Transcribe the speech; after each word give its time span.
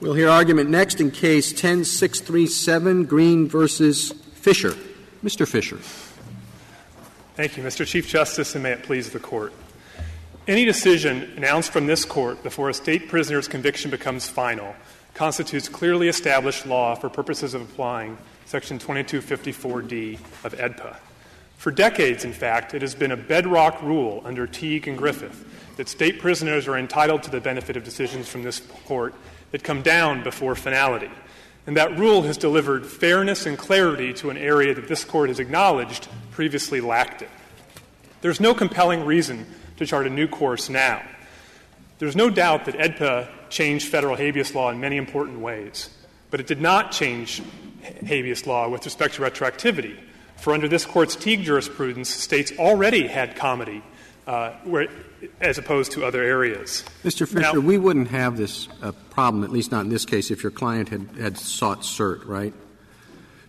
We'll 0.00 0.14
hear 0.14 0.28
argument 0.28 0.70
next 0.70 1.00
in 1.00 1.10
Case 1.10 1.52
10637, 1.52 3.06
Greene 3.06 3.48
versus 3.48 4.12
Fisher. 4.34 4.76
Mr. 5.24 5.46
Fisher. 5.46 5.78
Thank 7.34 7.56
you, 7.56 7.64
Mr. 7.64 7.84
Chief 7.84 8.06
Justice, 8.06 8.54
and 8.54 8.62
may 8.62 8.70
it 8.70 8.84
please 8.84 9.10
the 9.10 9.18
Court. 9.18 9.52
Any 10.46 10.64
decision 10.64 11.32
announced 11.36 11.72
from 11.72 11.88
this 11.88 12.04
Court 12.04 12.40
before 12.44 12.70
a 12.70 12.74
state 12.74 13.08
prisoner's 13.08 13.48
conviction 13.48 13.90
becomes 13.90 14.28
final 14.28 14.76
constitutes 15.14 15.68
clearly 15.68 16.06
established 16.06 16.64
law 16.64 16.94
for 16.94 17.08
purposes 17.08 17.54
of 17.54 17.62
applying 17.62 18.16
Section 18.44 18.78
2254D 18.78 20.14
of 20.44 20.54
AEDPA. 20.54 20.96
For 21.56 21.72
decades, 21.72 22.24
in 22.24 22.32
fact, 22.32 22.72
it 22.72 22.82
has 22.82 22.94
been 22.94 23.10
a 23.10 23.16
bedrock 23.16 23.82
rule 23.82 24.22
under 24.24 24.46
Teague 24.46 24.86
and 24.86 24.96
Griffith 24.96 25.44
that 25.76 25.88
state 25.88 26.20
prisoners 26.20 26.68
are 26.68 26.78
entitled 26.78 27.24
to 27.24 27.30
the 27.30 27.40
benefit 27.40 27.76
of 27.76 27.82
decisions 27.82 28.28
from 28.28 28.44
this 28.44 28.60
Court 28.60 29.12
that 29.50 29.64
come 29.64 29.82
down 29.82 30.22
before 30.22 30.54
finality. 30.54 31.10
And 31.66 31.76
that 31.76 31.98
rule 31.98 32.22
has 32.22 32.38
delivered 32.38 32.86
fairness 32.86 33.46
and 33.46 33.58
clarity 33.58 34.12
to 34.14 34.30
an 34.30 34.36
area 34.36 34.74
that 34.74 34.88
this 34.88 35.04
Court 35.04 35.28
has 35.28 35.38
acknowledged 35.38 36.08
previously 36.30 36.80
lacked 36.80 37.22
it. 37.22 37.30
There's 38.20 38.40
no 38.40 38.54
compelling 38.54 39.04
reason 39.04 39.46
to 39.76 39.86
chart 39.86 40.06
a 40.06 40.10
new 40.10 40.28
course 40.28 40.68
now. 40.68 41.02
There's 41.98 42.16
no 42.16 42.30
doubt 42.30 42.64
that 42.66 42.76
AEDPA 42.76 43.28
changed 43.50 43.88
federal 43.88 44.16
habeas 44.16 44.54
law 44.54 44.70
in 44.70 44.80
many 44.80 44.96
important 44.96 45.40
ways, 45.40 45.90
but 46.30 46.40
it 46.40 46.46
did 46.46 46.60
not 46.60 46.92
change 46.92 47.42
habeas 48.06 48.46
law 48.46 48.68
with 48.68 48.84
respect 48.84 49.14
to 49.14 49.22
retroactivity. 49.22 49.98
For 50.36 50.52
under 50.52 50.68
this 50.68 50.86
Court's 50.86 51.16
Teague 51.16 51.42
jurisprudence, 51.42 52.08
states 52.08 52.52
already 52.58 53.08
had 53.08 53.36
comity 53.36 53.78
uh, 53.78 53.82
where, 54.64 54.88
as 55.40 55.56
opposed 55.58 55.92
to 55.92 56.04
other 56.04 56.22
areas. 56.22 56.84
Mr. 57.02 57.26
Fisher, 57.26 57.60
we 57.60 57.78
wouldn't 57.78 58.08
have 58.08 58.36
this 58.36 58.68
uh, 58.82 58.92
problem, 59.10 59.42
at 59.42 59.50
least 59.50 59.70
not 59.72 59.84
in 59.84 59.88
this 59.88 60.04
case, 60.04 60.30
if 60.30 60.42
your 60.42 60.52
client 60.52 60.90
had, 60.90 61.08
had 61.18 61.38
sought 61.38 61.80
cert, 61.80 62.26
right? 62.26 62.52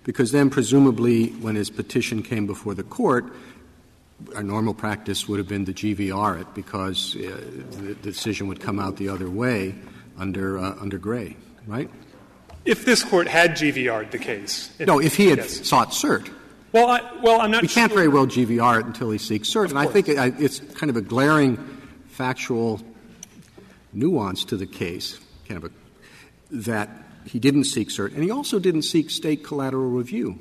Because 0.05 0.31
then, 0.31 0.49
presumably, 0.49 1.27
when 1.31 1.55
his 1.55 1.69
petition 1.69 2.23
came 2.23 2.47
before 2.47 2.73
the 2.73 2.83
court, 2.83 3.25
our 4.35 4.43
normal 4.43 4.73
practice 4.73 5.27
would 5.27 5.37
have 5.37 5.47
been 5.47 5.65
to 5.65 5.73
GVR 5.73 6.41
it 6.41 6.47
because 6.53 7.15
uh, 7.15 7.41
the 7.71 7.95
decision 7.95 8.47
would 8.47 8.59
come 8.59 8.79
out 8.79 8.97
the 8.97 9.09
other 9.09 9.29
way 9.29 9.75
under 10.17 10.57
uh, 10.57 10.75
under 10.81 10.97
Gray, 10.97 11.37
right? 11.67 11.89
If 12.65 12.85
this 12.85 13.03
court 13.03 13.27
had 13.27 13.51
GVR'd 13.51 14.11
the 14.11 14.17
case, 14.17 14.71
no, 14.79 14.99
if 14.99 15.15
he 15.15 15.27
had 15.27 15.43
sought 15.45 15.91
cert. 15.91 16.29
Well, 16.71 16.87
I, 16.87 17.01
well, 17.21 17.41
I'm 17.41 17.51
not. 17.51 17.61
We 17.61 17.67
sure. 17.67 17.81
can't 17.81 17.93
very 17.93 18.07
well 18.07 18.27
GVR 18.27 18.79
it 18.79 18.85
until 18.85 19.09
he 19.11 19.17
seeks 19.17 19.49
cert, 19.49 19.69
and. 19.69 19.79
I 19.79 19.85
think 19.85 20.07
it, 20.07 20.17
it's 20.39 20.59
kind 20.59 20.89
of 20.89 20.95
a 20.95 21.01
glaring 21.01 21.57
factual 22.07 22.81
nuance 23.93 24.45
to 24.45 24.57
the 24.57 24.67
case, 24.67 25.19
kind 25.47 25.63
of 25.63 25.71
a, 25.71 25.73
that 26.51 26.89
he 27.25 27.39
didn't 27.39 27.65
seek 27.65 27.89
cert, 27.89 28.13
and 28.13 28.23
he 28.23 28.31
also 28.31 28.59
didn't 28.59 28.83
seek 28.83 29.09
state 29.09 29.43
collateral 29.43 29.89
review. 29.89 30.37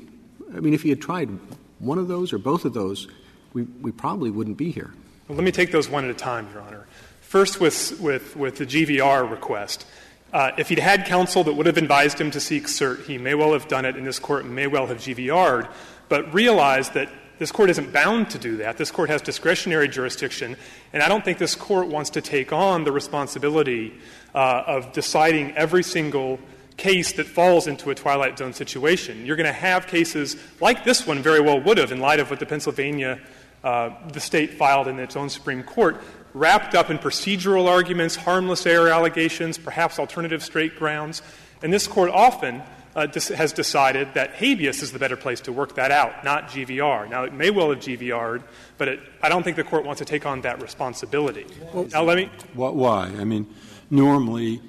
I 0.54 0.60
mean, 0.60 0.74
if 0.74 0.82
he 0.82 0.90
had 0.90 1.00
tried 1.00 1.30
one 1.78 1.98
of 1.98 2.08
those 2.08 2.32
or 2.32 2.38
both 2.38 2.64
of 2.64 2.74
those, 2.74 3.08
we, 3.52 3.62
we 3.62 3.92
probably 3.92 4.30
wouldn't 4.30 4.56
be 4.56 4.70
here. 4.70 4.92
Well, 5.28 5.36
let 5.36 5.44
me 5.44 5.52
take 5.52 5.72
those 5.72 5.88
one 5.88 6.04
at 6.04 6.10
a 6.10 6.14
time, 6.14 6.48
Your 6.52 6.62
Honor. 6.62 6.86
First, 7.20 7.60
with, 7.60 8.00
with, 8.00 8.36
with 8.36 8.56
the 8.56 8.66
GVR 8.66 9.30
request. 9.30 9.86
Uh, 10.32 10.52
if 10.58 10.68
he'd 10.68 10.78
had 10.78 11.06
counsel 11.06 11.44
that 11.44 11.54
would 11.54 11.66
have 11.66 11.76
advised 11.78 12.20
him 12.20 12.30
to 12.30 12.40
seek 12.40 12.64
cert, 12.64 13.04
he 13.04 13.18
may 13.18 13.34
well 13.34 13.52
have 13.52 13.68
done 13.68 13.84
it, 13.84 13.96
and 13.96 14.06
this 14.06 14.18
court 14.18 14.44
may 14.44 14.66
well 14.66 14.86
have 14.86 14.98
GVR'd 14.98 15.68
but 16.08 16.32
realize 16.32 16.90
that 16.90 17.08
this 17.38 17.52
court 17.52 17.70
isn't 17.70 17.92
bound 17.92 18.30
to 18.30 18.38
do 18.38 18.56
that. 18.56 18.76
This 18.76 18.90
court 18.90 19.10
has 19.10 19.22
discretionary 19.22 19.88
jurisdiction, 19.88 20.56
and 20.92 21.02
I 21.02 21.08
don't 21.08 21.24
think 21.24 21.38
this 21.38 21.54
court 21.54 21.86
wants 21.86 22.10
to 22.10 22.20
take 22.20 22.52
on 22.52 22.84
the 22.84 22.92
responsibility 22.92 23.94
uh, 24.34 24.64
of 24.66 24.92
deciding 24.92 25.56
every 25.56 25.82
single 25.82 26.40
case 26.76 27.12
that 27.12 27.26
falls 27.26 27.66
into 27.66 27.90
a 27.90 27.94
twilight 27.94 28.38
zone 28.38 28.52
situation. 28.52 29.26
You're 29.26 29.36
going 29.36 29.46
to 29.46 29.52
have 29.52 29.86
cases 29.86 30.36
like 30.60 30.84
this 30.84 31.06
one 31.06 31.20
very 31.20 31.41
well 31.41 31.60
would 31.60 31.78
have, 31.78 31.92
in 31.92 32.00
light 32.00 32.20
of 32.20 32.30
what 32.30 32.41
the 32.41 32.47
Pennsylvania, 32.47 33.20
uh, 33.62 33.91
the 34.12 34.20
state 34.20 34.54
filed 34.54 34.88
in 34.88 34.98
its 34.98 35.16
own 35.16 35.28
Supreme 35.28 35.62
Court, 35.62 36.00
wrapped 36.34 36.74
up 36.74 36.91
in 36.91 36.98
procedural 36.98 37.66
arguments, 37.66 38.14
harmless 38.14 38.66
error 38.66 38.91
allegations, 38.91 39.58
perhaps 39.58 39.98
alternative 39.98 40.42
straight 40.42 40.76
grounds. 40.76 41.22
And 41.62 41.72
this 41.72 41.86
court 41.86 42.10
often 42.10 42.62
Uh, 42.98 43.06
has 43.36 43.53
decided 43.53 44.12
that 44.14 44.32
habeas 44.32 44.82
is 44.82 44.91
the 44.91 44.98
better 44.98 45.16
place 45.16 45.41
to 45.41 45.53
work 45.53 45.76
that 45.76 45.92
out, 45.92 46.25
not 46.25 46.48
GVR. 46.48 47.09
Now, 47.09 47.22
it 47.22 47.32
may 47.32 47.48
well 47.48 47.70
have 47.70 47.78
GVR'd, 47.78 48.42
but 48.76 48.88
it, 48.88 49.00
I 49.22 49.28
don't 49.28 49.44
think 49.44 49.54
the 49.54 49.62
court 49.62 49.84
wants 49.84 50.00
to 50.00 50.04
take 50.04 50.26
on 50.26 50.41
that 50.41 50.60
responsibility. 50.60 51.47
Well, 51.72 51.86
now, 51.92 52.03
let 52.03 52.16
me. 52.16 52.28
Why? 52.54 53.04
I 53.16 53.22
mean, 53.22 53.47
normally, 53.88 54.60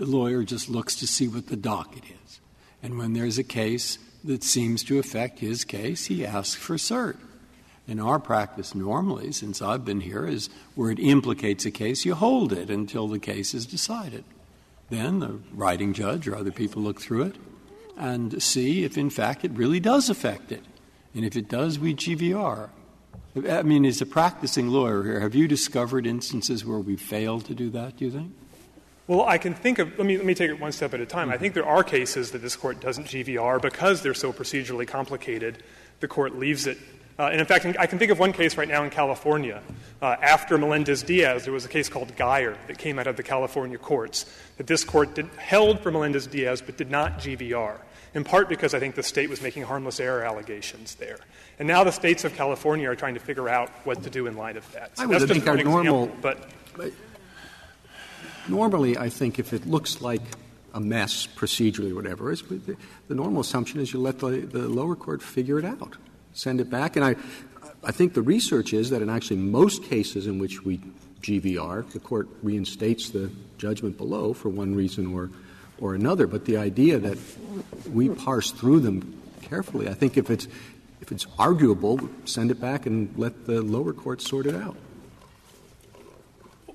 a 0.00 0.04
lawyer 0.04 0.42
just 0.42 0.68
looks 0.68 0.96
to 0.96 1.06
see 1.06 1.28
what 1.28 1.46
the 1.46 1.54
docket 1.54 2.02
is. 2.24 2.40
And 2.82 2.98
when 2.98 3.12
there's 3.12 3.38
a 3.38 3.44
case 3.44 4.00
that 4.24 4.42
seems 4.42 4.82
to 4.82 4.98
affect 4.98 5.38
his 5.38 5.62
case, 5.64 6.06
he 6.06 6.26
asks 6.26 6.60
for 6.60 6.74
cert. 6.74 7.18
In 7.86 8.00
our 8.00 8.18
practice, 8.18 8.74
normally, 8.74 9.30
since 9.30 9.62
I've 9.62 9.84
been 9.84 10.00
here, 10.00 10.26
is 10.26 10.50
where 10.74 10.90
it 10.90 10.98
implicates 10.98 11.64
a 11.64 11.70
case, 11.70 12.04
you 12.04 12.16
hold 12.16 12.52
it 12.52 12.68
until 12.68 13.06
the 13.06 13.20
case 13.20 13.54
is 13.54 13.64
decided. 13.64 14.24
Then 14.90 15.20
the 15.20 15.38
writing 15.52 15.92
judge 15.92 16.26
or 16.26 16.34
other 16.34 16.50
people 16.50 16.82
look 16.82 17.00
through 17.00 17.22
it 17.22 17.36
and 17.96 18.42
see 18.42 18.84
if, 18.84 18.98
in 18.98 19.10
fact, 19.10 19.44
it 19.44 19.52
really 19.52 19.80
does 19.80 20.10
affect 20.10 20.52
it. 20.52 20.62
And 21.14 21.24
if 21.24 21.36
it 21.36 21.48
does, 21.48 21.78
we 21.78 21.94
GVR. 21.94 22.70
I 23.48 23.62
mean, 23.62 23.84
as 23.84 24.00
a 24.00 24.06
practicing 24.06 24.68
lawyer 24.68 25.02
here, 25.02 25.20
have 25.20 25.34
you 25.34 25.48
discovered 25.48 26.06
instances 26.06 26.64
where 26.64 26.78
we 26.78 26.96
failed 26.96 27.44
to 27.46 27.54
do 27.54 27.70
that, 27.70 27.96
do 27.96 28.06
you 28.06 28.10
think? 28.10 28.32
Well, 29.06 29.22
I 29.22 29.38
can 29.38 29.54
think 29.54 29.78
of, 29.78 29.96
let 29.98 30.06
me, 30.06 30.16
let 30.16 30.26
me 30.26 30.34
take 30.34 30.50
it 30.50 30.58
one 30.58 30.72
step 30.72 30.92
at 30.92 31.00
a 31.00 31.06
time. 31.06 31.30
I 31.30 31.36
think 31.38 31.54
there 31.54 31.66
are 31.66 31.84
cases 31.84 32.32
that 32.32 32.42
this 32.42 32.56
court 32.56 32.80
doesn't 32.80 33.06
GVR 33.06 33.62
because 33.62 34.02
they're 34.02 34.14
so 34.14 34.32
procedurally 34.32 34.86
complicated, 34.86 35.62
the 36.00 36.08
court 36.08 36.36
leaves 36.36 36.66
it 36.66 36.78
uh, 37.18 37.30
and 37.32 37.40
in 37.40 37.46
fact, 37.46 37.64
I 37.78 37.86
can 37.86 37.98
think 37.98 38.10
of 38.10 38.18
one 38.18 38.32
case 38.32 38.58
right 38.58 38.68
now 38.68 38.84
in 38.84 38.90
California. 38.90 39.62
Uh, 40.02 40.16
after 40.20 40.58
Melendez 40.58 41.02
Diaz, 41.02 41.44
there 41.44 41.52
was 41.52 41.64
a 41.64 41.68
case 41.68 41.88
called 41.88 42.14
Geier 42.14 42.58
that 42.66 42.76
came 42.76 42.98
out 42.98 43.06
of 43.06 43.16
the 43.16 43.22
California 43.22 43.78
courts 43.78 44.26
that 44.58 44.66
this 44.66 44.84
court 44.84 45.14
did, 45.14 45.26
held 45.38 45.80
for 45.80 45.90
Melendez 45.90 46.26
Diaz 46.26 46.60
but 46.60 46.76
did 46.76 46.90
not 46.90 47.18
GVR, 47.18 47.78
in 48.16 48.24
part 48.24 48.48
because 48.48 48.72
I 48.72 48.80
think 48.80 48.94
the 48.94 49.02
state 49.02 49.28
was 49.28 49.42
making 49.42 49.64
harmless 49.64 50.00
error 50.00 50.24
allegations 50.24 50.94
there. 50.94 51.18
And 51.58 51.68
now 51.68 51.84
the 51.84 51.92
states 51.92 52.24
of 52.24 52.34
California 52.34 52.90
are 52.90 52.96
trying 52.96 53.12
to 53.12 53.20
figure 53.20 53.46
out 53.46 53.68
what 53.84 54.02
to 54.04 54.10
do 54.10 54.26
in 54.26 54.36
light 54.36 54.56
of 54.56 54.70
that. 54.72 54.96
So 54.96 55.02
I 55.02 55.06
would 55.06 55.28
think 55.28 55.46
our 55.46 55.56
normal. 55.58 56.04
Example, 56.04 56.18
but, 56.22 56.48
but 56.74 56.92
normally, 58.48 58.96
I 58.96 59.10
think 59.10 59.38
if 59.38 59.52
it 59.52 59.66
looks 59.66 60.00
like 60.00 60.22
a 60.72 60.80
mess 60.80 61.26
procedurally 61.26 61.92
or 61.92 61.94
whatever, 61.94 62.34
the, 62.34 62.76
the 63.08 63.14
normal 63.14 63.42
assumption 63.42 63.80
is 63.80 63.92
you 63.92 64.00
let 64.00 64.18
the, 64.18 64.30
the 64.30 64.66
lower 64.66 64.96
court 64.96 65.22
figure 65.22 65.58
it 65.58 65.66
out 65.66 65.96
send 66.32 66.58
it 66.60 66.70
back. 66.70 66.96
And 66.96 67.04
I, 67.04 67.16
I 67.84 67.92
think 67.92 68.14
the 68.14 68.22
research 68.22 68.72
is 68.72 68.88
that 68.90 69.02
in 69.02 69.10
actually 69.10 69.36
most 69.36 69.84
cases 69.84 70.26
in 70.26 70.38
which 70.38 70.64
we 70.64 70.80
GVR, 71.20 71.90
the 71.90 71.98
court 71.98 72.28
reinstates 72.42 73.10
the 73.10 73.30
judgment 73.58 73.98
below 73.98 74.32
for 74.32 74.48
one 74.48 74.74
reason 74.74 75.12
or, 75.12 75.30
or 75.80 75.94
another. 75.94 76.26
But 76.26 76.44
the 76.44 76.56
idea 76.56 76.98
that 76.98 77.18
we 77.90 78.08
parse 78.08 78.50
through 78.50 78.80
them 78.80 79.22
carefully, 79.42 79.88
I 79.88 79.94
think 79.94 80.16
if 80.16 80.30
it's, 80.30 80.46
if 81.00 81.12
it's 81.12 81.26
arguable, 81.38 82.08
send 82.24 82.50
it 82.50 82.60
back 82.60 82.86
and 82.86 83.16
let 83.16 83.46
the 83.46 83.62
lower 83.62 83.92
court 83.92 84.20
sort 84.20 84.46
it 84.46 84.54
out. 84.54 84.76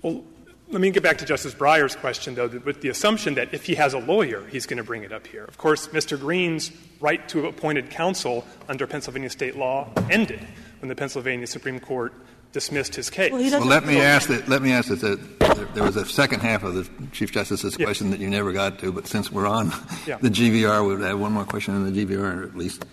Well, 0.02 0.24
let 0.70 0.80
me 0.80 0.90
get 0.90 1.04
back 1.04 1.18
to 1.18 1.26
Justice 1.26 1.54
Breyer's 1.54 1.98
question, 1.98 2.34
though, 2.34 2.48
with 2.48 2.80
the 2.80 2.88
assumption 2.88 3.34
that 3.36 3.54
if 3.54 3.66
he 3.66 3.76
has 3.76 3.94
a 3.94 4.00
lawyer, 4.00 4.48
he's 4.48 4.66
going 4.66 4.78
to 4.78 4.86
bring 4.86 5.04
it 5.04 5.12
up 5.12 5.28
here. 5.28 5.44
Of 5.44 5.58
course, 5.58 5.90
Mr. 5.90 6.18
Greene's 6.18 6.72
right 7.02 7.28
to 7.30 7.48
appointed 7.48 7.90
counsel 7.90 8.46
under 8.70 8.88
Pennsylvania 8.88 9.30
state 9.30 9.58
law 9.58 9.90
ended 10.10 10.40
when 10.80 10.88
the 10.88 10.96
Pennsylvania 10.96 11.46
Supreme 11.46 11.80
Court 11.80 12.14
dismissed 12.52 12.96
his 12.96 13.10
case. 13.10 13.32
Well, 13.32 13.42
well 13.42 13.66
let 13.66 13.86
me 13.86 14.00
ask 14.00 14.28
that. 14.30 14.48
Let 14.48 14.62
me 14.62 14.72
ask 14.72 14.90
that. 14.90 15.00
that 15.02 15.74
there 15.74 15.84
was 15.84 15.96
a 15.96 16.06
second 16.06 16.42
half 16.42 16.64
of 16.64 16.74
the 16.76 17.08
Chief 17.12 17.32
Justice's 17.32 17.78
yes. 17.78 17.86
question 17.86 18.12
that 18.12 18.20
you 18.20 18.30
never 18.30 18.52
got 18.52 18.80
to, 18.80 18.92
but 18.92 19.08
since 19.08 19.32
we're 19.32 19.48
on 19.48 19.72
yeah. 20.06 20.18
the 20.18 20.30
GVR, 20.30 20.86
we 20.86 20.96
would 20.96 21.06
have 21.06 21.20
one 21.20 21.32
more 21.32 21.46
question 21.46 21.76
on 21.76 21.92
the 21.92 22.06
GVR 22.06 22.46
at 22.48 22.56
least. 22.56 22.86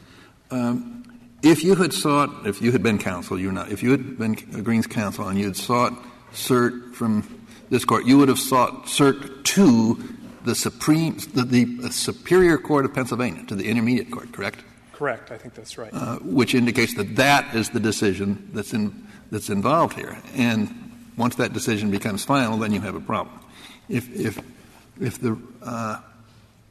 Um, 0.50 1.04
if 1.42 1.62
you 1.62 1.74
had 1.74 1.92
sought, 1.92 2.46
if 2.46 2.60
you 2.60 2.72
had 2.72 2.82
been 2.82 2.98
counsel, 2.98 3.38
you're 3.38 3.52
not. 3.52 3.70
If 3.70 3.82
you 3.82 3.90
had 3.90 4.18
been 4.18 4.34
Greene's 4.34 4.86
counsel 4.86 5.28
and 5.28 5.38
you 5.38 5.46
had 5.46 5.56
sought 5.56 5.92
cert 6.32 6.94
from 6.94 7.46
this 7.70 7.84
court, 7.84 8.06
you 8.06 8.18
would 8.18 8.28
have 8.28 8.38
sought 8.38 8.86
cert 8.86 9.44
to 9.44 10.02
the 10.44 10.54
Supreme, 10.54 11.16
the, 11.34 11.42
the 11.42 11.92
Superior 11.92 12.58
Court 12.58 12.84
of 12.84 12.94
Pennsylvania, 12.94 13.44
to 13.46 13.54
the 13.54 13.68
Intermediate 13.68 14.10
Court, 14.10 14.32
correct? 14.32 14.64
Correct. 14.92 15.30
I 15.30 15.38
think 15.38 15.54
that's 15.54 15.78
right. 15.78 15.92
Uh, 15.92 16.16
which 16.16 16.54
indicates 16.54 16.94
that 16.94 17.16
that 17.16 17.54
is 17.54 17.70
the 17.70 17.80
decision 17.80 18.48
that's 18.52 18.72
in, 18.72 19.06
that's 19.30 19.50
involved 19.50 19.94
here. 19.94 20.18
And 20.34 21.12
once 21.16 21.36
that 21.36 21.52
decision 21.52 21.90
becomes 21.90 22.24
final, 22.24 22.58
then 22.58 22.72
you 22.72 22.80
have 22.80 22.94
a 22.94 23.00
problem. 23.00 23.38
If 23.88 24.08
if 24.14 24.40
if 25.00 25.20
the 25.20 25.38
uh, 25.62 26.00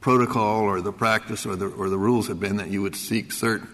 protocol 0.02 0.62
or 0.62 0.82
the 0.82 0.94
practice 0.94 1.46
or 1.46 1.56
the 1.56 1.68
or 1.68 1.90
the 1.90 1.98
rules 1.98 2.28
had 2.28 2.40
been 2.40 2.58
that 2.58 2.70
you 2.70 2.82
would 2.82 2.96
seek 2.96 3.30
cert 3.30 3.68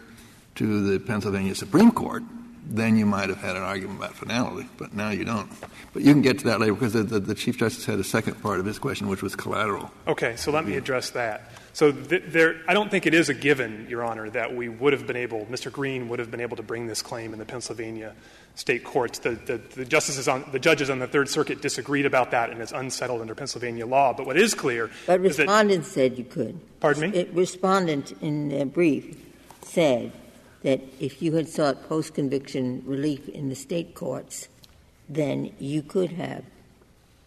to 0.56 0.92
the 0.92 1.00
Pennsylvania 1.00 1.56
Supreme 1.56 1.92
Court, 1.92 2.24
then 2.66 2.96
you 2.98 3.06
might 3.06 3.30
have 3.30 3.40
had 3.40 3.56
an 3.56 3.62
argument 3.62 4.00
about 4.00 4.16
finality, 4.16 4.68
but 4.78 4.94
now 4.94 5.10
you 5.10 5.26
don't. 5.26 5.50
But 5.94 6.04
you 6.04 6.14
can 6.14 6.22
get 6.22 6.40
to 6.40 6.46
that 6.46 6.60
later 6.60 6.74
because 6.74 6.94
the, 6.94 7.04
the, 7.04 7.20
the 7.20 7.36
Chief 7.36 7.58
Justice 7.58 7.86
had 7.86 8.00
a 8.00 8.04
second 8.04 8.42
part 8.42 8.60
of 8.60 8.66
his 8.66 8.80
question, 8.80 9.08
which 9.08 9.22
was 9.22 9.36
collateral. 9.36 9.92
Okay, 10.08 10.36
so 10.38 10.52
let 10.52 10.66
me 10.66 10.76
address 10.76 11.12
that. 11.12 11.52
So 11.74 11.92
th- 11.92 12.24
there, 12.28 12.62
I 12.68 12.74
don't 12.74 12.90
think 12.90 13.06
it 13.06 13.14
is 13.14 13.30
a 13.30 13.34
given, 13.34 13.88
Your 13.90 14.04
Honor, 14.04 14.30
that 14.30 14.56
we 14.56 14.70
would 14.70 14.94
have 14.94 15.06
been 15.06 15.16
able, 15.16 15.46
Mr. 15.48 15.72
Greene 15.72 16.08
would 16.10 16.20
have 16.20 16.32
been 16.32 16.40
able 16.40 16.56
to 16.58 16.64
bring 16.64 16.88
this 16.88 17.02
claim 17.02 17.34
in 17.34 17.40
the 17.40 17.46
Pennsylvania 17.46 18.16
state 18.56 18.84
courts. 18.84 19.20
The, 19.20 19.32
the, 19.32 19.58
the, 19.58 19.86
justices 19.86 20.28
on, 20.28 20.46
the 20.52 20.60
judges 20.60 20.90
on 20.90 21.00
the 21.00 21.08
Third 21.08 21.30
Circuit 21.30 21.62
disagreed 21.62 22.06
about 22.06 22.32
that, 22.32 22.50
and 22.50 22.62
it's 22.62 22.72
unsettled 22.72 23.22
under 23.22 23.36
Pennsylvania 23.36 23.86
law. 23.86 24.14
But 24.14 24.26
what 24.26 24.38
is 24.38 24.54
clear 24.54 24.90
but 25.08 25.20
is 25.22 25.40
respondent 25.40 25.86
said 25.86 26.18
you 26.18 26.24
could. 26.24 26.60
Pardon 26.80 27.12
me. 27.12 27.18
It, 27.18 27.34
respondent 27.34 28.14
in 28.22 28.50
their 28.50 28.66
brief 28.66 29.18
said 29.64 30.12
that 30.64 30.82
if 31.00 31.22
you 31.22 31.34
had 31.34 31.48
sought 31.48 31.88
post-conviction 31.88 32.84
relief 32.86 33.30
in 33.30 33.50
the 33.50 33.56
state 33.56 33.96
courts, 33.96 34.48
then 35.08 35.52
you 35.60 35.84
could 35.84 36.12
have 36.12 36.44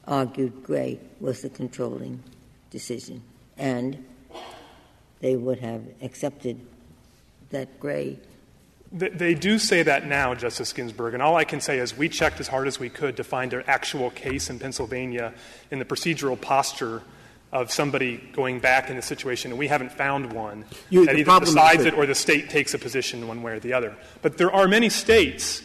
argued 0.06 0.62
Gray 0.62 0.98
was 1.20 1.42
the 1.42 1.48
controlling 1.48 2.22
decision, 2.70 3.22
and 3.56 4.04
they 5.20 5.36
would 5.36 5.58
have 5.60 5.82
accepted 6.02 6.60
that 7.50 7.78
Gray 7.78 8.18
they 8.92 9.34
do 9.34 9.58
say 9.58 9.82
that 9.82 10.06
now, 10.06 10.34
Justice 10.34 10.72
Ginsburg, 10.72 11.14
and 11.14 11.22
all 11.22 11.36
I 11.36 11.44
can 11.44 11.60
say 11.60 11.78
is 11.78 11.96
we 11.96 12.08
checked 12.08 12.38
as 12.40 12.48
hard 12.48 12.68
as 12.68 12.78
we 12.78 12.88
could 12.88 13.16
to 13.16 13.24
find 13.24 13.52
an 13.52 13.64
actual 13.66 14.10
case 14.10 14.48
in 14.48 14.58
Pennsylvania 14.58 15.34
in 15.70 15.78
the 15.78 15.84
procedural 15.84 16.40
posture 16.40 17.02
of 17.52 17.70
somebody 17.70 18.18
going 18.32 18.60
back 18.60 18.90
in 18.90 18.96
the 18.96 19.02
situation, 19.02 19.52
and 19.52 19.58
we 19.58 19.68
haven't 19.68 19.92
found 19.92 20.32
one 20.32 20.64
you, 20.90 21.06
that 21.06 21.16
either 21.16 21.40
decides 21.40 21.84
it 21.84 21.94
or 21.94 22.06
the 22.06 22.14
state 22.14 22.50
takes 22.50 22.74
a 22.74 22.78
position 22.78 23.26
one 23.28 23.42
way 23.42 23.52
or 23.52 23.60
the 23.60 23.72
other. 23.72 23.96
But 24.22 24.36
there 24.36 24.52
are 24.52 24.66
many 24.66 24.88
states. 24.88 25.62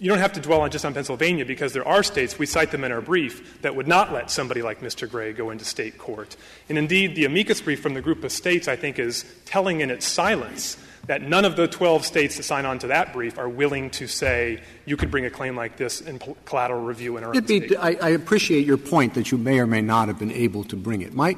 You 0.00 0.10
don't 0.10 0.18
have 0.18 0.34
to 0.34 0.40
dwell 0.40 0.60
on 0.60 0.70
just 0.70 0.84
on 0.84 0.94
Pennsylvania 0.94 1.44
because 1.44 1.72
there 1.72 1.86
are 1.86 2.02
states, 2.02 2.38
we 2.38 2.46
cite 2.46 2.70
them 2.70 2.84
in 2.84 2.92
our 2.92 3.00
brief, 3.00 3.62
that 3.62 3.74
would 3.74 3.88
not 3.88 4.12
let 4.12 4.30
somebody 4.30 4.62
like 4.62 4.80
Mr. 4.80 5.10
Gray 5.10 5.32
go 5.32 5.50
into 5.50 5.64
state 5.64 5.98
court. 5.98 6.36
And 6.68 6.78
indeed, 6.78 7.16
the 7.16 7.24
amicus 7.24 7.60
brief 7.60 7.80
from 7.80 7.94
the 7.94 8.02
group 8.02 8.22
of 8.22 8.30
states, 8.30 8.68
I 8.68 8.76
think, 8.76 8.98
is 8.98 9.24
telling 9.44 9.80
in 9.80 9.90
its 9.90 10.06
silence 10.06 10.76
that 11.08 11.22
none 11.22 11.46
of 11.46 11.56
the 11.56 11.66
12 11.66 12.04
states 12.04 12.36
that 12.36 12.42
sign 12.42 12.66
on 12.66 12.78
to 12.78 12.88
that 12.88 13.14
brief 13.14 13.38
are 13.38 13.48
willing 13.48 13.88
to 13.88 14.06
say 14.06 14.60
you 14.84 14.96
could 14.96 15.10
bring 15.10 15.24
a 15.24 15.30
claim 15.30 15.56
like 15.56 15.76
this 15.76 16.02
in 16.02 16.18
collateral 16.44 16.82
review 16.82 17.16
in 17.16 17.24
our 17.24 17.34
own 17.34 17.42
be, 17.42 17.76
I, 17.76 17.96
I, 18.00 18.10
appreciate 18.10 18.66
your 18.66 18.76
point 18.76 19.14
that 19.14 19.32
you 19.32 19.38
may 19.38 19.58
or 19.58 19.66
may 19.66 19.80
not 19.80 20.08
have 20.08 20.18
been 20.18 20.30
able 20.30 20.64
to 20.64 20.76
bring 20.76 21.00
it. 21.00 21.14
My, 21.14 21.34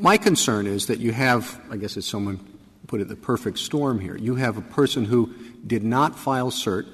my 0.00 0.16
concern 0.16 0.66
is 0.66 0.86
that 0.86 0.98
you 0.98 1.12
have, 1.12 1.60
I 1.70 1.76
guess 1.76 1.98
as 1.98 2.06
someone 2.06 2.40
put 2.86 3.02
it, 3.02 3.08
the 3.08 3.16
perfect 3.16 3.58
storm 3.58 4.00
here. 4.00 4.16
You 4.16 4.36
have 4.36 4.56
a 4.56 4.62
person 4.62 5.04
who 5.04 5.34
did 5.66 5.84
not 5.84 6.18
file 6.18 6.50
cert, 6.50 6.86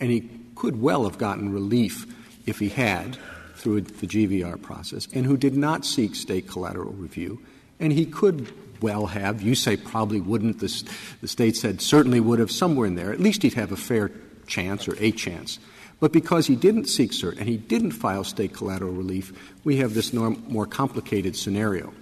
and 0.00 0.10
he 0.10 0.30
could 0.54 0.80
well 0.80 1.04
have 1.04 1.18
gotten 1.18 1.52
relief 1.52 2.06
if 2.46 2.58
he 2.58 2.70
had 2.70 3.18
through 3.56 3.82
the 3.82 4.06
GVR 4.06 4.60
process, 4.62 5.08
and 5.12 5.26
who 5.26 5.36
did 5.36 5.56
not 5.56 5.84
seek 5.84 6.14
state 6.14 6.48
collateral 6.48 6.92
review, 6.92 7.44
and 7.78 7.92
he 7.92 8.06
could 8.06 8.50
well 8.82 9.06
have. 9.06 9.42
You 9.42 9.54
say 9.54 9.76
probably 9.76 10.20
wouldn't. 10.20 10.60
The, 10.60 10.90
the 11.20 11.28
state 11.28 11.56
said 11.56 11.80
certainly 11.80 12.20
would 12.20 12.38
have 12.38 12.50
somewhere 12.50 12.86
in 12.86 12.94
there. 12.94 13.12
At 13.12 13.20
least 13.20 13.42
he'd 13.42 13.54
have 13.54 13.72
a 13.72 13.76
fair 13.76 14.10
chance 14.46 14.88
or 14.88 14.96
a 14.98 15.12
chance. 15.12 15.58
But 16.00 16.12
because 16.12 16.46
he 16.46 16.56
didn't 16.56 16.86
seek 16.86 17.12
cert 17.12 17.38
and 17.38 17.46
he 17.48 17.58
didn't 17.58 17.92
file 17.92 18.24
state 18.24 18.54
collateral 18.54 18.92
relief, 18.92 19.32
we 19.64 19.76
have 19.76 19.94
this 19.94 20.12
norm, 20.12 20.42
more 20.48 20.66
complicated 20.66 21.36
scenario. 21.36 21.92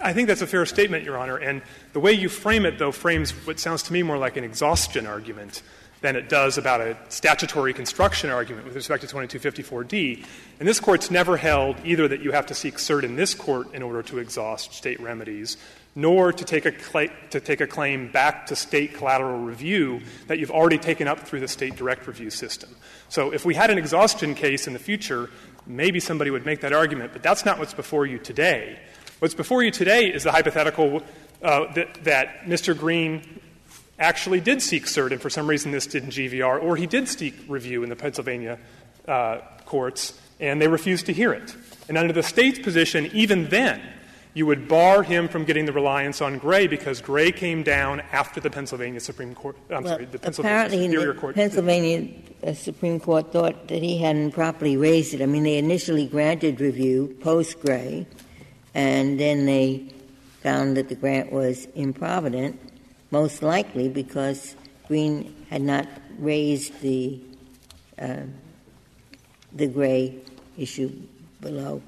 I 0.00 0.12
think 0.12 0.28
that's 0.28 0.42
a 0.42 0.46
fair 0.46 0.64
statement, 0.66 1.04
Your 1.04 1.18
Honor. 1.18 1.36
And 1.36 1.62
the 1.92 2.00
way 2.00 2.12
you 2.12 2.28
frame 2.28 2.64
it, 2.64 2.78
though, 2.78 2.92
frames 2.92 3.32
what 3.46 3.58
sounds 3.58 3.82
to 3.84 3.92
me 3.92 4.04
more 4.04 4.18
like 4.18 4.36
an 4.36 4.44
exhaustion 4.44 5.04
argument 5.04 5.62
than 6.00 6.16
it 6.16 6.28
does 6.28 6.56
about 6.56 6.80
a 6.80 6.96
statutory 7.08 7.74
construction 7.74 8.30
argument 8.30 8.66
with 8.66 8.74
respect 8.74 9.06
to 9.06 9.14
2254d. 9.14 10.24
And 10.58 10.68
this 10.68 10.80
Court's 10.80 11.10
never 11.10 11.36
held 11.36 11.76
either 11.84 12.08
that 12.08 12.20
you 12.20 12.32
have 12.32 12.46
to 12.46 12.54
seek 12.54 12.76
cert 12.76 13.02
in 13.02 13.16
this 13.16 13.34
Court 13.34 13.74
in 13.74 13.82
order 13.82 14.02
to 14.04 14.18
exhaust 14.18 14.72
state 14.72 15.00
remedies, 15.00 15.56
nor 15.94 16.32
to 16.32 16.44
take, 16.44 16.66
a 16.66 16.78
cl- 16.78 17.08
to 17.30 17.40
take 17.40 17.60
a 17.60 17.66
claim 17.66 18.10
back 18.10 18.46
to 18.46 18.56
state 18.56 18.94
collateral 18.94 19.40
review 19.40 20.00
that 20.28 20.38
you've 20.38 20.50
already 20.50 20.78
taken 20.78 21.08
up 21.08 21.20
through 21.20 21.40
the 21.40 21.48
state 21.48 21.76
direct 21.76 22.06
review 22.06 22.30
system. 22.30 22.70
So 23.08 23.32
if 23.32 23.44
we 23.44 23.54
had 23.54 23.70
an 23.70 23.78
exhaustion 23.78 24.34
case 24.34 24.66
in 24.66 24.72
the 24.72 24.78
future, 24.78 25.30
maybe 25.66 26.00
somebody 26.00 26.30
would 26.30 26.46
make 26.46 26.60
that 26.60 26.72
argument, 26.72 27.12
but 27.12 27.22
that's 27.22 27.44
not 27.44 27.58
what's 27.58 27.74
before 27.74 28.06
you 28.06 28.18
today. 28.18 28.78
What's 29.18 29.34
before 29.34 29.62
you 29.62 29.70
today 29.70 30.06
is 30.06 30.22
the 30.22 30.32
hypothetical 30.32 31.02
uh, 31.42 31.72
that, 31.72 32.04
that 32.04 32.44
Mr. 32.44 32.76
Greene 32.78 33.40
actually 33.98 34.40
did 34.40 34.62
seek 34.62 34.86
cert, 34.86 35.12
and 35.12 35.20
for 35.20 35.28
some 35.28 35.46
reason 35.46 35.72
this 35.72 35.86
didn't 35.86 36.10
GVR, 36.10 36.62
or 36.62 36.76
he 36.76 36.86
did 36.86 37.08
seek 37.08 37.34
review 37.48 37.82
in 37.82 37.90
the 37.90 37.96
Pennsylvania 37.96 38.58
uh, 39.06 39.40
courts, 39.66 40.18
and 40.38 40.60
they 40.60 40.68
refused 40.68 41.06
to 41.06 41.12
hear 41.12 41.32
it. 41.32 41.54
And 41.88 41.98
under 41.98 42.12
the 42.12 42.22
state's 42.22 42.58
position, 42.58 43.10
even 43.12 43.48
then, 43.48 43.82
you 44.32 44.46
would 44.46 44.68
bar 44.68 45.02
him 45.02 45.28
from 45.28 45.44
getting 45.44 45.64
the 45.64 45.72
reliance 45.72 46.20
on 46.20 46.38
Gray 46.38 46.66
because 46.66 47.00
Gray 47.00 47.32
came 47.32 47.62
down 47.62 48.00
after 48.12 48.40
the 48.40 48.50
Pennsylvania 48.50 49.00
Supreme 49.00 49.34
Court. 49.34 49.56
I'm 49.70 49.82
well, 49.82 49.94
sorry, 49.94 50.04
the 50.04 50.18
Pennsylvania 50.18 50.56
apparently 50.56 50.86
Superior 50.86 51.12
the 51.12 51.20
Court. 51.20 51.34
Pennsylvania 51.34 52.08
uh, 52.46 52.54
Supreme 52.54 53.00
Court 53.00 53.32
thought 53.32 53.68
that 53.68 53.82
he 53.82 53.98
hadn't 53.98 54.32
properly 54.32 54.76
raised 54.76 55.14
it. 55.14 55.22
I 55.22 55.26
mean, 55.26 55.42
they 55.42 55.58
initially 55.58 56.06
granted 56.06 56.60
review 56.60 57.16
post 57.20 57.60
Gray, 57.60 58.06
and 58.74 59.18
then 59.18 59.46
they 59.46 59.92
found 60.42 60.76
that 60.76 60.88
the 60.88 60.94
grant 60.94 61.32
was 61.32 61.66
improvident, 61.74 62.58
most 63.10 63.42
likely 63.42 63.88
because 63.88 64.54
Greene 64.86 65.34
had 65.50 65.62
not 65.62 65.88
raised 66.18 66.80
the 66.80 67.20
uh, 67.98 68.22
the 69.52 69.66
Gray 69.66 70.14
issue 70.56 70.90
below. 71.40 71.82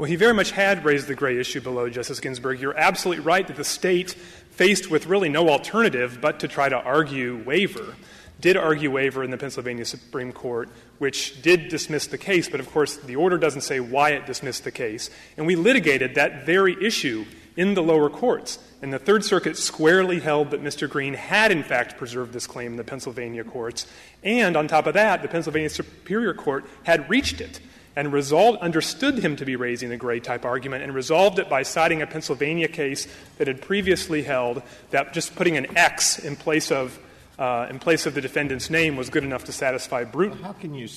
Well, 0.00 0.08
he 0.08 0.16
very 0.16 0.32
much 0.32 0.52
had 0.52 0.82
raised 0.86 1.08
the 1.08 1.14
gray 1.14 1.38
issue 1.38 1.60
below, 1.60 1.90
Justice 1.90 2.20
Ginsburg. 2.20 2.58
You're 2.58 2.74
absolutely 2.74 3.22
right 3.22 3.46
that 3.46 3.56
the 3.56 3.64
state, 3.64 4.12
faced 4.12 4.90
with 4.90 5.04
really 5.04 5.28
no 5.28 5.50
alternative 5.50 6.20
but 6.22 6.40
to 6.40 6.48
try 6.48 6.70
to 6.70 6.76
argue 6.78 7.42
waiver, 7.44 7.96
did 8.40 8.56
argue 8.56 8.90
waiver 8.90 9.22
in 9.22 9.30
the 9.30 9.36
Pennsylvania 9.36 9.84
Supreme 9.84 10.32
Court, 10.32 10.70
which 10.96 11.42
did 11.42 11.68
dismiss 11.68 12.06
the 12.06 12.16
case, 12.16 12.48
but 12.48 12.60
of 12.60 12.70
course 12.70 12.96
the 12.96 13.16
order 13.16 13.36
doesn't 13.36 13.60
say 13.60 13.78
why 13.78 14.12
it 14.12 14.24
dismissed 14.24 14.64
the 14.64 14.70
case. 14.70 15.10
And 15.36 15.46
we 15.46 15.54
litigated 15.54 16.14
that 16.14 16.46
very 16.46 16.82
issue 16.82 17.26
in 17.54 17.74
the 17.74 17.82
lower 17.82 18.08
courts. 18.08 18.58
And 18.80 18.94
the 18.94 18.98
Third 18.98 19.22
Circuit 19.22 19.58
squarely 19.58 20.20
held 20.20 20.52
that 20.52 20.64
Mr. 20.64 20.88
Greene 20.88 21.12
had, 21.12 21.52
in 21.52 21.62
fact, 21.62 21.98
preserved 21.98 22.32
this 22.32 22.46
claim 22.46 22.70
in 22.70 22.76
the 22.78 22.84
Pennsylvania 22.84 23.44
courts. 23.44 23.86
And 24.24 24.56
on 24.56 24.66
top 24.66 24.86
of 24.86 24.94
that, 24.94 25.20
the 25.20 25.28
Pennsylvania 25.28 25.68
Superior 25.68 26.32
Court 26.32 26.64
had 26.84 27.10
reached 27.10 27.42
it 27.42 27.60
and 28.00 28.12
resolved, 28.14 28.62
understood 28.62 29.18
him 29.18 29.36
to 29.36 29.44
be 29.44 29.56
raising 29.56 29.90
the 29.90 29.96
gray 29.98 30.20
type 30.20 30.46
argument 30.46 30.82
and 30.82 30.94
resolved 30.94 31.38
it 31.38 31.50
by 31.50 31.62
citing 31.62 32.00
a 32.00 32.06
Pennsylvania 32.06 32.66
case 32.66 33.06
that 33.36 33.46
had 33.46 33.60
previously 33.60 34.22
held 34.22 34.62
that 34.88 35.12
just 35.12 35.36
putting 35.36 35.58
an 35.58 35.76
X 35.76 36.18
in 36.18 36.34
place 36.34 36.72
of 36.72 36.98
uh, 37.38 37.66
in 37.68 37.78
place 37.78 38.06
of 38.06 38.14
the 38.14 38.22
defendant's 38.22 38.70
name 38.70 38.96
was 38.96 39.10
good 39.10 39.22
enough 39.22 39.44
to 39.44 39.52
satisfy 39.52 40.04
Bruton. 40.04 40.42
How 40.42 40.54
can 40.54 40.74
you 40.74 40.88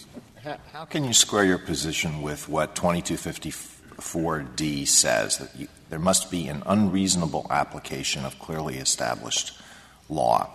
how, 0.45 0.57
how, 0.71 0.85
can 0.85 1.03
you 1.03 1.11
square 1.11 1.43
your 1.43 1.57
position 1.57 2.21
with 2.21 2.47
what 2.47 2.73
2254d 2.73 4.87
says 4.87 5.39
that 5.39 5.53
you, 5.57 5.67
there 5.89 5.99
must 5.99 6.31
be 6.31 6.47
an 6.47 6.63
unreasonable 6.65 7.47
application 7.49 8.23
of 8.23 8.39
clearly 8.39 8.77
established 8.77 9.59
law? 10.07 10.49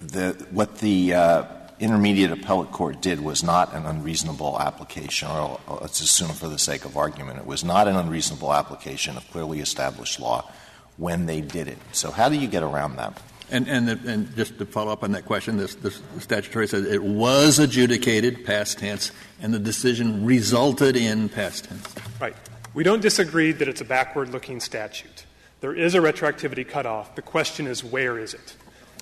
The, 0.00 0.46
what 0.50 0.78
the 0.78 1.12
uh, 1.12 1.44
intermediate 1.80 2.30
appellate 2.30 2.70
court 2.70 3.00
did 3.00 3.20
was 3.20 3.42
not 3.42 3.74
an 3.74 3.86
unreasonable 3.86 4.60
application, 4.60 5.28
or 5.28 5.58
let's 5.80 6.00
assume 6.00 6.28
for 6.28 6.48
the 6.48 6.58
sake 6.58 6.84
of 6.84 6.96
argument, 6.96 7.38
it 7.38 7.46
was 7.46 7.64
not 7.64 7.88
an 7.88 7.96
unreasonable 7.96 8.52
application 8.52 9.16
of 9.16 9.28
clearly 9.30 9.60
established 9.60 10.20
law 10.20 10.48
when 10.98 11.26
they 11.26 11.40
did 11.40 11.66
it. 11.66 11.78
So 11.92 12.10
how 12.10 12.28
do 12.28 12.36
you 12.36 12.46
get 12.46 12.62
around 12.62 12.96
that? 12.96 13.20
And, 13.50 13.66
and, 13.68 13.88
the, 13.88 14.12
and 14.12 14.36
just 14.36 14.58
to 14.58 14.66
follow 14.66 14.92
up 14.92 15.02
on 15.02 15.12
that 15.12 15.24
question, 15.24 15.56
this, 15.56 15.74
this 15.76 16.00
statutory 16.20 16.68
says 16.68 16.84
it 16.84 17.02
was 17.02 17.58
adjudicated, 17.58 18.44
past 18.44 18.78
tense, 18.78 19.10
and 19.40 19.52
the 19.52 19.58
decision 19.58 20.24
resulted 20.24 20.94
in 20.94 21.28
past 21.28 21.64
tense. 21.64 21.94
Right. 22.20 22.36
We 22.74 22.84
don't 22.84 23.02
disagree 23.02 23.50
that 23.50 23.66
it's 23.66 23.80
a 23.80 23.84
backward 23.84 24.28
looking 24.28 24.60
statute. 24.60 25.24
There 25.60 25.74
is 25.74 25.94
a 25.94 25.98
retroactivity 25.98 26.68
cutoff. 26.68 27.16
The 27.16 27.22
question 27.22 27.66
is, 27.66 27.82
where 27.82 28.18
is 28.18 28.34
it? 28.34 28.54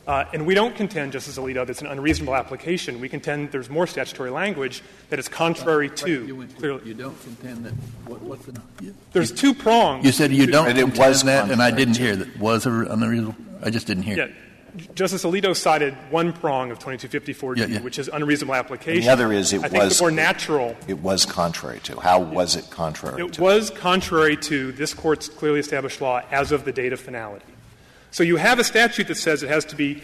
Uh, 0.08 0.24
and 0.32 0.46
we 0.46 0.54
don't 0.54 0.74
contend, 0.74 1.12
Justice 1.12 1.36
Alito, 1.36 1.56
that 1.56 1.68
it's 1.68 1.82
an 1.82 1.86
unreasonable 1.86 2.34
application. 2.34 2.98
We 2.98 3.10
contend 3.10 3.52
there's 3.52 3.68
more 3.68 3.86
statutory 3.86 4.30
language 4.30 4.82
that 5.10 5.18
is 5.18 5.28
contrary 5.28 5.90
to. 5.90 6.26
You, 6.26 6.48
you, 6.82 6.94
don't 6.94 7.22
contend 7.22 7.66
that. 7.66 7.74
What, 8.06 8.22
what's 8.22 8.46
the, 8.46 8.58
you, 8.80 8.94
there's 9.12 9.30
two 9.30 9.52
prongs. 9.52 10.06
You 10.06 10.12
said 10.12 10.32
you 10.32 10.46
don't 10.46 10.74
contend 10.74 11.28
that, 11.28 11.50
and 11.50 11.62
I 11.62 11.70
didn't 11.70 11.98
hear 11.98 12.16
that. 12.16 12.38
Was 12.38 12.64
it 12.64 12.72
unreasonable? 12.72 13.36
I 13.62 13.68
just 13.68 13.86
didn't 13.86 14.04
hear. 14.04 14.16
Yeah. 14.16 14.84
Justice 14.94 15.24
Alito 15.24 15.54
cited 15.54 15.94
one 16.10 16.32
prong 16.32 16.70
of 16.70 16.78
2254d, 16.78 17.56
yeah, 17.56 17.66
yeah. 17.66 17.80
which 17.80 17.98
is 17.98 18.08
unreasonable 18.08 18.54
application. 18.54 18.98
And 18.98 19.04
the 19.04 19.12
other 19.12 19.32
is 19.32 19.52
it 19.52 19.58
I 19.58 19.62
was 19.62 19.70
think 19.72 19.92
the 19.92 20.02
more 20.02 20.10
natural. 20.10 20.76
It 20.86 21.00
was 21.00 21.26
contrary 21.26 21.80
to. 21.80 22.00
How 22.00 22.20
was 22.20 22.56
it 22.56 22.70
contrary? 22.70 23.22
It 23.22 23.34
to? 23.34 23.42
was 23.42 23.68
contrary 23.68 24.38
to 24.38 24.72
this 24.72 24.94
court's 24.94 25.28
clearly 25.28 25.60
established 25.60 26.00
law 26.00 26.22
as 26.30 26.50
of 26.50 26.64
the 26.64 26.72
date 26.72 26.94
of 26.94 27.00
finality. 27.00 27.44
So 28.18 28.24
you 28.24 28.34
have 28.34 28.58
a 28.58 28.64
statute 28.64 29.06
that 29.06 29.14
says 29.14 29.44
it 29.44 29.48
has 29.48 29.64
to 29.66 29.76
be 29.76 30.02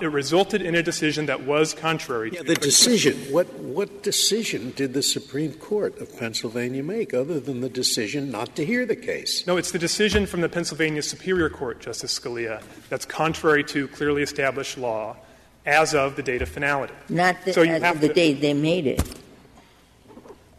it 0.00 0.06
resulted 0.06 0.62
in 0.62 0.76
a 0.76 0.84
decision 0.84 1.26
that 1.26 1.42
was 1.42 1.74
contrary 1.74 2.30
yeah, 2.32 2.42
to 2.42 2.46
the 2.46 2.54
decision. 2.54 3.16
What 3.32 3.52
what 3.54 4.04
decision 4.04 4.72
did 4.76 4.94
the 4.94 5.02
Supreme 5.02 5.52
Court 5.52 5.98
of 5.98 6.16
Pennsylvania 6.16 6.84
make 6.84 7.12
other 7.12 7.40
than 7.40 7.62
the 7.62 7.68
decision 7.68 8.30
not 8.30 8.54
to 8.54 8.64
hear 8.64 8.86
the 8.86 8.94
case? 8.94 9.48
No, 9.48 9.56
it's 9.56 9.72
the 9.72 9.80
decision 9.80 10.26
from 10.26 10.42
the 10.42 10.48
Pennsylvania 10.48 11.02
Superior 11.02 11.50
Court, 11.50 11.80
Justice 11.80 12.16
Scalia, 12.16 12.62
that's 12.88 13.04
contrary 13.04 13.64
to 13.64 13.88
clearly 13.88 14.22
established 14.22 14.78
law 14.78 15.16
as 15.66 15.92
of 15.92 16.14
the 16.14 16.22
date 16.22 16.42
of 16.42 16.48
finality. 16.48 16.94
Not 17.08 17.36
the, 17.44 17.52
so 17.52 17.62
as 17.62 17.82
of 17.82 18.00
the 18.00 18.06
to, 18.06 18.14
date 18.14 18.40
they 18.40 18.54
made 18.54 18.86
it. 18.86 19.02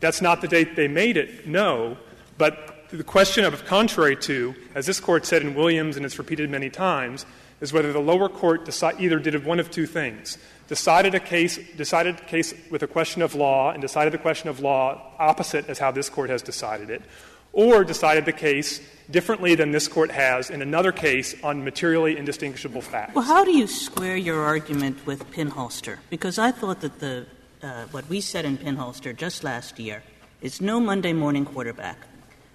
That's 0.02 0.22
not 0.22 0.42
the 0.42 0.50
date 0.50 0.76
they 0.76 0.90
made 0.90 1.16
it. 1.16 1.48
No, 1.48 1.96
but 2.38 2.77
the 2.92 3.04
question 3.04 3.44
of 3.46 3.66
contrary 3.66 4.16
to, 4.16 4.56
as 4.76 4.86
this 4.86 5.00
court 5.00 5.26
said 5.26 5.42
in 5.42 5.56
Williams 5.56 5.98
and 5.98 6.06
it's 6.06 6.18
repeated 6.18 6.50
many 6.50 6.70
times, 6.70 7.26
is 7.60 7.74
whether 7.74 7.92
the 7.92 8.00
lower 8.00 8.30
court 8.30 8.66
deci- 8.66 9.00
either 9.00 9.20
did 9.20 9.44
one 9.46 9.60
of 9.60 9.72
two 9.72 9.86
things 9.86 10.38
decided 10.68 11.16
a 11.16 11.20
case 11.20 11.58
decided 11.78 12.20
a 12.20 12.24
case 12.24 12.54
with 12.70 12.84
a 12.84 12.88
question 12.88 13.22
of 13.22 13.34
law 13.34 13.72
and 13.72 13.82
decided 13.82 14.12
the 14.12 14.18
question 14.18 14.50
of 14.50 14.60
law 14.60 15.14
opposite 15.18 15.68
as 15.70 15.80
how 15.80 15.92
this 15.92 16.10
court 16.10 16.30
has 16.30 16.42
decided 16.42 16.90
it 16.90 17.02
or 17.54 17.84
decided 17.84 18.26
the 18.26 18.34
case 18.34 18.82
differently 19.10 19.56
than 19.56 19.72
this 19.72 19.88
court 19.88 20.12
has 20.12 20.50
in 20.50 20.62
another 20.62 20.92
case 20.92 21.34
on 21.44 21.64
materially 21.64 22.18
indistinguishable 22.18 22.82
facts. 22.82 23.16
Well, 23.16 23.24
how 23.24 23.44
do 23.46 23.52
you 23.52 23.66
square 23.66 24.18
your 24.18 24.42
argument 24.44 25.06
with 25.06 25.32
Pinholster? 25.32 25.98
Because 26.10 26.38
I 26.38 26.52
thought 26.52 26.82
that 26.82 27.00
the 27.00 27.26
uh, 27.64 27.86
what 27.90 28.08
we 28.10 28.22
said 28.22 28.46
in 28.46 28.58
Pinholster 28.58 29.16
just 29.16 29.44
last 29.44 29.80
year 29.80 30.04
is 30.42 30.62
no 30.62 30.80
Monday 30.80 31.14
morning 31.14 31.46
quarterback. 31.46 31.98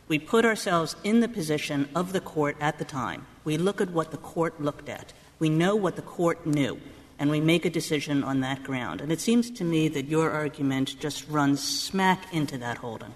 We 0.09 0.19
put 0.19 0.45
ourselves 0.45 0.97
in 1.05 1.21
the 1.21 1.29
position 1.29 1.89
of 1.95 2.13
the 2.13 2.21
court 2.21 2.57
at 2.61 2.79
the 2.79 2.85
time. 2.85 3.27
We 3.45 3.57
look 3.57 3.81
at 3.81 3.91
what 3.91 4.11
the 4.11 4.17
court 4.17 4.61
looked 4.61 4.89
at. 4.89 5.13
We 5.39 5.49
know 5.49 5.75
what 5.75 5.97
the 5.97 6.03
court 6.03 6.47
knew, 6.47 6.81
and 7.19 7.31
we 7.31 7.41
make 7.41 7.65
a 7.65 7.71
decision 7.71 8.23
on 8.23 8.41
that 8.41 8.63
ground. 8.63 9.01
And 9.01 9.11
it 9.11 9.21
seems 9.21 9.51
to 9.53 9.65
me 9.65 9.89
that 9.89 10.07
your 10.07 10.31
argument 10.31 11.01
just 11.01 11.29
runs 11.29 11.63
smack 11.67 12.33
into 12.33 12.59
that 12.59 12.79
holding. 12.79 13.15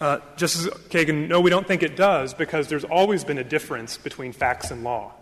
Uh, 0.00 0.18
Justice 0.36 0.66
Kagan, 0.88 1.28
no, 1.28 1.40
we 1.40 1.50
don't 1.50 1.66
think 1.66 1.82
it 1.82 1.96
does 1.96 2.34
because 2.34 2.68
there's 2.68 2.84
always 2.84 3.24
been 3.24 3.38
a 3.38 3.44
difference 3.44 3.96
between 3.96 4.32
facts 4.32 4.70
and 4.70 4.84
law. 4.84 5.12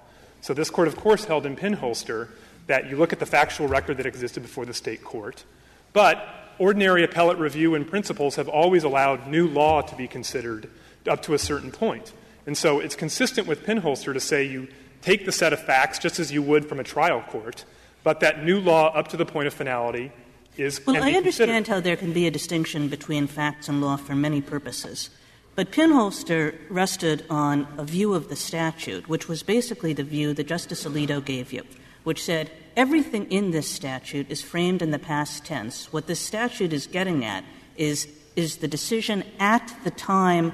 So 0.40 0.52
this 0.52 0.68
court, 0.68 0.88
of 0.88 0.96
course, 0.96 1.24
held 1.24 1.46
in 1.46 1.56
Pinholster 1.56 2.28
that 2.66 2.90
you 2.90 2.96
look 2.96 3.12
at 3.12 3.18
the 3.18 3.26
factual 3.26 3.68
record 3.68 3.98
that 3.98 4.06
existed 4.06 4.42
before 4.42 4.66
the 4.66 4.74
state 4.74 5.04
court, 5.04 5.44
but 5.92 6.43
ordinary 6.58 7.04
appellate 7.04 7.38
review 7.38 7.74
and 7.74 7.86
principles 7.86 8.36
have 8.36 8.48
always 8.48 8.84
allowed 8.84 9.26
new 9.26 9.46
law 9.46 9.82
to 9.82 9.94
be 9.96 10.08
considered 10.08 10.70
up 11.06 11.22
to 11.22 11.34
a 11.34 11.38
certain 11.38 11.70
point. 11.70 12.12
And 12.46 12.56
so 12.56 12.80
it's 12.80 12.94
consistent 12.94 13.46
with 13.46 13.64
Pinholster 13.64 14.12
to 14.12 14.20
say 14.20 14.44
you 14.44 14.68
take 15.02 15.24
the 15.24 15.32
set 15.32 15.52
of 15.52 15.60
facts 15.60 15.98
just 15.98 16.18
as 16.18 16.32
you 16.32 16.42
would 16.42 16.66
from 16.66 16.80
a 16.80 16.84
trial 16.84 17.22
court, 17.22 17.64
but 18.02 18.20
that 18.20 18.44
new 18.44 18.60
law 18.60 18.92
up 18.94 19.08
to 19.08 19.16
the 19.16 19.26
point 19.26 19.46
of 19.46 19.54
finality 19.54 20.12
is. 20.56 20.84
Well, 20.86 21.02
I 21.02 21.12
understand 21.12 21.50
considered. 21.50 21.68
how 21.68 21.80
there 21.80 21.96
can 21.96 22.12
be 22.12 22.26
a 22.26 22.30
distinction 22.30 22.88
between 22.88 23.26
facts 23.26 23.68
and 23.68 23.80
law 23.80 23.96
for 23.96 24.14
many 24.14 24.40
purposes. 24.40 25.10
But 25.56 25.70
Pinholster 25.70 26.56
rested 26.68 27.24
on 27.30 27.68
a 27.78 27.84
view 27.84 28.14
of 28.14 28.28
the 28.28 28.36
statute, 28.36 29.08
which 29.08 29.28
was 29.28 29.42
basically 29.42 29.92
the 29.92 30.02
view 30.02 30.34
that 30.34 30.48
Justice 30.48 30.84
Alito 30.84 31.24
gave 31.24 31.52
you, 31.52 31.62
which 32.02 32.22
said 32.24 32.50
everything 32.76 33.30
in 33.30 33.50
this 33.50 33.68
statute 33.68 34.30
is 34.30 34.42
framed 34.42 34.82
in 34.82 34.90
the 34.90 34.98
past 34.98 35.44
tense. 35.44 35.92
What 35.92 36.06
this 36.06 36.20
statute 36.20 36.72
is 36.72 36.86
getting 36.86 37.24
at 37.24 37.44
is, 37.76 38.08
is 38.36 38.58
the 38.58 38.68
decision 38.68 39.24
at 39.38 39.74
the 39.84 39.90
time 39.90 40.52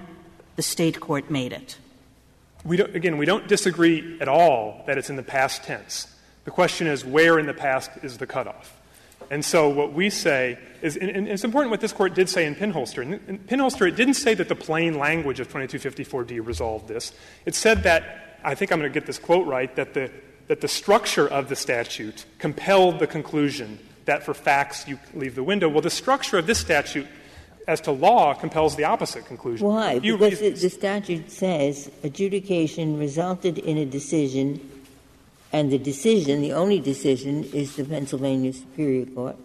the 0.56 0.62
state 0.62 1.00
court 1.00 1.30
made 1.30 1.52
it. 1.52 1.78
We 2.64 2.80
again, 2.80 3.16
we 3.16 3.24
don't 3.24 3.48
disagree 3.48 4.18
at 4.20 4.28
all 4.28 4.84
that 4.86 4.98
it's 4.98 5.08
in 5.08 5.16
the 5.16 5.22
past 5.22 5.64
tense. 5.64 6.06
The 6.44 6.50
question 6.50 6.86
is 6.86 7.04
where 7.04 7.38
in 7.38 7.46
the 7.46 7.54
past 7.54 7.90
is 8.02 8.18
the 8.18 8.26
cutoff? 8.26 8.76
And 9.30 9.44
so 9.44 9.68
what 9.68 9.92
we 9.92 10.10
say 10.10 10.58
is, 10.82 10.96
and 10.96 11.28
it's 11.28 11.44
important 11.44 11.70
what 11.70 11.80
this 11.80 11.92
court 11.92 12.14
did 12.14 12.28
say 12.28 12.46
in 12.46 12.56
Pinholster. 12.56 13.02
In 13.02 13.38
Pinholster, 13.38 13.86
it 13.86 13.94
didn't 13.94 14.14
say 14.14 14.34
that 14.34 14.48
the 14.48 14.56
plain 14.56 14.98
language 14.98 15.38
of 15.38 15.48
2254d 15.48 16.44
resolved 16.44 16.88
this. 16.88 17.12
It 17.46 17.54
said 17.54 17.84
that, 17.84 18.38
I 18.42 18.56
think 18.56 18.72
I'm 18.72 18.80
going 18.80 18.90
to 18.92 18.98
get 18.98 19.06
this 19.06 19.18
quote 19.18 19.46
right, 19.46 19.74
that 19.76 19.94
the 19.94 20.10
that 20.50 20.60
the 20.60 20.66
structure 20.66 21.28
of 21.28 21.48
the 21.48 21.54
statute 21.54 22.24
compelled 22.38 22.98
the 22.98 23.06
conclusion 23.06 23.78
that 24.06 24.24
for 24.24 24.34
facts 24.34 24.88
you 24.88 24.98
leave 25.14 25.36
the 25.36 25.44
window. 25.44 25.68
Well, 25.68 25.80
the 25.80 25.90
structure 25.90 26.38
of 26.38 26.48
this 26.48 26.58
statute 26.58 27.06
as 27.68 27.80
to 27.82 27.92
law 27.92 28.34
compels 28.34 28.74
the 28.74 28.82
opposite 28.82 29.26
conclusion. 29.26 29.68
Why? 29.68 30.00
Because 30.00 30.40
the 30.40 30.68
statute 30.68 31.30
says 31.30 31.88
adjudication 32.02 32.98
resulted 32.98 33.58
in 33.58 33.78
a 33.78 33.86
decision, 33.86 34.60
and 35.52 35.70
the 35.70 35.78
decision, 35.78 36.42
the 36.42 36.52
only 36.52 36.80
decision, 36.80 37.44
is 37.44 37.76
the 37.76 37.84
Pennsylvania 37.84 38.52
Superior 38.52 39.06
Court, 39.06 39.36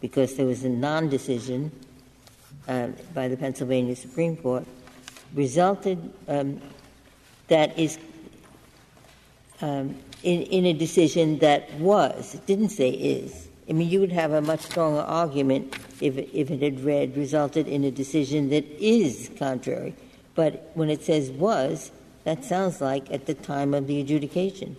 because 0.00 0.34
there 0.34 0.46
was 0.46 0.64
a 0.64 0.68
non 0.68 1.08
decision 1.08 1.70
uh, 2.66 2.88
by 3.14 3.28
the 3.28 3.36
Pennsylvania 3.36 3.94
Supreme 3.94 4.36
Court, 4.36 4.66
resulted 5.32 6.12
um, 6.26 6.60
that 7.46 7.78
is 7.78 8.00
um, 9.60 9.94
in, 10.24 10.42
in 10.42 10.64
a 10.64 10.72
decision 10.72 11.38
that 11.38 11.72
was, 11.74 12.34
it 12.34 12.46
didn't 12.46 12.70
say 12.70 12.90
is. 12.90 13.48
I 13.68 13.72
mean, 13.72 13.88
you 13.88 14.00
would 14.00 14.12
have 14.12 14.32
a 14.32 14.40
much 14.40 14.60
stronger 14.60 15.00
argument 15.00 15.76
if, 16.00 16.18
if 16.18 16.50
it 16.50 16.60
had 16.60 16.80
read 16.80 17.16
resulted 17.16 17.68
in 17.68 17.84
a 17.84 17.90
decision 17.90 18.50
that 18.50 18.64
is 18.82 19.30
contrary. 19.38 19.94
But 20.34 20.70
when 20.74 20.90
it 20.90 21.02
says 21.02 21.30
was, 21.30 21.92
that 22.24 22.44
sounds 22.44 22.80
like 22.80 23.10
at 23.12 23.26
the 23.26 23.34
time 23.34 23.74
of 23.74 23.86
the 23.86 24.00
adjudication. 24.00 24.76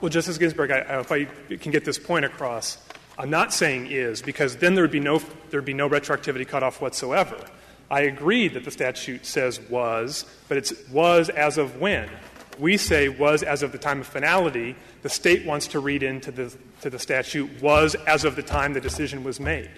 Well, 0.00 0.10
Justice 0.10 0.38
Ginsburg, 0.38 0.70
I, 0.70 0.80
I, 0.80 1.00
if 1.00 1.12
I 1.12 1.24
can 1.56 1.72
get 1.72 1.84
this 1.84 1.98
point 1.98 2.24
across, 2.24 2.78
I'm 3.18 3.30
not 3.30 3.52
saying 3.52 3.88
is 3.88 4.20
because 4.22 4.56
then 4.56 4.74
there 4.74 4.84
would 4.84 4.90
be 4.90 5.00
no 5.00 5.18
there 5.50 5.60
would 5.60 5.64
be 5.64 5.74
no 5.74 5.88
retroactivity 5.88 6.46
cutoff 6.46 6.80
whatsoever. 6.80 7.36
I 7.90 8.02
agree 8.02 8.48
that 8.48 8.64
the 8.64 8.70
statute 8.70 9.26
says 9.26 9.60
was, 9.68 10.24
but 10.48 10.56
it's 10.56 10.72
was 10.88 11.28
as 11.28 11.58
of 11.58 11.80
when 11.80 12.08
we 12.58 12.76
say 12.76 13.08
was 13.08 13.42
as 13.42 13.62
of 13.62 13.72
the 13.72 13.78
time 13.78 14.00
of 14.00 14.06
finality, 14.06 14.76
the 15.02 15.08
state 15.08 15.46
wants 15.46 15.68
to 15.68 15.80
read 15.80 16.02
into 16.02 16.30
the, 16.30 16.54
to 16.82 16.90
the 16.90 16.98
statute 16.98 17.62
was 17.62 17.94
as 18.06 18.24
of 18.24 18.36
the 18.36 18.42
time 18.42 18.72
the 18.72 18.80
decision 18.80 19.24
was 19.24 19.40
made. 19.40 19.70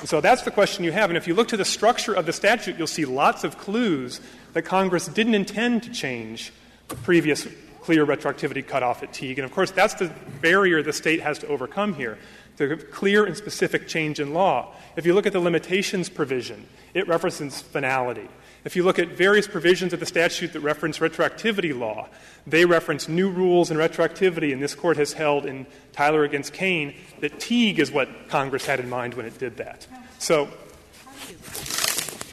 And 0.00 0.08
so 0.08 0.20
that's 0.20 0.42
the 0.42 0.50
question 0.50 0.84
you 0.84 0.92
have. 0.92 1.10
And 1.10 1.16
if 1.16 1.26
you 1.26 1.34
look 1.34 1.48
to 1.48 1.56
the 1.56 1.64
structure 1.64 2.14
of 2.14 2.26
the 2.26 2.32
statute, 2.32 2.76
you'll 2.76 2.86
see 2.86 3.04
lots 3.04 3.44
of 3.44 3.58
clues 3.58 4.20
that 4.52 4.62
Congress 4.62 5.06
didn't 5.06 5.34
intend 5.34 5.82
to 5.84 5.90
change 5.90 6.52
the 6.88 6.96
previous 6.96 7.46
clear 7.80 8.06
retroactivity 8.06 8.66
cutoff 8.66 9.02
at 9.02 9.12
Teague. 9.12 9.38
And 9.38 9.44
of 9.44 9.52
course, 9.52 9.70
that's 9.70 9.94
the 9.94 10.10
barrier 10.40 10.82
the 10.82 10.92
state 10.92 11.20
has 11.20 11.38
to 11.40 11.46
overcome 11.48 11.94
here 11.94 12.18
the 12.56 12.76
clear 12.76 13.24
and 13.24 13.36
specific 13.36 13.88
change 13.88 14.20
in 14.20 14.32
law. 14.32 14.74
If 14.96 15.06
you 15.06 15.14
look 15.14 15.26
at 15.26 15.32
the 15.32 15.40
limitations 15.40 16.08
provision, 16.08 16.66
it 16.94 17.08
references 17.08 17.60
finality. 17.60 18.28
If 18.64 18.76
you 18.76 18.82
look 18.82 18.98
at 18.98 19.08
various 19.08 19.46
provisions 19.46 19.92
of 19.92 20.00
the 20.00 20.06
statute 20.06 20.54
that 20.54 20.60
reference 20.60 20.98
retroactivity 20.98 21.78
law, 21.78 22.08
they 22.46 22.64
reference 22.64 23.08
new 23.08 23.28
rules 23.28 23.70
and 23.70 23.78
retroactivity, 23.78 24.52
and 24.52 24.62
this 24.62 24.74
court 24.74 24.96
has 24.96 25.12
held 25.12 25.44
in 25.44 25.66
Tyler 25.92 26.24
against 26.24 26.54
Cain 26.54 26.94
that 27.20 27.38
Teague 27.38 27.78
is 27.78 27.92
what 27.92 28.28
Congress 28.28 28.64
had 28.64 28.80
in 28.80 28.88
mind 28.88 29.14
when 29.14 29.26
it 29.26 29.38
did 29.38 29.58
that. 29.58 29.86
So, 30.18 30.48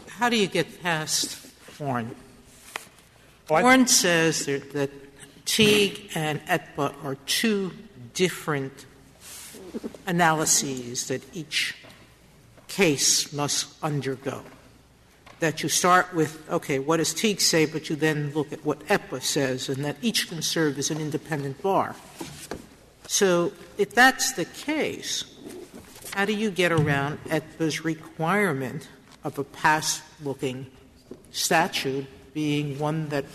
how 0.07 0.29
do 0.29 0.37
you 0.37 0.47
get 0.47 0.81
past 0.81 1.37
Horn? 1.77 2.15
Oh, 3.49 3.59
Horn 3.59 3.87
says 3.87 4.45
that, 4.45 4.71
that 4.71 4.91
Teague 5.45 6.11
and 6.15 6.39
AEDPA 6.45 7.03
are 7.03 7.15
two 7.25 7.73
different 8.13 8.85
analyses 10.05 11.07
that 11.07 11.23
each 11.35 11.75
case 12.67 13.33
must 13.33 13.67
undergo 13.83 14.43
that 15.41 15.63
you 15.63 15.69
start 15.69 16.13
with, 16.13 16.47
okay, 16.51 16.77
what 16.77 16.97
does 16.97 17.15
Teague 17.15 17.41
say, 17.41 17.65
but 17.65 17.89
you 17.89 17.95
then 17.95 18.31
look 18.33 18.53
at 18.53 18.63
what 18.63 18.79
AEDPA 18.87 19.21
says, 19.23 19.69
and 19.69 19.83
that 19.83 19.97
each 20.01 20.29
can 20.29 20.41
serve 20.41 20.77
as 20.77 20.91
an 20.91 21.01
independent 21.01 21.61
bar. 21.63 21.95
So 23.07 23.51
if 23.77 23.89
that's 23.93 24.33
the 24.33 24.45
case, 24.45 25.25
how 26.13 26.25
do 26.25 26.33
you 26.33 26.51
get 26.51 26.71
around 26.71 27.17
AEDPA's 27.25 27.83
requirement 27.83 28.87
of 29.23 29.39
a 29.39 29.43
past 29.43 30.03
looking 30.23 30.67
statute 31.31 32.05
being 32.33 32.77
one 32.77 33.09
that 33.09 33.25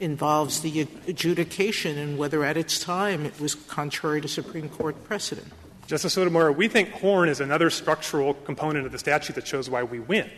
involves 0.00 0.60
the 0.60 0.86
adjudication 1.06 1.98
and 1.98 2.18
whether 2.18 2.44
at 2.44 2.56
its 2.56 2.78
time 2.78 3.26
it 3.26 3.40
was 3.40 3.54
contrary 3.54 4.20
to 4.20 4.28
Supreme 4.28 4.68
Court 4.68 5.02
precedent? 5.04 5.48
Justice 5.86 6.12
Sotomayor, 6.12 6.52
we 6.52 6.68
think 6.68 6.90
Horn 6.90 7.28
is 7.28 7.40
another 7.40 7.70
structural 7.70 8.34
component 8.34 8.84
of 8.84 8.92
the 8.92 8.98
statute 8.98 9.34
that 9.36 9.46
shows 9.46 9.70
why 9.70 9.82
we 9.82 10.00
win. 10.00 10.30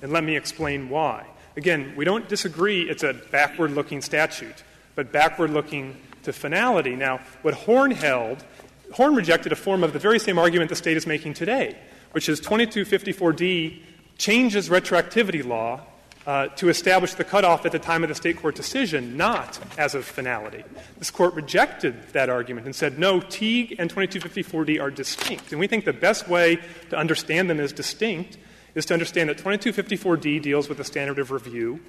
And 0.00 0.12
let 0.12 0.24
me 0.24 0.36
explain 0.36 0.88
why. 0.88 1.26
Again, 1.56 1.94
we 1.96 2.04
don't 2.04 2.28
disagree 2.28 2.82
it's 2.82 3.02
a 3.02 3.12
backward 3.12 3.72
looking 3.72 4.00
statute, 4.00 4.62
but 4.94 5.12
backward 5.12 5.50
looking 5.50 5.96
to 6.22 6.32
finality. 6.32 6.94
Now, 6.94 7.20
what 7.42 7.54
Horn 7.54 7.90
held, 7.90 8.44
Horn 8.92 9.14
rejected 9.14 9.52
a 9.52 9.56
form 9.56 9.82
of 9.84 9.92
the 9.92 9.98
very 9.98 10.18
same 10.18 10.38
argument 10.38 10.70
the 10.70 10.76
State 10.76 10.96
is 10.96 11.06
making 11.06 11.34
today, 11.34 11.76
which 12.12 12.28
is 12.28 12.40
2254d 12.40 13.80
changes 14.18 14.68
retroactivity 14.68 15.44
law 15.44 15.80
to 16.24 16.68
establish 16.68 17.14
the 17.14 17.24
cutoff 17.24 17.66
at 17.66 17.72
the 17.72 17.78
time 17.78 18.02
of 18.02 18.08
the 18.08 18.14
state 18.14 18.36
court 18.36 18.54
decision, 18.54 19.16
not 19.16 19.58
as 19.78 19.94
of 19.94 20.04
finality. 20.04 20.64
This 20.98 21.10
court 21.10 21.34
rejected 21.34 22.00
that 22.12 22.30
argument 22.30 22.66
and 22.66 22.74
said, 22.74 22.98
no, 22.98 23.20
Teague 23.20 23.76
and 23.78 23.92
2254D 23.92 24.80
are 24.80 24.90
distinct. 24.90 25.50
And 25.50 25.60
we 25.60 25.66
think 25.66 25.84
the 25.84 25.92
best 25.92 26.28
way 26.28 26.58
to 26.90 26.96
understand 26.96 27.50
them 27.50 27.60
as 27.60 27.72
distinct 27.72 28.38
is 28.74 28.86
to 28.86 28.94
understand 28.94 29.28
that 29.28 29.38
2254D 29.38 30.40
deals 30.40 30.68
with 30.68 30.78
the 30.78 30.84
standard 30.84 31.18
of 31.18 31.30
review, 31.30 31.80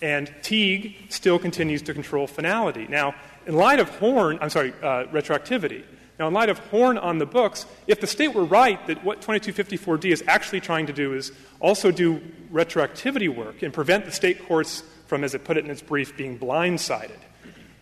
and 0.00 0.32
Teague 0.42 0.96
still 1.08 1.38
continues 1.38 1.82
to 1.82 1.94
control 1.94 2.26
finality. 2.26 2.86
Now, 2.88 3.14
in 3.46 3.54
light 3.54 3.78
of 3.78 3.88
Horn 3.98 4.38
I'm 4.40 4.50
sorry, 4.50 4.72
uh, 4.82 5.04
retroactivity, 5.04 5.84
now, 6.22 6.28
in 6.28 6.34
light 6.34 6.50
of 6.50 6.60
Horn 6.68 6.98
on 6.98 7.18
the 7.18 7.26
books, 7.26 7.66
if 7.88 8.00
the 8.00 8.06
state 8.06 8.32
were 8.32 8.44
right 8.44 8.86
that 8.86 9.02
what 9.02 9.22
2254D 9.22 10.12
is 10.12 10.22
actually 10.28 10.60
trying 10.60 10.86
to 10.86 10.92
do 10.92 11.14
is 11.14 11.32
also 11.58 11.90
do 11.90 12.20
retroactivity 12.52 13.28
work 13.28 13.60
and 13.64 13.74
prevent 13.74 14.04
the 14.04 14.12
state 14.12 14.46
courts 14.46 14.84
from, 15.08 15.24
as 15.24 15.34
it 15.34 15.42
put 15.42 15.56
it 15.56 15.64
in 15.64 15.70
its 15.72 15.82
brief, 15.82 16.16
being 16.16 16.38
blindsided, 16.38 17.18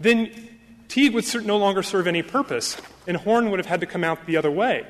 then 0.00 0.30
Teague 0.88 1.12
would 1.12 1.44
no 1.44 1.58
longer 1.58 1.82
serve 1.82 2.06
any 2.06 2.22
purpose, 2.22 2.80
and 3.06 3.18
Horn 3.18 3.50
would 3.50 3.58
have 3.58 3.66
had 3.66 3.80
to 3.80 3.86
come 3.86 4.04
out 4.04 4.24
the 4.24 4.38
other 4.38 4.50
way. 4.50 4.86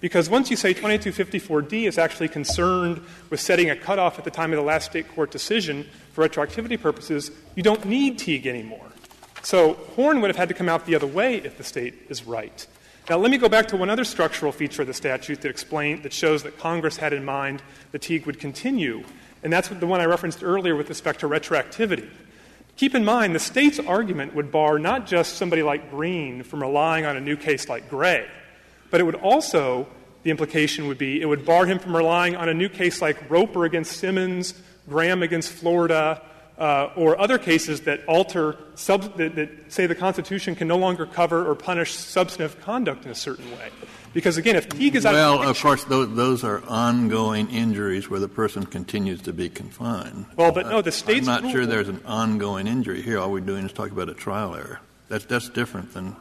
Because 0.00 0.30
once 0.30 0.50
you 0.50 0.56
say 0.56 0.72
2254D 0.72 1.86
is 1.86 1.98
actually 1.98 2.28
concerned 2.28 3.02
with 3.28 3.38
setting 3.38 3.68
a 3.68 3.76
cutoff 3.76 4.18
at 4.18 4.24
the 4.24 4.30
time 4.30 4.50
of 4.50 4.56
the 4.56 4.64
last 4.64 4.86
state 4.86 5.14
court 5.14 5.30
decision 5.30 5.86
for 6.12 6.26
retroactivity 6.26 6.80
purposes, 6.80 7.30
you 7.54 7.62
don't 7.62 7.84
need 7.84 8.18
Teague 8.18 8.46
anymore. 8.46 8.86
So 9.42 9.74
Horn 9.94 10.22
would 10.22 10.28
have 10.28 10.38
had 10.38 10.48
to 10.48 10.54
come 10.54 10.70
out 10.70 10.86
the 10.86 10.94
other 10.94 11.06
way 11.06 11.36
if 11.36 11.58
the 11.58 11.64
state 11.64 12.06
is 12.08 12.26
right. 12.26 12.66
Now, 13.10 13.18
let 13.18 13.30
me 13.30 13.36
go 13.36 13.50
back 13.50 13.68
to 13.68 13.76
one 13.76 13.90
other 13.90 14.04
structural 14.04 14.50
feature 14.50 14.80
of 14.80 14.88
the 14.88 14.94
statute 14.94 15.42
that 15.42 15.50
explain 15.50 16.00
that 16.02 16.12
shows 16.14 16.42
that 16.44 16.58
Congress 16.58 16.96
had 16.96 17.12
in 17.12 17.22
mind 17.22 17.62
that 17.92 18.00
Teague 18.00 18.24
would 18.24 18.40
continue, 18.40 19.04
and 19.42 19.52
that's 19.52 19.68
the 19.68 19.86
one 19.86 20.00
I 20.00 20.06
referenced 20.06 20.42
earlier 20.42 20.74
with 20.74 20.88
respect 20.88 21.20
to 21.20 21.28
retroactivity. 21.28 22.08
Keep 22.76 22.94
in 22.94 23.04
mind, 23.04 23.34
the 23.34 23.40
state's 23.40 23.78
argument 23.78 24.34
would 24.34 24.50
bar 24.50 24.78
not 24.78 25.06
just 25.06 25.36
somebody 25.36 25.62
like 25.62 25.90
Greene 25.90 26.42
from 26.44 26.62
relying 26.62 27.04
on 27.04 27.14
a 27.14 27.20
new 27.20 27.36
case 27.36 27.68
like 27.68 27.90
Gray, 27.90 28.26
but 28.90 29.02
it 29.02 29.04
would 29.04 29.16
also, 29.16 29.86
the 30.22 30.30
implication 30.30 30.88
would 30.88 30.96
be, 30.96 31.20
it 31.20 31.26
would 31.26 31.44
bar 31.44 31.66
him 31.66 31.78
from 31.78 31.94
relying 31.94 32.36
on 32.36 32.48
a 32.48 32.54
new 32.54 32.70
case 32.70 33.02
like 33.02 33.30
Roper 33.30 33.66
against 33.66 33.98
Simmons, 33.98 34.54
Graham 34.88 35.22
against 35.22 35.52
Florida, 35.52 36.22
uh, 36.58 36.90
or 36.96 37.18
other 37.20 37.38
cases 37.38 37.82
that 37.82 38.04
alter, 38.06 38.56
sub, 38.74 39.16
that, 39.16 39.34
that, 39.34 39.72
say 39.72 39.86
the 39.86 39.94
Constitution 39.94 40.54
can 40.54 40.68
no 40.68 40.76
longer 40.76 41.06
cover 41.06 41.48
or 41.48 41.54
punish 41.54 41.92
substantive 41.94 42.60
conduct 42.60 43.04
in 43.04 43.10
a 43.10 43.14
certain 43.14 43.50
way. 43.52 43.70
Because 44.12 44.36
again, 44.36 44.54
if 44.54 44.68
Teague 44.68 44.94
is 44.94 45.04
out 45.04 45.14
well, 45.14 45.42
of, 45.42 45.48
of 45.48 45.60
course, 45.60 45.82
those, 45.84 46.14
those, 46.14 46.44
are 46.44 46.62
ongoing 46.68 47.50
injuries 47.50 48.08
where 48.08 48.20
the 48.20 48.28
person 48.28 48.64
continues 48.64 49.20
to 49.22 49.32
be 49.32 49.48
confined. 49.48 50.26
Well, 50.36 50.52
but 50.52 50.68
no, 50.68 50.80
the 50.82 50.92
state's. 50.92 51.26
I'm 51.26 51.42
not 51.42 51.50
sure 51.50 51.66
there's 51.66 51.88
an 51.88 52.00
ongoing 52.06 52.68
injury 52.68 53.02
here. 53.02 53.18
All 53.18 53.32
we're 53.32 53.40
doing 53.40 53.66
is 53.66 53.72
talking 53.72 53.92
about 53.92 54.08
a 54.08 54.14
trial 54.14 54.54
error. 54.54 54.80
That's 55.08 55.24
that's 55.24 55.48
different 55.48 55.92
than. 55.94 56.14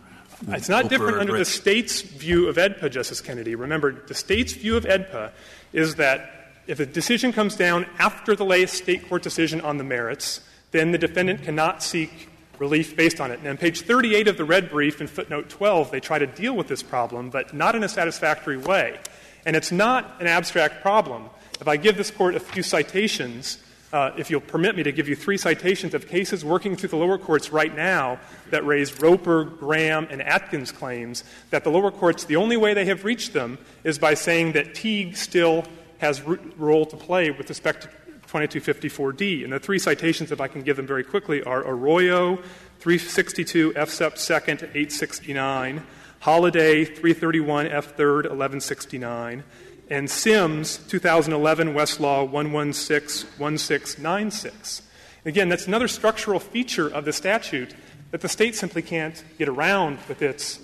It's 0.48 0.68
not 0.68 0.90
different 0.90 1.20
under 1.20 1.38
the 1.38 1.46
state's 1.46 2.02
view 2.02 2.50
of 2.50 2.58
AEDPA, 2.58 2.92
Justice 2.92 3.22
Kennedy. 3.22 3.54
Remember, 3.54 3.92
the 3.92 4.16
state's 4.16 4.54
view 4.54 4.75
of 4.75 4.84
AEDPA 4.86 5.32
is 5.72 5.96
that 5.96 6.43
if 6.67 6.79
a 6.79 6.86
decision 6.86 7.34
comes 7.34 7.55
down 7.55 7.86
after 8.00 8.36
the 8.36 8.46
latest 8.46 8.75
state 8.75 9.08
court 9.10 9.24
decision 9.24 9.62
on 9.62 9.77
the 9.77 9.84
merits, 9.84 10.41
then 10.72 10.91
the 10.91 10.98
defendant 10.98 11.43
cannot 11.43 11.84
seek 11.84 12.29
relief 12.60 12.96
based 12.96 13.20
on 13.20 13.32
it. 13.32 13.39
And 13.39 13.48
on 13.48 13.58
page 13.58 13.82
38 13.82 14.27
of 14.27 14.38
the 14.38 14.46
red 14.46 14.70
brief 14.70 15.01
in 15.01 15.08
footnote 15.08 15.50
12, 15.50 15.91
they 15.91 16.00
try 16.00 16.20
to 16.20 16.27
deal 16.27 16.55
with 16.55 16.67
this 16.67 16.84
problem, 16.84 17.29
but 17.29 17.53
not 17.53 17.75
in 17.75 17.84
a 17.84 17.89
satisfactory 17.89 18.58
way. 18.58 19.00
And 19.46 19.55
it's 19.55 19.72
not 19.72 20.15
an 20.22 20.27
abstract 20.27 20.82
problem. 20.82 21.29
If 21.60 21.67
I 21.67 21.77
give 21.77 21.98
this 21.98 22.12
court 22.12 22.36
a 22.36 22.39
few 22.39 22.63
citations, 22.63 23.58
uh, 23.91 24.12
if 24.17 24.29
you'll 24.29 24.41
permit 24.41 24.75
me 24.75 24.84
to 24.84 24.91
give 24.91 25.08
you 25.08 25.15
three 25.15 25.38
citations 25.38 25.93
of 25.93 26.08
cases 26.08 26.43
working 26.46 26.75
through 26.75 26.89
the 26.89 26.98
lower 26.98 27.17
courts 27.17 27.51
right 27.51 27.75
now 27.75 28.20
that 28.50 28.65
raise 28.65 29.00
Roper, 29.00 29.43
Graham, 29.43 30.08
and 30.10 30.22
Atkins 30.22 30.72
claims, 30.72 31.24
that 31.50 31.63
the 31.63 31.70
lower 31.70 31.91
courts, 31.91 32.24
the 32.24 32.38
only 32.38 32.58
way 32.58 32.74
they 32.74 32.86
have 32.86 33.03
reached 33.03 33.34
them 33.34 33.58
is 33.84 34.00
by 34.00 34.13
saying 34.13 34.53
that 34.53 34.74
Teague 34.74 35.15
still 35.17 35.65
has 36.04 36.20
a 36.20 36.38
role 36.58 36.86
to 36.86 36.98
play 36.98 37.32
with 37.32 37.48
respect 37.48 37.84
to 37.84 37.90
2254D. 38.28 39.46
And 39.46 39.54
the 39.54 39.60
three 39.60 39.80
citations, 39.80 40.34
if 40.34 40.42
I 40.42 40.50
can 40.50 40.62
give 40.62 40.76
them 40.76 40.86
very 40.86 41.04
quickly, 41.04 41.42
are 41.44 41.66
Arroyo, 41.66 42.36
362 42.80 43.72
F 43.76 43.89
sub 43.89 44.16
2nd, 44.16 44.63
869, 44.63 45.82
Holiday, 46.20 46.84
331 46.84 47.68
F 47.68 47.96
3rd, 47.96 48.30
1169, 48.30 49.46
and 49.89 50.10
Sims, 50.10 50.78
2011 50.89 51.74
Westlaw 51.74 52.30
1161696. 52.30 54.82
Again, 55.26 55.48
that's 55.48 55.68
another 55.68 55.88
structural 55.88 56.42
feature 56.42 56.89
of 56.89 57.06
the 57.06 57.13
statute 57.13 57.74
that 58.12 58.20
the 58.20 58.28
state 58.28 58.56
simply 58.56 58.82
can't 58.82 59.24
get 59.38 59.48
around 59.48 60.00
with 60.10 60.22
its, 60.22 60.60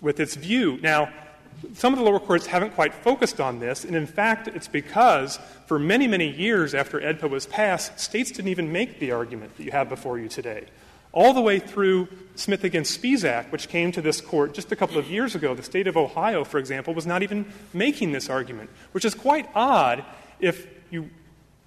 with 0.00 0.18
its 0.18 0.34
view. 0.34 0.80
Now, 0.82 1.12
some 1.74 1.92
of 1.92 1.98
the 1.98 2.04
lower 2.04 2.20
courts 2.20 2.46
haven't 2.46 2.74
quite 2.74 2.94
focused 2.94 3.40
on 3.40 3.58
this, 3.58 3.84
and 3.84 3.96
in 3.96 4.06
fact, 4.06 4.48
it's 4.48 4.68
because 4.68 5.38
for 5.66 5.78
many, 5.78 6.06
many 6.06 6.30
years 6.30 6.74
after 6.74 7.00
AEDPA 7.00 7.28
was 7.28 7.46
passed, 7.46 7.98
states 7.98 8.30
didn't 8.30 8.48
even 8.48 8.72
make 8.72 9.00
the 9.00 9.12
argument 9.12 9.56
that 9.56 9.64
you 9.64 9.72
have 9.72 9.88
before 9.88 10.18
you 10.18 10.28
today. 10.28 10.66
All 11.12 11.32
the 11.32 11.40
way 11.40 11.58
through 11.58 12.08
Smith 12.34 12.64
against 12.64 13.00
Spisak, 13.00 13.50
which 13.50 13.68
came 13.68 13.90
to 13.92 14.02
this 14.02 14.20
court 14.20 14.54
just 14.54 14.70
a 14.70 14.76
couple 14.76 14.98
of 14.98 15.10
years 15.10 15.34
ago, 15.34 15.54
the 15.54 15.62
state 15.62 15.86
of 15.86 15.96
Ohio, 15.96 16.44
for 16.44 16.58
example, 16.58 16.94
was 16.94 17.06
not 17.06 17.22
even 17.22 17.50
making 17.72 18.12
this 18.12 18.28
argument, 18.28 18.70
which 18.92 19.04
is 19.04 19.14
quite 19.14 19.48
odd 19.54 20.04
if 20.38 20.66
you 20.90 21.10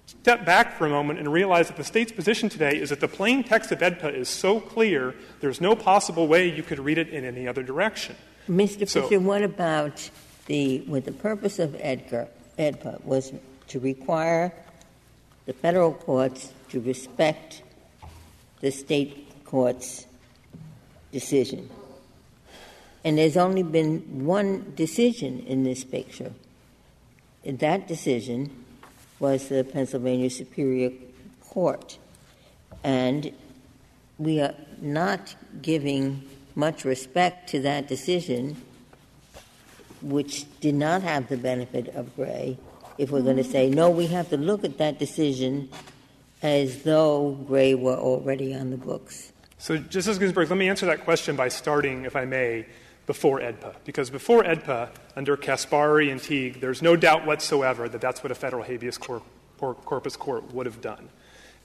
step 0.06 0.44
back 0.44 0.76
for 0.76 0.86
a 0.86 0.90
moment 0.90 1.18
and 1.18 1.32
realize 1.32 1.68
that 1.68 1.76
the 1.76 1.84
state's 1.84 2.12
position 2.12 2.48
today 2.48 2.76
is 2.76 2.90
that 2.90 3.00
the 3.00 3.08
plain 3.08 3.42
text 3.42 3.72
of 3.72 3.80
AEDPA 3.80 4.14
is 4.14 4.28
so 4.28 4.60
clear, 4.60 5.14
there's 5.40 5.60
no 5.60 5.74
possible 5.74 6.28
way 6.28 6.48
you 6.48 6.62
could 6.62 6.78
read 6.78 6.98
it 6.98 7.08
in 7.08 7.24
any 7.24 7.48
other 7.48 7.62
direction. 7.62 8.16
Mr. 8.48 8.88
So, 8.88 9.02
Fisher, 9.02 9.20
what 9.20 9.42
about 9.42 10.10
the, 10.46 10.80
with 10.82 11.04
the 11.04 11.12
purpose 11.12 11.58
of 11.58 11.76
Edgar, 11.78 12.28
AEDPA 12.58 13.04
was 13.04 13.32
to 13.68 13.80
require 13.80 14.52
the 15.46 15.52
federal 15.52 15.92
courts 15.92 16.52
to 16.70 16.80
respect 16.80 17.62
the 18.60 18.70
state 18.70 19.44
court's 19.44 20.06
decision. 21.10 21.68
And 23.04 23.18
there's 23.18 23.36
only 23.36 23.62
been 23.62 24.24
one 24.24 24.72
decision 24.76 25.40
in 25.40 25.64
this 25.64 25.84
picture. 25.84 26.32
And 27.44 27.58
that 27.58 27.88
decision 27.88 28.64
was 29.18 29.48
the 29.48 29.64
Pennsylvania 29.64 30.30
Superior 30.30 30.90
Court. 31.40 31.98
And 32.84 33.32
we 34.18 34.40
are 34.40 34.54
not 34.80 35.34
giving 35.60 36.22
much 36.54 36.84
respect 36.84 37.48
to 37.50 37.60
that 37.60 37.88
decision, 37.88 38.60
which 40.00 40.44
did 40.60 40.74
not 40.74 41.02
have 41.02 41.28
the 41.28 41.36
benefit 41.36 41.88
of 41.88 42.14
Gray, 42.16 42.58
if 42.98 43.10
we're 43.10 43.22
going 43.22 43.36
to 43.36 43.44
say, 43.44 43.70
no, 43.70 43.90
we 43.90 44.06
have 44.08 44.28
to 44.30 44.36
look 44.36 44.64
at 44.64 44.78
that 44.78 44.98
decision 44.98 45.68
as 46.42 46.82
though 46.82 47.32
Gray 47.46 47.74
were 47.74 47.96
already 47.96 48.54
on 48.54 48.70
the 48.70 48.76
books. 48.76 49.32
So, 49.58 49.78
Justice 49.78 50.18
Ginsburg, 50.18 50.50
let 50.50 50.58
me 50.58 50.68
answer 50.68 50.86
that 50.86 51.04
question 51.04 51.36
by 51.36 51.48
starting, 51.48 52.04
if 52.04 52.16
I 52.16 52.24
may, 52.24 52.66
before 53.06 53.40
AEDPA. 53.40 53.76
Because 53.84 54.10
before 54.10 54.42
AEDPA, 54.42 54.90
under 55.16 55.36
Caspari 55.36 56.10
and 56.10 56.20
Teague, 56.20 56.60
there's 56.60 56.82
no 56.82 56.96
doubt 56.96 57.26
whatsoever 57.26 57.88
that 57.88 58.00
that's 58.00 58.22
what 58.22 58.32
a 58.32 58.34
federal 58.34 58.64
habeas 58.64 58.98
corpus 58.98 60.16
court 60.16 60.52
would 60.52 60.66
have 60.66 60.80
done 60.80 61.08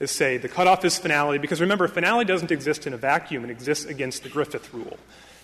is 0.00 0.10
say 0.10 0.36
the 0.36 0.48
cutoff 0.48 0.84
is 0.84 0.98
finality, 0.98 1.38
because 1.38 1.60
remember, 1.60 1.88
finality 1.88 2.28
doesn't 2.28 2.50
exist 2.50 2.86
in 2.86 2.94
a 2.94 2.96
vacuum, 2.96 3.44
it 3.44 3.50
exists 3.50 3.84
against 3.84 4.22
the 4.22 4.28
Griffith 4.28 4.72
rule. 4.72 4.98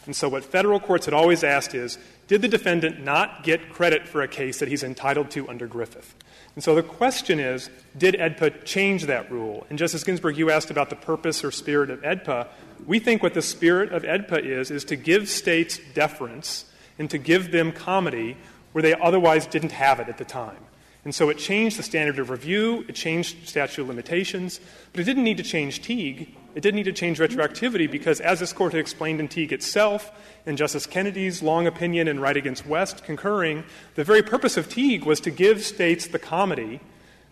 And 0.07 0.15
so, 0.15 0.29
what 0.29 0.45
federal 0.45 0.81
courts 0.81 1.07
had 1.07 1.15
always 1.15 1.43
asked 1.43 1.75
is 1.75 1.99
did 2.27 2.43
the 2.43 2.49
defendant 2.49 3.03
not 3.03 3.43
get 3.43 3.71
credit 3.71 4.07
for 4.07 4.23
a 4.23 4.29
case 4.29 4.59
that 4.59 4.69
he's 4.69 4.83
entitled 4.83 5.31
to 5.33 5.49
under 5.49 5.67
Griffith? 5.67 6.15
And 6.55 6.63
so 6.63 6.75
the 6.75 6.83
question 6.83 7.41
is 7.41 7.71
did 7.97 8.15
AEDPA 8.15 8.65
change 8.65 9.07
that 9.07 9.31
rule? 9.31 9.67
And 9.69 9.79
Justice 9.79 10.05
Ginsburg, 10.05 10.37
you 10.37 10.51
asked 10.51 10.71
about 10.71 10.91
the 10.91 10.97
purpose 10.97 11.45
or 11.45 11.51
spirit 11.51 11.91
of 11.91 12.01
AEDPA. 12.03 12.49
We 12.87 12.99
think 12.99 13.23
what 13.23 13.35
the 13.35 13.43
spirit 13.43 13.93
of 13.93 14.03
AEDPA 14.03 14.45
is, 14.45 14.71
is 14.71 14.85
to 14.87 14.97
give 14.97 15.29
states 15.29 15.81
deference 15.95 16.67
and 16.99 17.11
to 17.11 17.19
give 17.19 17.51
them 17.51 17.73
comity 17.73 18.37
where 18.73 18.83
they 18.83 18.95
otherwise 18.95 19.47
didn't 19.47 19.73
have 19.73 20.01
it 20.01 20.09
at 20.09 20.19
the 20.19 20.25
time. 20.25 20.57
And 21.05 21.15
so 21.15 21.29
it 21.29 21.37
changed 21.37 21.79
the 21.79 21.83
standard 21.83 22.19
of 22.19 22.31
review, 22.31 22.85
it 22.89 22.95
changed 22.95 23.47
statute 23.47 23.83
of 23.83 23.89
limitations, 23.89 24.59
but 24.93 25.01
it 25.01 25.05
didn't 25.05 25.25
need 25.25 25.37
to 25.37 25.43
change 25.43 25.83
Teague. 25.83 26.35
It 26.55 26.63
didn't 26.63 26.77
need 26.77 26.85
to 26.85 26.93
change 26.93 27.19
retroactivity 27.19 27.91
because, 27.91 28.21
as 28.21 28.41
this 28.41 28.53
court 28.53 28.73
had 28.73 28.81
explained 28.81 29.21
in 29.21 29.29
Teague 29.29 29.53
itself, 29.53 30.11
and 30.47 30.57
Justice 30.57 30.87
Kennedy's 30.87 31.43
long 31.43 31.67
opinion 31.67 32.09
in 32.09 32.21
Wright 32.21 32.37
against 32.37 32.65
West 32.67 33.05
concurring, 33.05 33.65
the 33.97 34.05
very 34.05 34.23
purpose 34.23 34.57
of 34.57 34.69
Teague 34.69 35.05
was 35.05 35.21
to 35.21 35.31
give 35.31 35.63
states 35.63 36.07
the 36.07 36.19
comity 36.19 36.81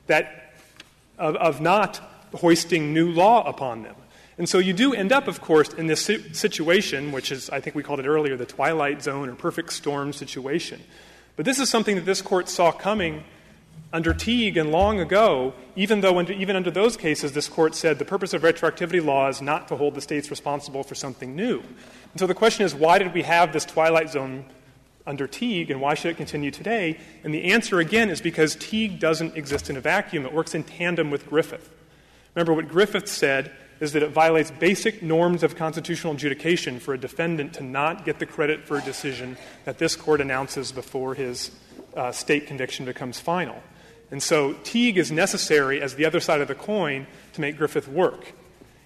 that, 0.07 0.53
of, 1.19 1.37
of 1.37 1.61
not 1.61 2.01
hoisting 2.35 2.93
new 2.93 3.11
law 3.11 3.49
upon 3.49 3.85
them. 3.85 3.95
And 4.39 4.49
so 4.49 4.59
you 4.59 4.73
do 4.73 4.93
end 4.93 5.13
up, 5.13 5.29
of 5.29 5.41
course, 5.41 5.73
in 5.73 5.87
this 5.87 6.11
situation, 6.33 7.13
which 7.13 7.31
is, 7.31 7.49
I 7.51 7.61
think 7.61 7.77
we 7.77 7.83
called 7.83 8.01
it 8.01 8.07
earlier, 8.07 8.37
the 8.37 8.47
twilight 8.47 9.03
zone 9.03 9.29
or 9.29 9.35
perfect 9.35 9.73
storm 9.73 10.13
situation. 10.13 10.83
But 11.37 11.45
this 11.45 11.59
is 11.59 11.69
something 11.69 11.97
that 11.97 12.05
this 12.05 12.23
court 12.23 12.49
saw 12.49 12.73
coming 12.73 13.25
Under 13.93 14.15
Teague 14.15 14.57
and 14.57 14.71
long 14.71 15.01
ago, 15.01 15.53
even 15.77 16.01
though 16.01 16.19
under, 16.19 16.33
even 16.33 16.57
under 16.57 16.71
those 16.71 16.97
cases, 16.97 17.33
this 17.33 17.49
court 17.49 17.75
said 17.75 17.99
the 17.99 18.07
purpose 18.07 18.33
of 18.33 18.43
retroactivity 18.43 19.05
law 19.05 19.29
is 19.29 19.43
not 19.43 19.69
to 19.69 19.77
hold 19.77 19.95
the 19.95 20.01
states 20.01 20.31
responsible 20.31 20.83
for 20.83 20.95
something 20.95 21.37
new. 21.37 21.59
And 21.59 22.19
so 22.19 22.27
the 22.27 22.35
question 22.35 22.65
is, 22.65 22.75
why 22.75 22.99
did 22.99 23.13
we 23.13 23.23
have 23.23 23.53
this 23.53 23.67
twilight 23.67 24.11
zone 24.11 24.47
under 25.07 25.27
Teague, 25.27 25.71
and 25.71 25.81
why 25.81 25.95
should 25.95 26.13
it 26.13 26.17
continue 26.17 26.51
today? 26.51 26.99
And 27.25 27.35
the 27.35 27.53
answer, 27.53 27.81
again, 27.81 28.09
is 28.09 28.21
because 28.21 28.57
Teague 28.57 28.99
doesn't 28.99 29.37
exist 29.37 29.69
in 29.69 29.77
a 29.77 29.81
vacuum. 29.81 30.25
It 30.25 30.33
works 30.33 30.55
in 30.55 30.63
tandem 30.63 31.11
with 31.11 31.29
Griffith. 31.29 31.71
Remember, 32.35 32.55
what 32.55 32.69
Griffith 32.69 33.09
said 33.09 33.53
is 33.81 33.93
that 33.93 34.03
it 34.03 34.11
violates 34.11 34.51
basic 34.53 35.03
norms 35.03 35.43
of 35.43 35.57
constitutional 35.57 36.15
adjudication 36.15 36.79
for 36.79 36.95
a 36.95 36.99
defendant 36.99 37.55
to 37.55 37.65
not 37.65 38.05
get 38.05 38.21
the 38.21 38.27
credit 38.27 38.65
for 38.65 38.79
a 38.79 38.83
decision 38.83 39.37
that 39.65 39.79
this 39.79 39.97
court 39.97 40.21
announces 40.21 40.71
before 40.71 41.15
his 41.15 41.51
uh, 41.97 42.13
state 42.13 42.47
conviction 42.47 42.87
becomes 42.87 43.19
final. 43.19 43.61
And 44.13 44.23
so 44.23 44.53
Teague 44.63 44.99
is 44.99 45.11
necessary 45.11 45.81
as 45.81 45.95
the 45.95 46.05
other 46.05 46.21
side 46.21 46.41
of 46.41 46.47
the 46.47 46.55
coin 46.55 47.07
to 47.33 47.41
make 47.41 47.57
Griffith 47.57 47.89
work 47.89 48.35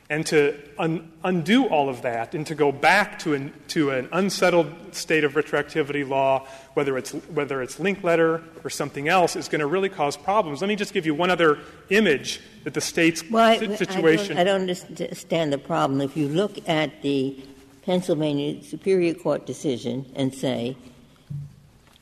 and 0.09 0.25
to 0.27 0.57
un- 0.79 1.11
undo 1.25 1.67
all 1.67 1.89
of 1.89 2.03
that 2.03 2.33
and 2.33 2.47
to 2.47 2.55
go 2.55 2.71
back 2.71 3.19
to 3.19 3.35
an, 3.35 3.53
to 3.67 3.91
an 3.91 4.09
unsettled 4.13 4.73
state 4.93 5.25
of 5.25 5.35
retroactivity 5.35 6.09
law, 6.09 6.47
whether 6.75 6.97
it's, 6.97 7.11
whether 7.11 7.61
it's 7.61 7.77
Linkletter 7.81 8.41
or 8.65 8.71
something 8.71 9.09
else, 9.09 9.35
is 9.35 9.49
going 9.49 9.59
to 9.59 9.67
really 9.67 9.89
cause 9.89 10.17
problems. 10.17 10.61
Let 10.61 10.69
me 10.69 10.77
just 10.77 10.95
give 10.95 11.07
you 11.07 11.15
one 11.15 11.31
other 11.31 11.59
image 11.91 12.41
that 12.63 12.75
the 12.75 12.81
state's 12.81 13.29
well, 13.29 13.59
situation. 13.59 14.39
I 14.39 14.45
don't, 14.45 14.63
I 14.63 14.75
don't 14.75 14.91
understand 15.01 15.53
the 15.53 15.59
problem. 15.59 16.01
If 16.01 16.17
you 16.17 16.29
look 16.29 16.69
at 16.69 17.03
the 17.03 17.37
Pennsylvania 17.83 18.63
Superior 18.63 19.15
Court 19.15 19.45
decision 19.45 20.07
and 20.15 20.33
say, 20.33 20.77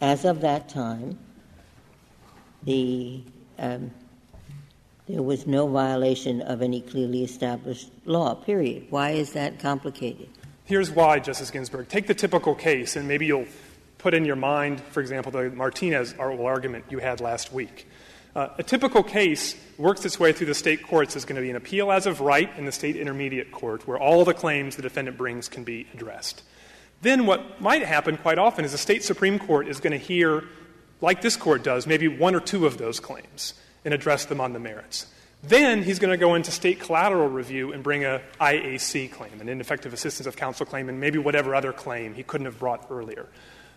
as 0.02 0.26
of 0.26 0.42
that 0.42 0.68
time, 0.68 1.18
the 2.64 3.22
um, 3.58 3.90
there 5.06 5.22
was 5.22 5.46
no 5.46 5.66
violation 5.66 6.40
of 6.40 6.62
any 6.62 6.80
clearly 6.80 7.24
established 7.24 7.90
law, 8.06 8.34
period. 8.34 8.86
Why 8.88 9.10
is 9.10 9.32
that 9.34 9.58
complicated? 9.58 10.28
Here's 10.64 10.90
why, 10.90 11.18
Justice 11.18 11.50
Ginsburg. 11.50 11.88
Take 11.88 12.06
the 12.06 12.14
typical 12.14 12.54
case, 12.54 12.96
and 12.96 13.06
maybe 13.06 13.26
you'll 13.26 13.46
put 13.98 14.14
in 14.14 14.24
your 14.24 14.36
mind, 14.36 14.80
for 14.80 15.00
example, 15.00 15.30
the 15.30 15.50
Martinez 15.50 16.14
argument 16.18 16.86
you 16.88 16.98
had 16.98 17.20
last 17.20 17.52
week. 17.52 17.86
Uh, 18.34 18.48
a 18.58 18.62
typical 18.62 19.02
case 19.02 19.54
works 19.76 20.04
its 20.06 20.18
way 20.18 20.32
through 20.32 20.46
the 20.46 20.54
state 20.54 20.82
courts 20.82 21.16
is 21.16 21.24
going 21.24 21.36
to 21.36 21.42
be 21.42 21.50
an 21.50 21.56
appeal 21.56 21.92
as 21.92 22.06
of 22.06 22.20
right 22.20 22.50
in 22.56 22.64
the 22.64 22.72
state 22.72 22.96
intermediate 22.96 23.52
court, 23.52 23.86
where 23.86 23.98
all 23.98 24.24
the 24.24 24.34
claims 24.34 24.76
the 24.76 24.82
defendant 24.82 25.18
brings 25.18 25.48
can 25.48 25.64
be 25.64 25.86
addressed. 25.92 26.42
Then, 27.02 27.26
what 27.26 27.60
might 27.60 27.82
happen 27.82 28.16
quite 28.16 28.38
often 28.38 28.64
is 28.64 28.72
the 28.72 28.78
state 28.78 29.04
Supreme 29.04 29.38
Court 29.38 29.68
is 29.68 29.80
going 29.80 29.92
to 29.92 29.98
hear, 29.98 30.44
like 31.00 31.20
this 31.20 31.36
court 31.36 31.62
does, 31.62 31.86
maybe 31.86 32.08
one 32.08 32.34
or 32.34 32.40
two 32.40 32.66
of 32.66 32.78
those 32.78 33.00
claims 33.00 33.54
and 33.84 33.92
address 33.92 34.24
them 34.24 34.40
on 34.40 34.52
the 34.52 34.58
merits. 34.58 35.06
Then 35.42 35.82
he's 35.82 35.98
going 35.98 36.10
to 36.10 36.16
go 36.16 36.34
into 36.34 36.50
state 36.50 36.80
collateral 36.80 37.28
review 37.28 37.72
and 37.72 37.82
bring 37.82 38.04
a 38.04 38.22
IAC 38.40 39.12
claim, 39.12 39.40
an 39.40 39.48
ineffective 39.48 39.92
assistance 39.92 40.26
of 40.26 40.36
counsel 40.36 40.64
claim, 40.64 40.88
and 40.88 40.98
maybe 41.00 41.18
whatever 41.18 41.54
other 41.54 41.72
claim 41.72 42.14
he 42.14 42.22
couldn't 42.22 42.46
have 42.46 42.58
brought 42.58 42.86
earlier. 42.90 43.26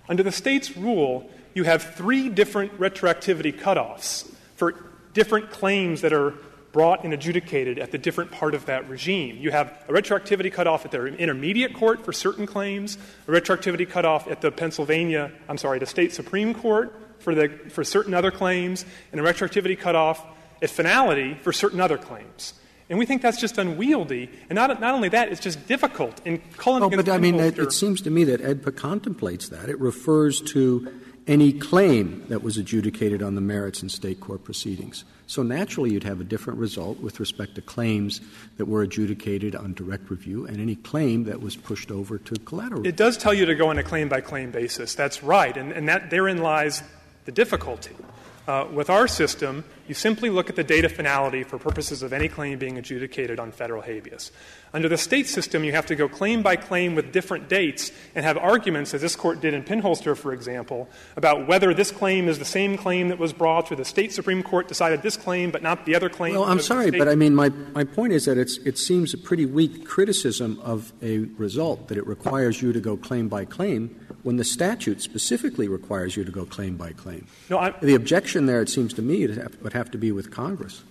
Under 0.07 0.23
the 0.23 0.31
state's 0.31 0.77
rule, 0.77 1.29
you 1.53 1.65
have 1.65 1.95
three 1.95 2.29
different 2.29 2.79
retroactivity 2.79 3.53
cutoffs 3.53 4.31
for 4.55 4.75
different 5.13 5.49
claims 5.51 6.01
that 6.01 6.13
are 6.13 6.35
brought 6.71 7.03
and 7.03 7.13
adjudicated 7.13 7.79
at 7.79 7.91
the 7.91 7.97
different 7.97 8.31
part 8.31 8.53
of 8.53 8.67
that 8.67 8.87
regime. 8.87 9.35
You 9.37 9.51
have 9.51 9.83
a 9.89 9.91
retroactivity 9.91 10.53
cutoff 10.53 10.85
at 10.85 10.91
the 10.91 11.05
intermediate 11.05 11.73
court 11.73 12.05
for 12.05 12.13
certain 12.13 12.45
claims, 12.45 12.97
a 13.27 13.31
retroactivity 13.31 13.89
cutoff 13.89 14.27
at 14.27 14.41
the 14.41 14.51
Pennsylvania, 14.51 15.31
I'm 15.49 15.57
sorry, 15.57 15.79
the 15.79 15.85
state 15.85 16.13
Supreme 16.13 16.53
Court 16.53 16.93
for, 17.19 17.35
the, 17.35 17.49
for 17.69 17.83
certain 17.83 18.13
other 18.13 18.31
claims 18.31 18.85
and 19.11 19.21
a 19.21 19.23
retroactivity 19.23 19.77
cutoff 19.77 20.23
at 20.61 20.69
finality 20.69 21.35
for 21.35 21.53
certain 21.53 21.79
other 21.79 21.97
claims. 21.97 22.53
And 22.89 22.97
we 22.97 23.05
think 23.05 23.21
that's 23.21 23.39
just 23.39 23.57
unwieldy. 23.57 24.29
And 24.49 24.55
not, 24.55 24.79
not 24.79 24.93
only 24.93 25.09
that, 25.09 25.29
it's 25.29 25.41
just 25.41 25.67
difficult. 25.67 26.21
In 26.25 26.41
Cullen 26.57 26.83
oh, 26.83 26.89
but 26.89 27.09
I 27.09 27.17
mean, 27.17 27.35
it, 27.35 27.59
it, 27.59 27.73
seems 27.73 28.01
to 28.01 28.09
me 28.09 28.23
that 28.25 28.41
AEDPA 28.41 28.75
contemplates 28.77 29.49
that. 29.49 29.69
It 29.69 29.79
refers 29.79 30.39
to 30.53 30.87
any 31.27 31.51
claim 31.51 32.25
that 32.29 32.41
was 32.41 32.57
adjudicated 32.57 33.21
on 33.21 33.35
the 33.35 33.41
merits 33.41 33.83
in 33.83 33.89
state 33.89 34.21
court 34.21 34.45
proceedings. 34.45 35.03
So 35.29 35.43
naturally, 35.43 35.91
you'd 35.91 36.05
have 36.05 36.21
a 36.21 36.23
different 36.23 36.57
result 36.57 37.01
with 37.01 37.19
respect 37.19 37.55
to 37.55 37.61
claims 37.61 38.21
that 38.55 38.65
were 38.65 38.81
adjudicated 38.81 39.53
on 39.53 39.73
direct 39.73 40.09
review 40.09 40.45
and 40.45 40.61
any 40.61 40.75
claim 40.75 41.25
that 41.25 41.41
was 41.41 41.57
pushed 41.57 41.91
over 41.91 42.17
to 42.17 42.35
collateral. 42.35 42.87
It 42.87 42.95
does 42.95 43.17
tell 43.17 43.33
you 43.33 43.45
to 43.45 43.55
go 43.55 43.67
on 43.67 43.77
a 43.77 43.83
claim 43.83 44.07
by 44.07 44.21
claim 44.21 44.51
basis. 44.51 44.95
That's 44.95 45.21
right. 45.21 45.55
And, 45.57 45.73
and 45.73 45.89
that 45.89 46.09
therein 46.09 46.37
lies 46.37 46.81
the 47.27 47.31
difficulty. 47.33 47.93
Uh, 48.47 48.65
with 48.71 48.89
our 48.89 49.09
system, 49.09 49.65
you 49.89 49.93
simply 49.93 50.29
look 50.29 50.49
at 50.49 50.55
the 50.55 50.63
date 50.63 50.85
of 50.85 50.91
finality 50.93 51.43
for 51.43 51.59
purposes 51.59 52.01
of 52.01 52.13
any 52.13 52.29
claim 52.29 52.57
being 52.57 52.77
adjudicated 52.77 53.37
on 53.37 53.51
federal 53.51 53.81
habeas. 53.81 54.31
Under 54.73 54.87
the 54.87 54.97
state 54.97 55.27
system, 55.27 55.65
you 55.65 55.73
have 55.73 55.85
to 55.87 55.95
go 55.95 56.07
claim 56.07 56.41
by 56.41 56.55
claim 56.55 56.95
with 56.95 57.11
different 57.11 57.49
dates 57.49 57.91
and 58.15 58.23
have 58.23 58.37
arguments, 58.37 58.93
as 58.93 59.01
this 59.01 59.17
court 59.17 59.41
did 59.41 59.53
in 59.53 59.63
Pinholster, 59.63 60.15
for 60.15 60.31
example, 60.31 60.87
about 61.17 61.45
whether 61.45 61.73
this 61.73 61.91
claim 61.91 62.29
is 62.29 62.39
the 62.39 62.45
same 62.45 62.77
claim 62.77 63.09
that 63.09 63.19
was 63.19 63.33
brought, 63.33 63.69
or 63.69 63.75
the 63.75 63.83
state 63.83 64.13
Supreme 64.13 64.41
Court 64.41 64.69
decided 64.69 65.01
this 65.01 65.17
claim 65.17 65.51
but 65.51 65.61
not 65.61 65.85
the 65.85 65.93
other 65.93 66.07
claim. 66.07 66.33
Well, 66.33 66.45
I'm 66.45 66.61
sorry, 66.61 66.91
but 66.91 67.09
I 67.09 67.15
mean, 67.15 67.35
my, 67.35 67.49
my 67.49 67.83
point 67.83 68.13
is 68.13 68.23
that 68.23 68.37
it's, 68.37 68.55
it 68.59 68.77
seems 68.77 69.13
a 69.13 69.17
pretty 69.17 69.45
weak 69.45 69.85
criticism 69.85 70.57
of 70.63 70.93
a 71.01 71.19
result 71.35 71.89
that 71.89 71.97
it 71.97 72.07
requires 72.07 72.61
you 72.61 72.71
to 72.71 72.79
go 72.79 72.95
claim 72.95 73.27
by 73.27 73.43
claim 73.43 73.93
when 74.27 74.35
the 74.35 74.43
statute 74.43 75.01
specifically 75.01 75.69
requires 75.69 76.17
you 76.17 76.25
to 76.25 76.31
go 76.33 76.43
claim 76.43 76.75
by 76.75 76.91
claim. 76.91 77.25
No, 77.49 77.59
I'm, 77.59 77.73
the 77.81 77.95
objection 77.95 78.45
there, 78.45 78.61
it 78.61 78.67
seems 78.67 78.93
to 78.95 79.01
me, 79.01 79.25
would 79.25 79.71
have 79.71 79.89
to 79.91 79.97
be 79.97 80.11
with 80.11 80.31
Congress. 80.31 80.83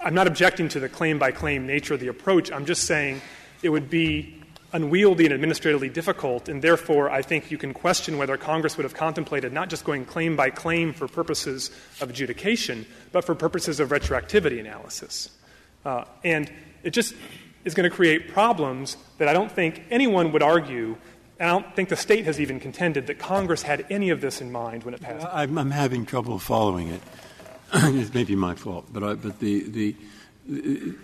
I'm 0.00 0.12
not 0.12 0.26
objecting 0.26 0.68
to 0.70 0.80
the 0.80 0.88
claim 0.88 1.20
by 1.20 1.30
claim 1.30 1.68
nature 1.68 1.94
of 1.94 2.00
the 2.00 2.08
approach. 2.08 2.50
I'm 2.50 2.66
just 2.66 2.82
saying 2.82 3.20
it 3.62 3.68
would 3.68 3.88
be 3.88 4.42
unwieldy 4.72 5.24
and 5.24 5.32
administratively 5.32 5.88
difficult, 5.88 6.48
and 6.48 6.62
therefore 6.62 7.10
I 7.10 7.22
think 7.22 7.52
you 7.52 7.58
can 7.58 7.72
question 7.72 8.18
whether 8.18 8.36
Congress 8.36 8.76
would 8.76 8.82
have 8.82 8.94
contemplated 8.94 9.52
not 9.52 9.70
just 9.70 9.84
going 9.84 10.04
claim 10.04 10.34
by 10.34 10.50
claim 10.50 10.92
for 10.92 11.06
purposes 11.06 11.70
of 12.00 12.10
adjudication, 12.10 12.86
but 13.12 13.24
for 13.24 13.36
purposes 13.36 13.78
of 13.78 13.90
retroactivity 13.90 14.58
analysis. 14.58 15.30
Uh, 15.84 16.02
and 16.24 16.50
it 16.82 16.90
just 16.90 17.14
is 17.64 17.72
going 17.72 17.88
to 17.88 17.94
create 17.94 18.32
problems 18.32 18.96
that 19.18 19.28
I 19.28 19.32
don't 19.32 19.52
think 19.52 19.84
anyone 19.92 20.32
would 20.32 20.42
argue 20.42 20.96
and 21.38 21.50
I 21.50 21.52
don't 21.52 21.76
think 21.76 21.88
the 21.90 21.96
state 21.96 22.24
has 22.24 22.40
even 22.40 22.60
contended 22.60 23.06
that 23.08 23.18
Congress 23.18 23.62
had 23.62 23.86
any 23.90 24.10
of 24.10 24.20
this 24.20 24.40
in 24.40 24.50
mind 24.50 24.84
when 24.84 24.94
it 24.94 25.00
passed. 25.00 25.26
I'm, 25.30 25.58
I'm 25.58 25.70
having 25.70 26.06
trouble 26.06 26.38
following 26.38 26.88
it. 26.88 27.02
it 27.74 28.14
may 28.14 28.24
be 28.24 28.36
my 28.36 28.54
fault, 28.54 28.86
but, 28.92 29.02
I, 29.02 29.14
but 29.14 29.38
the, 29.40 29.68
the, 29.68 29.96
the 30.48 30.94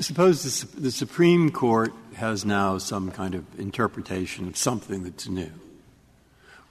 suppose 0.00 0.42
the, 0.62 0.80
the, 0.80 0.90
Supreme 0.90 1.50
Court 1.50 1.92
has 2.14 2.44
now 2.44 2.78
some 2.78 3.10
kind 3.10 3.34
of 3.34 3.44
interpretation 3.58 4.48
of 4.48 4.56
something 4.56 5.02
that's 5.02 5.28
new. 5.28 5.50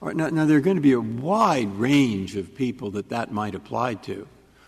Now, 0.00 0.30
now, 0.30 0.44
there 0.46 0.56
are 0.56 0.62
going 0.62 0.76
to 0.76 0.82
be 0.82 0.92
a 0.92 1.00
wide 1.00 1.72
range 1.76 2.34
of 2.34 2.56
people 2.56 2.90
that 2.92 3.10
that 3.10 3.30
might 3.30 3.54
apply 3.54 3.94
to, 3.94 4.26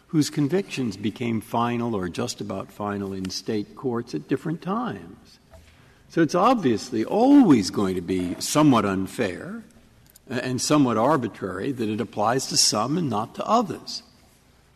whose 0.08 0.30
convictions 0.30 0.96
became 0.96 1.40
final 1.40 1.96
or 1.96 2.08
just 2.08 2.40
about 2.40 2.70
final 2.70 3.12
in 3.12 3.30
state 3.30 3.74
courts 3.74 4.14
at 4.14 4.28
different 4.28 4.62
times. 4.62 5.40
So 6.14 6.22
it's 6.22 6.36
obviously 6.36 7.04
always 7.04 7.70
going 7.70 7.96
to 7.96 8.00
be 8.00 8.36
somewhat 8.38 8.84
unfair 8.84 9.64
uh, 10.30 10.34
and 10.34 10.60
somewhat 10.60 10.96
arbitrary 10.96 11.72
that 11.72 11.88
it 11.88 12.00
applies 12.00 12.46
to 12.50 12.56
some 12.56 12.96
and 12.96 13.10
not 13.10 13.34
to 13.34 13.44
others. 13.44 14.04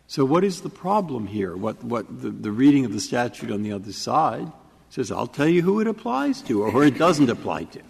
So 0.08 0.24
what 0.24 0.42
is 0.42 0.62
the 0.62 0.68
problem 0.68 1.28
here? 1.28 1.56
What, 1.56 1.84
what 1.84 2.22
the, 2.22 2.30
the 2.30 2.50
reading 2.50 2.84
of 2.84 2.92
the 2.92 2.98
statute 2.98 3.52
on 3.52 3.62
the 3.62 3.70
other 3.70 3.92
side 3.92 4.50
says, 4.90 5.12
I'll 5.12 5.28
tell 5.28 5.46
you 5.46 5.62
who 5.62 5.78
it 5.78 5.86
applies 5.86 6.42
to 6.42 6.64
or 6.64 6.84
it 6.84 6.98
doesn't 6.98 7.30
apply 7.30 7.64
to. 7.66 7.82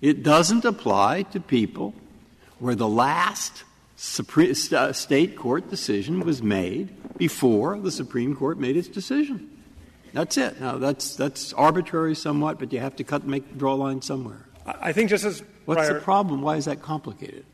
It 0.00 0.24
doesn't 0.24 0.64
apply 0.64 1.22
to 1.22 1.38
people 1.38 1.94
where 2.58 2.74
the 2.74 2.88
last 2.88 3.62
Supreme, 3.94 4.54
uh, 4.72 4.92
state 4.92 5.36
court 5.36 5.70
decision 5.70 6.18
was 6.18 6.42
made 6.42 7.16
before 7.16 7.78
the 7.78 7.92
Supreme 7.92 8.34
Court 8.34 8.58
made 8.58 8.76
its 8.76 8.88
decision. 8.88 9.57
That's 10.12 10.36
it. 10.36 10.60
Now, 10.60 10.78
that's, 10.78 11.16
that's 11.16 11.52
arbitrary 11.52 12.14
somewhat, 12.14 12.58
but 12.58 12.72
you 12.72 12.80
have 12.80 12.96
to 12.96 13.04
cut, 13.04 13.26
make, 13.26 13.56
draw 13.58 13.74
a 13.74 13.76
line 13.76 14.02
somewhere. 14.02 14.46
I 14.66 14.92
think 14.92 15.10
just 15.10 15.24
as 15.24 15.42
What's 15.64 15.88
the 15.88 15.96
problem? 15.96 16.40
Why 16.40 16.56
is 16.56 16.64
that 16.64 16.80
complicated? 16.80 17.44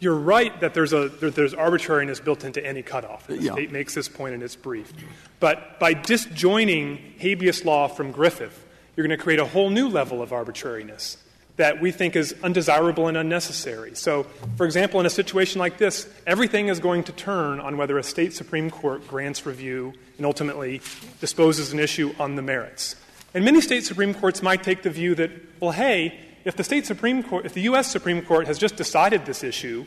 You're 0.00 0.16
right 0.16 0.58
that 0.60 0.74
there's, 0.74 0.92
a, 0.92 1.08
there, 1.08 1.30
there's 1.30 1.54
arbitrariness 1.54 2.18
built 2.18 2.42
into 2.42 2.64
any 2.64 2.82
cutoff. 2.82 3.28
The 3.28 3.38
yeah. 3.38 3.52
state 3.52 3.70
makes 3.70 3.94
this 3.94 4.08
point 4.08 4.34
in 4.34 4.42
its 4.42 4.56
brief. 4.56 4.92
But 5.38 5.78
by 5.78 5.94
disjoining 5.94 7.14
habeas 7.18 7.64
law 7.64 7.86
from 7.86 8.10
Griffith, 8.10 8.66
you're 8.96 9.06
going 9.06 9.16
to 9.16 9.22
create 9.22 9.38
a 9.38 9.44
whole 9.44 9.70
new 9.70 9.88
level 9.88 10.20
of 10.20 10.32
arbitrariness 10.32 11.21
that 11.56 11.80
we 11.80 11.92
think 11.92 12.16
is 12.16 12.34
undesirable 12.42 13.08
and 13.08 13.16
unnecessary. 13.16 13.94
So, 13.94 14.24
for 14.56 14.64
example, 14.64 15.00
in 15.00 15.06
a 15.06 15.10
situation 15.10 15.58
like 15.58 15.78
this, 15.78 16.08
everything 16.26 16.68
is 16.68 16.80
going 16.80 17.04
to 17.04 17.12
turn 17.12 17.60
on 17.60 17.76
whether 17.76 17.98
a 17.98 18.02
state 18.02 18.32
Supreme 18.32 18.70
Court 18.70 19.06
grants 19.06 19.44
review 19.44 19.92
and 20.16 20.24
ultimately 20.24 20.80
disposes 21.20 21.72
an 21.72 21.78
issue 21.78 22.14
on 22.18 22.36
the 22.36 22.42
merits. 22.42 22.96
And 23.34 23.44
many 23.44 23.60
state 23.60 23.84
Supreme 23.84 24.14
Courts 24.14 24.42
might 24.42 24.62
take 24.62 24.82
the 24.82 24.90
view 24.90 25.14
that, 25.16 25.30
well, 25.60 25.72
hey, 25.72 26.18
if 26.44 26.56
the 26.56 26.64
state 26.64 26.86
Supreme 26.86 27.22
Court, 27.22 27.44
if 27.46 27.52
the 27.54 27.62
U.S. 27.62 27.90
Supreme 27.90 28.22
Court 28.22 28.46
has 28.46 28.58
just 28.58 28.76
decided 28.76 29.26
this 29.26 29.44
issue, 29.44 29.84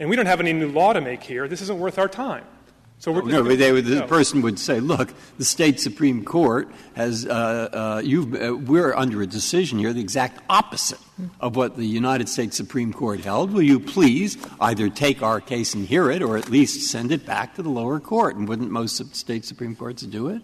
And 0.00 0.08
we 0.08 0.16
don't 0.16 0.26
have 0.26 0.40
any 0.40 0.54
new 0.54 0.68
law 0.68 0.94
to 0.94 1.00
make 1.00 1.22
here. 1.22 1.46
This 1.46 1.60
isn't 1.60 1.78
worth 1.78 1.98
our 1.98 2.08
time. 2.08 2.44
So 3.00 3.12
we're, 3.12 3.22
no, 3.22 3.42
they 3.42 3.72
would, 3.72 3.86
the 3.86 4.02
person 4.02 4.42
would 4.42 4.58
say, 4.58 4.78
"Look, 4.78 5.14
the 5.38 5.44
state 5.44 5.80
supreme 5.80 6.22
court 6.22 6.70
has 6.92 7.24
uh, 7.24 7.30
uh, 7.32 8.02
you 8.04 8.20
uh, 8.38 8.54
we're 8.54 8.94
under 8.94 9.22
a 9.22 9.26
decision 9.26 9.78
here, 9.78 9.94
the 9.94 10.02
exact 10.02 10.42
opposite 10.50 10.98
of 11.40 11.56
what 11.56 11.78
the 11.78 11.86
United 11.86 12.28
States 12.28 12.58
Supreme 12.58 12.92
Court 12.92 13.20
held. 13.20 13.52
Will 13.52 13.62
you 13.62 13.80
please 13.80 14.36
either 14.60 14.90
take 14.90 15.22
our 15.22 15.40
case 15.40 15.72
and 15.72 15.86
hear 15.86 16.10
it, 16.10 16.20
or 16.20 16.36
at 16.36 16.50
least 16.50 16.90
send 16.90 17.10
it 17.10 17.24
back 17.24 17.54
to 17.54 17.62
the 17.62 17.70
lower 17.70 18.00
court? 18.00 18.36
And 18.36 18.46
wouldn't 18.46 18.70
most 18.70 19.16
state 19.16 19.46
supreme 19.46 19.74
courts 19.74 20.02
do 20.02 20.28
it?" 20.28 20.42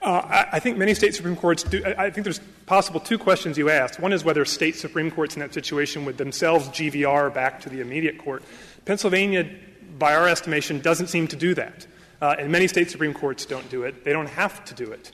Uh, 0.00 0.22
I, 0.24 0.46
I, 0.52 0.60
think 0.60 0.78
many 0.78 0.94
state 0.94 1.16
supreme 1.16 1.34
courts 1.34 1.64
do. 1.64 1.82
I 1.98 2.10
think 2.10 2.22
there's 2.22 2.40
possible 2.66 3.00
two 3.00 3.18
questions 3.18 3.58
you 3.58 3.70
asked. 3.70 3.98
One 3.98 4.12
is 4.12 4.22
whether 4.22 4.44
state 4.44 4.76
supreme 4.76 5.10
courts 5.10 5.34
in 5.34 5.40
that 5.40 5.52
situation 5.52 6.04
would 6.04 6.16
themselves 6.16 6.68
GVR 6.68 7.34
back 7.34 7.60
to 7.62 7.68
the 7.68 7.80
immediate 7.80 8.18
court. 8.18 8.44
Pennsylvania 8.84 9.50
by 9.98 10.14
our 10.14 10.28
estimation, 10.28 10.80
doesn't 10.80 11.08
seem 11.08 11.28
to 11.28 11.36
do 11.36 11.54
that. 11.54 11.86
Uh, 12.20 12.36
and 12.38 12.50
many 12.50 12.66
state 12.66 12.90
Supreme 12.90 13.14
Courts 13.14 13.46
don't 13.46 13.68
do 13.70 13.84
it. 13.84 14.04
They 14.04 14.12
don't 14.12 14.28
have 14.28 14.64
to 14.66 14.74
do 14.74 14.92
it. 14.92 15.12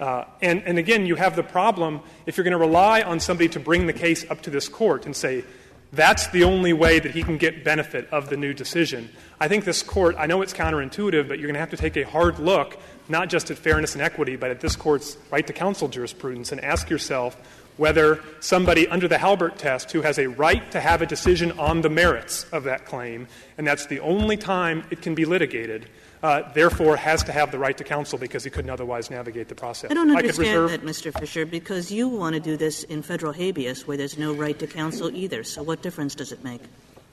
Uh, 0.00 0.24
and, 0.42 0.62
and 0.64 0.78
again, 0.78 1.06
you 1.06 1.14
have 1.14 1.36
the 1.36 1.42
problem 1.42 2.00
if 2.26 2.36
you're 2.36 2.44
going 2.44 2.52
to 2.52 2.58
rely 2.58 3.02
on 3.02 3.20
somebody 3.20 3.48
to 3.48 3.60
bring 3.60 3.86
the 3.86 3.92
case 3.92 4.28
up 4.30 4.42
to 4.42 4.50
this 4.50 4.68
court 4.68 5.06
and 5.06 5.14
say, 5.14 5.44
that's 5.92 6.26
the 6.28 6.42
only 6.42 6.72
way 6.72 6.98
that 6.98 7.12
he 7.12 7.22
can 7.22 7.38
get 7.38 7.62
benefit 7.62 8.08
of 8.10 8.28
the 8.28 8.36
new 8.36 8.52
decision. 8.52 9.08
I 9.38 9.46
think 9.46 9.64
this 9.64 9.82
court, 9.82 10.16
I 10.18 10.26
know 10.26 10.42
it's 10.42 10.52
counterintuitive, 10.52 11.28
but 11.28 11.38
you're 11.38 11.46
going 11.46 11.54
to 11.54 11.60
have 11.60 11.70
to 11.70 11.76
take 11.76 11.96
a 11.96 12.02
hard 12.02 12.40
look, 12.40 12.78
not 13.08 13.28
just 13.28 13.50
at 13.52 13.58
fairness 13.58 13.94
and 13.94 14.02
equity, 14.02 14.34
but 14.34 14.50
at 14.50 14.60
this 14.60 14.74
court's 14.74 15.16
right 15.30 15.46
to 15.46 15.52
counsel 15.52 15.86
jurisprudence 15.86 16.50
and 16.50 16.60
ask 16.64 16.90
yourself 16.90 17.36
whether 17.76 18.20
somebody 18.40 18.86
under 18.88 19.08
the 19.08 19.18
Halbert 19.18 19.58
test 19.58 19.90
who 19.92 20.02
has 20.02 20.18
a 20.18 20.28
right 20.28 20.70
to 20.70 20.80
have 20.80 21.02
a 21.02 21.06
decision 21.06 21.52
on 21.58 21.82
the 21.82 21.90
merits 21.90 22.44
of 22.52 22.64
that 22.64 22.84
claim, 22.84 23.26
and 23.58 23.66
that's 23.66 23.86
the 23.86 24.00
only 24.00 24.36
time 24.36 24.84
it 24.90 25.02
can 25.02 25.14
be 25.14 25.24
litigated, 25.24 25.88
uh, 26.22 26.42
therefore 26.54 26.96
has 26.96 27.22
to 27.24 27.32
have 27.32 27.50
the 27.50 27.58
right 27.58 27.76
to 27.76 27.84
counsel 27.84 28.18
because 28.18 28.44
he 28.44 28.50
couldn't 28.50 28.70
otherwise 28.70 29.10
navigate 29.10 29.48
the 29.48 29.54
process. 29.54 29.90
I 29.90 29.94
don't 29.94 30.10
understand 30.10 30.64
I 30.64 30.68
that, 30.68 30.82
Mr. 30.82 31.12
Fisher, 31.18 31.44
because 31.44 31.92
you 31.92 32.08
want 32.08 32.34
to 32.34 32.40
do 32.40 32.56
this 32.56 32.82
in 32.84 33.02
federal 33.02 33.32
habeas 33.32 33.86
where 33.86 33.96
there's 33.96 34.16
no 34.16 34.32
right 34.32 34.58
to 34.58 34.66
counsel 34.66 35.10
either. 35.14 35.44
So 35.44 35.62
what 35.62 35.82
difference 35.82 36.14
does 36.14 36.32
it 36.32 36.42
make? 36.42 36.62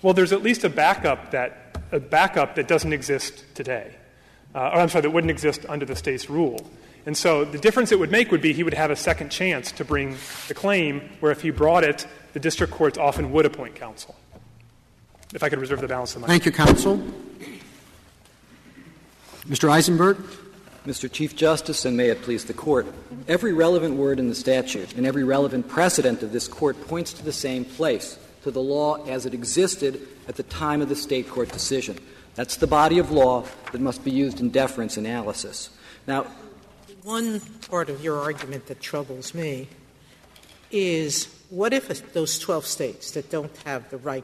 Well, 0.02 0.14
there's 0.14 0.32
at 0.32 0.42
least 0.42 0.64
a 0.64 0.70
backup 0.70 1.32
that 1.32 1.78
a 1.92 2.00
backup 2.00 2.56
that 2.56 2.68
doesn't 2.68 2.94
exist 2.94 3.44
today. 3.54 3.96
Uh, 4.56 4.60
or 4.74 4.80
I'm 4.80 4.90
sorry, 4.90 5.04
that 5.04 5.12
wouldn't 5.12 5.32
exist 5.32 5.66
under 5.68 5.86
the 5.86 5.96
state's 5.96 6.30
rule. 6.30 6.66
And 7.06 7.18
so 7.18 7.44
the 7.46 7.58
difference 7.58 7.92
it 7.92 8.00
would 8.00 8.12
make 8.12 8.32
would 8.32 8.42
be 8.42 8.54
he 8.54 8.64
would 8.64 8.74
have 8.74 8.92
a 8.92 8.96
second 8.96 9.32
chance 9.32 9.72
to 9.74 9.86
bring 9.86 10.18
the 10.48 10.54
claim, 10.54 11.10
where 11.20 11.32
if 11.32 11.42
he 11.42 11.50
brought 11.50 11.84
it, 11.84 12.06
the 12.34 12.40
district 12.40 12.74
courts 12.74 12.98
often 12.98 13.32
would 13.32 13.46
appoint 13.46 13.76
counsel. 13.76 14.16
If 15.34 15.44
I 15.44 15.50
could 15.50 15.60
reserve 15.60 15.82
the 15.82 15.88
balance 15.88 16.16
of 16.16 16.22
my 16.22 16.28
Thank 16.28 16.46
you, 16.46 16.52
counsel. 16.52 17.02
Mr. 19.48 19.70
Eisenberg. 19.70 20.18
Mr. 20.86 21.12
Chief 21.12 21.36
Justice, 21.36 21.86
and 21.86 21.96
may 21.96 22.10
it 22.10 22.24
please 22.24 22.46
the 22.46 22.54
Court, 22.54 22.88
every 23.28 23.54
relevant 23.54 23.96
word 23.96 24.18
in 24.18 24.30
the 24.30 24.36
statute 24.36 24.96
and 24.96 25.06
every 25.06 25.24
relevant 25.24 25.68
precedent 25.68 26.24
of 26.24 26.32
this 26.32 26.48
Court 26.48 26.76
points 26.88 27.14
to 27.14 27.24
the 27.24 27.32
same 27.32 27.64
place, 27.64 28.18
to 28.42 28.50
the 28.50 28.62
law 28.62 29.06
as 29.06 29.28
it 29.28 29.34
existed 29.36 30.02
at 30.28 30.38
the 30.38 30.44
time 30.44 30.82
of 30.82 30.90
the 30.90 30.96
State 30.96 31.30
court 31.30 31.52
decision. 31.52 32.00
That's 32.34 32.56
the 32.56 32.66
body 32.66 32.98
of 32.98 33.12
law 33.12 33.46
that 33.72 33.80
must 33.80 34.04
be 34.04 34.10
used 34.10 34.40
in 34.40 34.50
deference 34.50 34.98
analysis. 34.98 35.70
Now, 36.08 36.26
one 37.04 37.40
part 37.70 37.90
of 37.90 38.04
your 38.04 38.20
argument 38.20 38.68
that 38.68 38.80
troubles 38.80 39.34
me 39.34 39.68
is 40.70 41.28
what 41.50 41.74
if 41.74 42.14
those 42.14 42.40
12 42.40 42.66
states 42.66 43.12
that 43.12 43.30
don't 43.30 43.56
have 43.66 43.90
the 43.90 43.98
right 43.98 44.24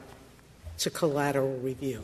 to 0.78 0.90
collateral 0.90 1.56
review? 1.58 2.02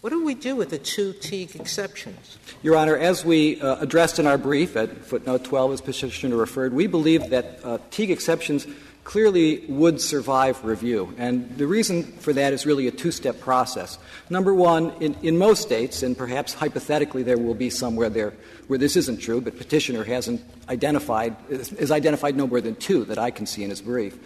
What 0.00 0.10
do 0.10 0.24
we 0.24 0.34
do 0.34 0.56
with 0.56 0.70
the 0.70 0.78
two 0.78 1.12
Teague 1.12 1.54
exceptions? 1.56 2.38
Your 2.62 2.76
Honor, 2.76 2.96
as 2.96 3.24
we 3.24 3.60
uh, 3.60 3.76
addressed 3.80 4.18
in 4.18 4.26
our 4.26 4.38
brief 4.38 4.74
at 4.74 5.04
footnote 5.04 5.44
12, 5.44 5.74
as 5.74 5.80
Petitioner 5.82 6.36
referred, 6.36 6.72
we 6.72 6.86
believe 6.86 7.30
that 7.30 7.60
uh, 7.62 7.78
Teague 7.90 8.10
exceptions 8.10 8.66
clearly 9.04 9.64
would 9.68 10.00
survive 10.00 10.64
review. 10.64 11.14
And 11.18 11.56
the 11.56 11.66
reason 11.66 12.04
for 12.04 12.32
that 12.32 12.52
is 12.52 12.64
really 12.64 12.86
a 12.86 12.90
two 12.90 13.10
step 13.10 13.40
process. 13.40 13.98
Number 14.30 14.54
one, 14.54 14.92
in, 15.00 15.14
in 15.22 15.36
most 15.36 15.62
states, 15.62 16.02
and 16.02 16.16
perhaps 16.16 16.54
hypothetically 16.54 17.22
there 17.22 17.38
will 17.38 17.54
be 17.54 17.70
somewhere 17.70 18.08
there 18.08 18.32
where 18.70 18.78
this 18.78 18.94
isn't 18.94 19.16
true, 19.16 19.40
but 19.40 19.58
petitioner 19.58 20.04
hasn't 20.04 20.40
identified, 20.68 21.34
has 21.50 21.90
identified 21.90 22.36
no 22.36 22.46
more 22.46 22.60
than 22.60 22.76
two 22.76 23.04
that 23.06 23.18
I 23.18 23.32
can 23.32 23.44
see 23.44 23.64
in 23.64 23.70
his 23.70 23.82
brief. 23.82 24.16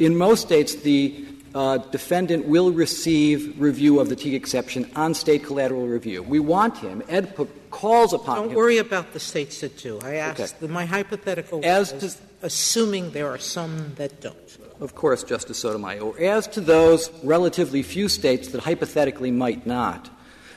In 0.00 0.16
most 0.16 0.42
states, 0.42 0.74
the 0.74 1.24
uh, 1.54 1.78
defendant 1.78 2.46
will 2.46 2.72
receive 2.72 3.54
review 3.60 4.00
of 4.00 4.08
the 4.08 4.16
Teague 4.16 4.34
exception 4.34 4.90
on 4.96 5.14
state 5.14 5.44
collateral 5.44 5.86
review. 5.86 6.20
We 6.20 6.40
want 6.40 6.78
him. 6.78 7.04
Ed 7.08 7.36
calls 7.70 8.12
upon 8.12 8.48
Don't 8.48 8.54
worry 8.54 8.78
about 8.78 9.12
the 9.12 9.20
states 9.20 9.60
that 9.60 9.78
do. 9.78 10.00
I 10.02 10.16
asked 10.16 10.60
my 10.62 10.84
hypothetical 10.84 11.60
As 11.62 11.92
was, 11.92 12.16
to, 12.16 12.20
assuming 12.42 13.12
there 13.12 13.28
are 13.28 13.38
some 13.38 13.94
that 13.98 14.20
don't. 14.20 14.58
Of 14.80 14.96
course, 14.96 15.22
Justice 15.22 15.58
Sotomayor. 15.58 16.18
As 16.18 16.48
to 16.48 16.60
those 16.60 17.08
relatively 17.22 17.84
few 17.84 18.08
states 18.08 18.48
that 18.48 18.62
hypothetically 18.62 19.30
might 19.30 19.64
not, 19.64 20.10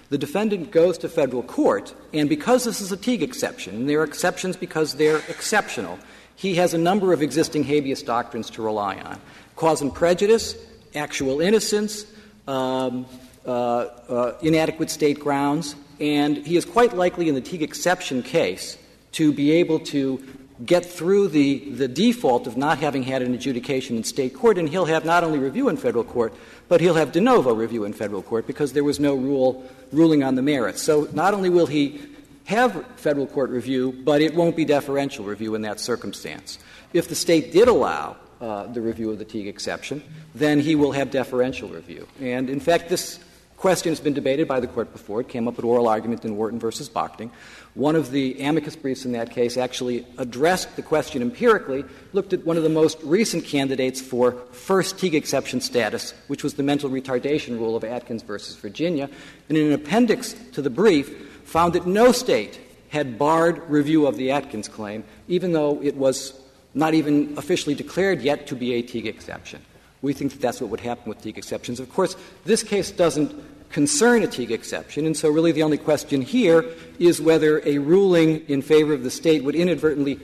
the 0.09 0.17
defendant 0.17 0.71
goes 0.71 0.97
to 0.99 1.09
federal 1.09 1.43
court, 1.43 1.93
and 2.13 2.29
because 2.29 2.63
this 2.63 2.81
is 2.81 2.91
a 2.91 2.97
Teague 2.97 3.23
exception, 3.23 3.75
and 3.75 3.89
there 3.89 4.01
are 4.01 4.03
exceptions 4.03 4.55
because 4.55 4.95
they're 4.95 5.21
exceptional, 5.29 5.97
he 6.35 6.55
has 6.55 6.73
a 6.73 6.77
number 6.77 7.13
of 7.13 7.21
existing 7.21 7.63
habeas 7.63 8.03
doctrines 8.03 8.49
to 8.51 8.61
rely 8.61 8.97
on. 8.97 9.19
Cause 9.55 9.81
and 9.81 9.93
prejudice, 9.93 10.55
actual 10.93 11.41
innocence, 11.41 12.05
um, 12.47 13.05
uh, 13.45 13.49
uh, 13.49 14.37
inadequate 14.41 14.89
state 14.89 15.19
grounds, 15.19 15.75
and 15.99 16.37
he 16.37 16.57
is 16.57 16.65
quite 16.65 16.95
likely 16.95 17.29
in 17.29 17.35
the 17.35 17.41
Teague 17.41 17.63
exception 17.63 18.21
case 18.21 18.77
to 19.13 19.31
be 19.31 19.51
able 19.51 19.79
to 19.79 20.21
get 20.63 20.85
through 20.85 21.27
the, 21.29 21.69
the 21.71 21.87
default 21.87 22.47
of 22.47 22.55
not 22.55 22.79
having 22.79 23.03
had 23.03 23.21
an 23.21 23.33
adjudication 23.33 23.97
in 23.97 24.03
state 24.03 24.33
court, 24.33 24.57
and 24.57 24.69
he'll 24.69 24.85
have 24.85 25.03
not 25.03 25.23
only 25.23 25.39
review 25.39 25.67
in 25.67 25.75
federal 25.75 26.03
court, 26.03 26.33
but 26.69 26.79
he'll 26.79 26.95
have 26.95 27.11
de 27.11 27.19
novo 27.19 27.53
review 27.53 27.83
in 27.83 27.93
federal 27.93 28.21
court 28.21 28.47
because 28.47 28.73
there 28.73 28.83
was 28.83 28.99
no 28.99 29.15
rule 29.15 29.69
ruling 29.91 30.23
on 30.23 30.35
the 30.35 30.41
merits. 30.41 30.81
So 30.81 31.09
not 31.13 31.33
only 31.33 31.49
will 31.49 31.65
he 31.67 31.99
have 32.45 32.85
federal 32.95 33.27
court 33.27 33.49
review, 33.49 33.91
but 34.03 34.21
it 34.21 34.33
won't 34.33 34.55
be 34.55 34.65
deferential 34.65 35.25
review 35.25 35.55
in 35.55 35.63
that 35.63 35.79
circumstance. 35.79 36.57
If 36.93 37.09
the 37.09 37.15
state 37.15 37.51
did 37.51 37.67
allow 37.67 38.15
uh, 38.39 38.67
the 38.67 38.81
review 38.81 39.11
of 39.11 39.19
the 39.19 39.25
Teague 39.25 39.47
exception, 39.47 40.03
then 40.33 40.59
he 40.59 40.75
will 40.75 40.91
have 40.91 41.11
deferential 41.11 41.69
review. 41.69 42.07
And 42.21 42.49
in 42.49 42.59
fact, 42.59 42.89
this 42.89 43.19
question 43.57 43.91
has 43.91 43.99
been 43.99 44.13
debated 44.13 44.47
by 44.47 44.59
the 44.59 44.67
court 44.67 44.91
before. 44.91 45.21
It 45.21 45.29
came 45.29 45.47
up 45.47 45.57
at 45.57 45.65
oral 45.65 45.87
argument 45.87 46.23
in 46.25 46.37
Whorton 46.37 46.59
versus 46.59 46.89
Bockting. 46.89 47.31
One 47.75 47.97
of 47.97 48.11
the 48.11 48.41
amicus 48.41 48.77
briefs 48.77 49.03
in 49.03 49.11
that 49.11 49.31
case 49.31 49.57
actually 49.57 50.07
addressed 50.17 50.77
the 50.77 50.81
question 50.81 51.21
empirically, 51.21 51.83
looked 52.13 52.31
at 52.31 52.45
one 52.45 52.55
of 52.55 52.63
the 52.63 52.69
most 52.69 52.97
recent 53.03 53.43
candidates 53.43 53.99
for 53.99 54.31
first 54.53 54.97
Teague 54.97 55.13
exception 55.13 55.59
status, 55.59 56.13
which 56.27 56.41
was 56.41 56.53
the 56.53 56.63
mental 56.63 56.89
retardation 56.89 57.59
rule 57.59 57.75
of 57.75 57.83
Atkins 57.83 58.23
versus 58.23 58.55
Virginia, 58.55 59.09
and 59.49 59.57
in 59.57 59.67
an 59.67 59.73
appendix 59.73 60.33
to 60.53 60.61
the 60.61 60.69
brief 60.69 61.41
found 61.43 61.73
that 61.73 61.85
no 61.85 62.13
state 62.13 62.61
had 62.89 63.19
barred 63.19 63.61
review 63.69 64.07
of 64.07 64.15
the 64.15 64.31
Atkins 64.31 64.69
claim, 64.69 65.03
even 65.27 65.51
though 65.51 65.81
it 65.83 65.97
was 65.97 66.33
not 66.73 66.93
even 66.93 67.37
officially 67.37 67.75
declared 67.75 68.21
yet 68.21 68.47
to 68.47 68.55
be 68.55 68.73
a 68.75 68.81
Teague 68.81 69.05
exception. 69.05 69.61
We 70.01 70.13
think 70.13 70.31
that 70.31 70.39
that's 70.39 70.61
what 70.61 70.69
would 70.69 70.79
happen 70.79 71.09
with 71.09 71.21
Teague 71.21 71.37
exceptions. 71.37 71.81
Of 71.81 71.91
course, 71.91 72.15
this 72.45 72.63
case 72.63 72.89
doesn't 72.89 73.33
concern 73.75 74.23
a 74.23 74.27
Teague 74.27 74.53
exception, 74.53 75.05
and 75.05 75.17
so 75.17 75.29
really 75.29 75.51
the 75.51 75.61
only 75.61 75.77
question 75.77 76.21
here 76.21 76.63
is 76.97 77.19
whether 77.19 77.61
a 77.65 77.77
ruling 77.77 78.39
in 78.47 78.61
favor 78.61 78.93
of 78.93 79.03
the 79.03 79.11
state 79.11 79.43
would 79.43 79.53
inadvertently 79.53 80.17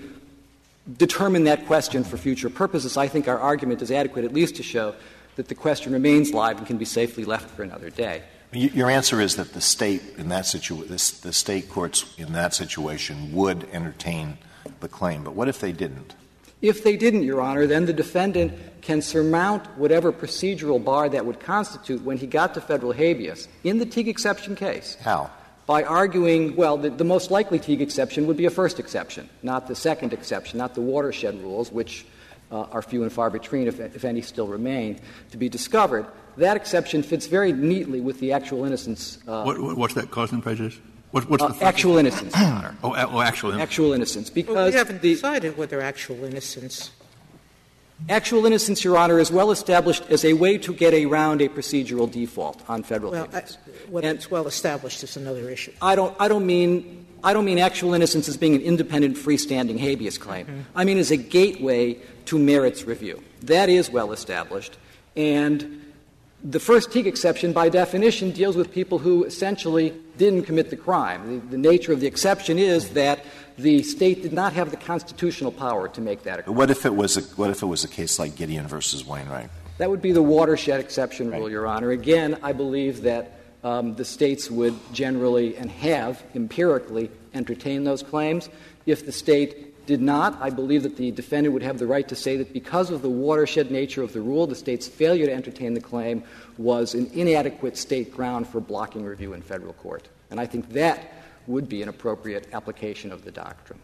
determine 0.96 1.44
that 1.44 1.68
question 1.68 2.06
for 2.06 2.16
future 2.16 2.50
purposes. 2.50 2.96
I 2.96 3.10
think 3.10 3.28
our 3.28 3.38
argument 3.38 3.82
is 3.82 3.92
adequate 3.92 4.24
at 4.24 4.32
least 4.32 4.56
to 4.56 4.64
show 4.64 4.96
that 5.36 5.50
the 5.50 5.56
question 5.56 5.92
remains 5.92 6.32
live 6.32 6.60
and 6.60 6.66
can 6.66 6.78
be 6.78 6.86
safely 6.86 7.26
left 7.26 7.50
for 7.50 7.64
another 7.64 7.90
day. 7.90 8.24
Your 8.54 8.90
answer 8.90 9.20
is 9.20 9.36
that 9.36 9.52
the 9.52 9.60
state 9.60 10.02
in 10.18 10.30
that 10.30 10.46
situation, 10.46 10.88
the 10.90 11.34
state 11.34 11.68
courts 11.68 12.06
in 12.18 12.32
that 12.32 12.54
situation 12.54 13.34
would 13.34 13.68
entertain 13.74 14.38
the 14.80 14.88
claim. 14.88 15.26
But 15.26 15.36
what 15.36 15.50
if 15.50 15.60
they 15.60 15.74
didn't? 15.74 16.16
If 16.62 16.84
they 16.84 16.96
didn't, 16.96 17.24
Your 17.24 17.42
Honor, 17.42 17.66
then 17.66 17.86
the 17.86 17.94
defendant 17.94 18.54
can 18.82 19.02
surmount 19.02 19.66
whatever 19.78 20.12
procedural 20.12 20.84
bar 20.84 21.10
that 21.10 21.26
would 21.26 21.40
constitute 21.40 22.04
when 22.04 22.18
he 22.18 22.28
got 22.28 22.54
to 22.54 22.62
federal 22.62 22.92
habeas 22.92 23.48
in 23.64 23.80
the 23.80 23.86
Teague 23.86 24.08
exception 24.08 24.56
case. 24.56 24.98
How? 25.02 25.32
By 25.66 25.84
arguing, 25.84 26.56
well, 26.56 26.78
the, 26.78 26.90
the 26.90 27.04
most 27.04 27.32
likely 27.32 27.60
Teague 27.60 27.82
exception 27.82 28.28
would 28.28 28.38
be 28.38 28.46
a 28.46 28.50
first 28.50 28.80
exception, 28.80 29.30
not 29.42 29.68
the 29.68 29.76
second 29.76 30.14
exception, 30.14 30.58
not 30.58 30.76
the 30.76 30.82
watershed 30.82 31.42
rules, 31.42 31.72
which 31.72 32.06
uh, 32.52 32.64
are 32.72 32.82
few 32.82 33.04
and 33.04 33.12
far 33.12 33.30
between, 33.30 33.68
if, 33.68 33.80
if 33.80 34.04
any 34.04 34.22
still 34.22 34.48
remain, 34.48 35.00
to 35.32 35.38
be 35.38 35.50
discovered. 35.50 36.06
That 36.38 36.58
exception 36.58 37.04
fits 37.04 37.28
very 37.28 37.54
neatly 37.54 38.02
with 38.02 38.20
the 38.20 38.34
actual 38.34 38.66
innocence. 38.66 39.20
Uh, 39.28 39.44
what, 39.44 39.78
what's 39.78 39.94
that 39.94 40.12
cause 40.12 40.32
and 40.32 40.44
prejudice? 40.44 40.80
What, 41.12 41.30
what's 41.30 41.44
uh, 41.44 41.50
the 41.50 41.66
actual 41.66 41.98
innocence, 41.98 42.36
Your 42.36 42.48
Honor. 42.48 42.76
oh, 42.84 42.96
oh, 42.96 43.22
actual 43.22 43.50
innocence. 43.52 43.70
Actual 43.70 43.94
innocence, 43.94 44.30
because 44.30 44.56
well, 44.56 44.66
we 44.68 44.74
haven't 44.74 45.02
the, 45.02 45.14
decided 45.14 45.58
whether 45.58 45.82
actual 45.82 46.24
innocence 46.24 46.92
Actual 48.10 48.46
innocence, 48.46 48.84
Your 48.84 48.98
Honor, 48.98 49.20
is 49.20 49.32
well 49.32 49.52
established 49.52 50.04
as 50.10 50.26
a 50.26 50.34
way 50.34 50.58
to 50.58 50.74
get 50.74 50.94
around 50.94 51.42
a 51.42 51.50
procedural 51.50 52.12
default 52.12 52.68
on 52.68 52.84
federal 52.84 53.12
well, 53.12 53.28
cases. 53.28 53.58
Whether 53.90 54.10
it's 54.10 54.32
well 54.32 54.48
established 54.48 55.04
is 55.04 55.18
another 55.18 55.50
issue. 55.50 55.72
I 55.82 55.96
don't. 55.96 56.16
I 56.20 56.28
don't 56.28 56.46
mean. 56.46 57.06
I 57.24 57.34
don't 57.34 57.46
mean 57.46 57.60
actual 57.60 57.94
innocence 57.94 58.28
as 58.28 58.36
being 58.38 58.56
an 58.56 58.62
independent, 58.62 59.16
freestanding 59.16 59.78
habeas 59.78 60.18
claim. 60.18 60.48
Mm-hmm. 60.48 60.62
I 60.76 60.84
mean 60.84 60.98
as 60.98 61.12
a 61.12 61.18
gateway 61.18 62.00
to 62.26 62.40
merits 62.40 62.86
review. 62.86 63.22
That 63.44 63.70
is 63.70 63.92
well 63.92 64.12
established, 64.12 64.78
and 65.16 65.82
the 66.44 66.60
first 66.60 66.92
Teague 66.92 67.06
exception, 67.06 67.54
by 67.54 67.70
definition, 67.70 68.32
deals 68.32 68.56
with 68.56 68.72
people 68.72 68.98
who 68.98 69.24
essentially 69.26 69.94
didn't 70.22 70.44
commit 70.44 70.70
the 70.70 70.78
crime. 70.78 71.42
The, 71.42 71.48
the, 71.48 71.58
nature 71.58 71.92
of 71.94 72.00
the 72.00 72.06
exception 72.06 72.60
is 72.60 72.92
that 72.92 73.26
the 73.58 73.82
state 73.82 74.22
did 74.22 74.34
not 74.34 74.54
have 74.54 74.70
the 74.70 74.78
constitutional 74.78 75.52
power 75.52 75.88
to 75.90 76.00
make 76.00 76.24
that. 76.24 76.48
What 76.48 76.70
if 76.70 76.86
it 76.86 76.94
was 76.94 77.18
a, 77.18 77.22
what 77.36 77.50
if 77.50 77.64
it 77.64 77.66
was 77.66 77.84
a 77.84 77.88
case 77.88 78.20
like 78.20 78.36
Gideon 78.36 78.68
versus 78.68 79.04
Wainwright? 79.04 79.50
That 79.80 79.90
would 79.90 80.02
be 80.02 80.12
the 80.12 80.22
watershed 80.22 80.80
exception 80.80 81.32
right. 81.32 81.40
rule, 81.40 81.50
Your 81.50 81.66
Honor. 81.66 81.90
Again, 81.90 82.38
I 82.44 82.54
believe 82.54 83.02
that 83.02 83.40
um, 83.64 83.96
the 83.96 84.06
states 84.06 84.52
would 84.52 84.76
generally 84.94 85.58
and 85.58 85.72
have 85.72 86.24
empirically 86.36 87.10
entertained 87.34 87.88
those 87.88 88.04
claims. 88.04 88.48
If 88.86 89.08
the 89.08 89.12
state 89.12 89.71
did 89.86 90.02
not, 90.02 90.38
I 90.42 90.50
believe 90.50 90.84
that 90.84 90.98
the 90.98 91.12
defendant 91.12 91.54
would 91.54 91.64
have 91.64 91.80
the 91.80 91.88
right 91.88 92.08
to 92.08 92.16
say 92.16 92.38
that 92.38 92.54
because 92.54 92.90
of 92.90 93.02
the 93.02 93.10
watershed 93.10 93.72
nature 93.72 94.04
of 94.04 94.14
the 94.14 94.22
rule, 94.22 94.48
the 94.48 94.56
state's 94.56 94.88
failure 94.88 95.26
to 95.26 95.34
entertain 95.34 95.74
the 95.74 95.82
claim 95.82 96.24
was 96.58 96.94
an 96.94 97.10
inadequate 97.14 97.78
state 97.78 98.14
ground 98.14 98.48
for 98.48 98.60
blocking 98.60 99.04
review 99.04 99.34
in 99.34 99.42
federal 99.42 99.74
court. 99.74 100.08
And 100.30 100.40
I 100.40 100.46
think 100.46 100.70
that 100.70 101.14
would 101.48 101.68
be 101.68 101.82
an 101.82 101.90
appropriate 101.90 102.48
application 102.54 103.12
of 103.12 103.26
the 103.26 103.32
doctrine. 103.32 103.80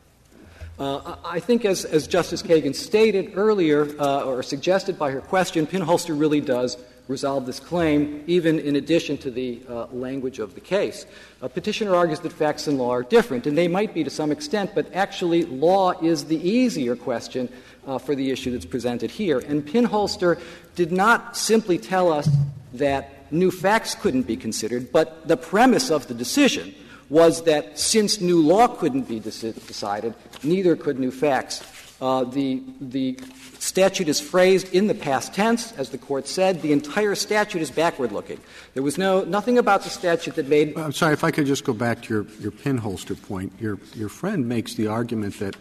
Uh, 0.79 1.15
I 1.25 1.39
think, 1.39 1.65
as, 1.65 1.85
as, 1.85 2.05
Justice 2.05 2.43
Kagan 2.43 2.75
stated 2.75 3.31
earlier, 3.35 3.87
uh, 3.99 4.21
or 4.25 4.43
suggested 4.43 4.99
by 4.99 5.09
her 5.09 5.21
question, 5.21 5.65
Pinholster 5.65 6.17
really 6.17 6.39
does 6.39 6.77
resolve 7.07 7.45
this 7.45 7.59
claim, 7.59 8.23
even 8.27 8.59
in 8.59 8.75
addition 8.75 9.17
to 9.17 9.31
the 9.31 9.61
uh, 9.69 9.85
language 9.87 10.39
of 10.39 10.55
the 10.55 10.61
case. 10.61 11.05
A 11.41 11.49
petitioner 11.49 11.95
argues 11.95 12.19
that 12.21 12.33
facts 12.33 12.67
and 12.67 12.77
law 12.77 12.91
are 12.91 13.03
different, 13.03 13.47
and 13.47 13.57
they 13.57 13.67
might 13.67 13.93
be 13.93 14.03
to 14.03 14.09
some 14.09 14.31
extent, 14.31 14.71
but 14.75 14.93
actually, 14.93 15.45
law 15.45 15.91
is 16.01 16.25
the 16.25 16.37
easier 16.37 16.95
question 16.95 17.49
uh, 17.85 17.97
for 17.97 18.15
the 18.15 18.31
issue 18.31 18.51
that's 18.51 18.65
presented 18.65 19.09
here. 19.09 19.39
And 19.39 19.65
Pinholster 19.65 20.39
did 20.75 20.91
not 20.91 21.37
simply 21.37 21.77
tell 21.77 22.11
us 22.11 22.29
that 22.73 23.31
new 23.31 23.51
facts 23.51 23.95
couldn't 23.95 24.23
be 24.23 24.35
considered, 24.35 24.91
but 24.91 25.27
the 25.27 25.37
premise 25.37 25.89
of 25.89 26.07
the 26.07 26.13
decision 26.13 26.73
was 27.09 27.43
that 27.43 27.79
since 27.79 28.19
new 28.19 28.41
law 28.41 28.67
couldn't 28.67 29.07
be 29.07 29.19
decided, 29.19 30.13
neither 30.43 30.75
could 30.75 30.99
new 30.99 31.11
facts. 31.11 31.63
Uh, 31.99 32.23
the, 32.25 32.61
the 32.79 33.17
statute 33.57 34.07
is 34.07 34.19
phrased 34.19 34.73
in 34.73 34.85
the 34.85 34.93
past 34.93 35.33
tense, 35.33 35.71
as 35.73 35.89
the 35.89 35.97
court 35.97 36.27
said. 36.27 36.61
The 36.61 36.71
entire 36.71 37.15
statute 37.15 37.61
is 37.61 37.71
backward 37.71 38.11
looking. 38.11 38.39
There 38.75 38.83
was 38.83 38.99
no, 38.99 39.23
nothing 39.23 39.57
about 39.57 39.83
the 39.83 39.89
statute 39.89 40.35
that 40.35 40.47
made. 40.47 40.77
I'm 40.77 40.91
sorry, 40.91 41.13
if 41.13 41.23
I 41.23 41.31
could 41.31 41.47
just 41.47 41.63
go 41.63 41.73
back 41.73 42.03
to 42.03 42.13
your, 42.13 42.23
your 42.39 42.51
pinholster 42.51 43.19
point. 43.19 43.51
Your, 43.59 43.79
your 43.95 44.09
friend 44.09 44.47
makes 44.47 44.75
the 44.75 44.87
argument 44.87 45.39
that, 45.39 45.55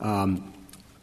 um, 0.00 0.52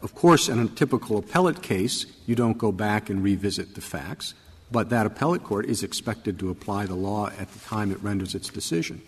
of 0.02 0.14
course, 0.14 0.50
in 0.50 0.58
a 0.58 0.68
typical 0.68 1.16
appellate 1.16 1.62
case, 1.62 2.04
you 2.26 2.34
don't 2.34 2.58
go 2.58 2.70
back 2.70 3.08
and 3.08 3.22
revisit 3.22 3.74
the 3.74 3.80
facts, 3.80 4.34
but 4.70 4.90
that 4.90 5.06
appellate 5.06 5.44
court 5.44 5.64
is 5.64 5.82
expected 5.82 6.38
to 6.40 6.50
apply 6.50 6.84
the 6.84 6.94
law 6.94 7.28
at 7.38 7.50
the 7.52 7.58
time 7.60 7.90
it 7.90 8.02
renders 8.02 8.34
its 8.34 8.50
decision. 8.50 9.00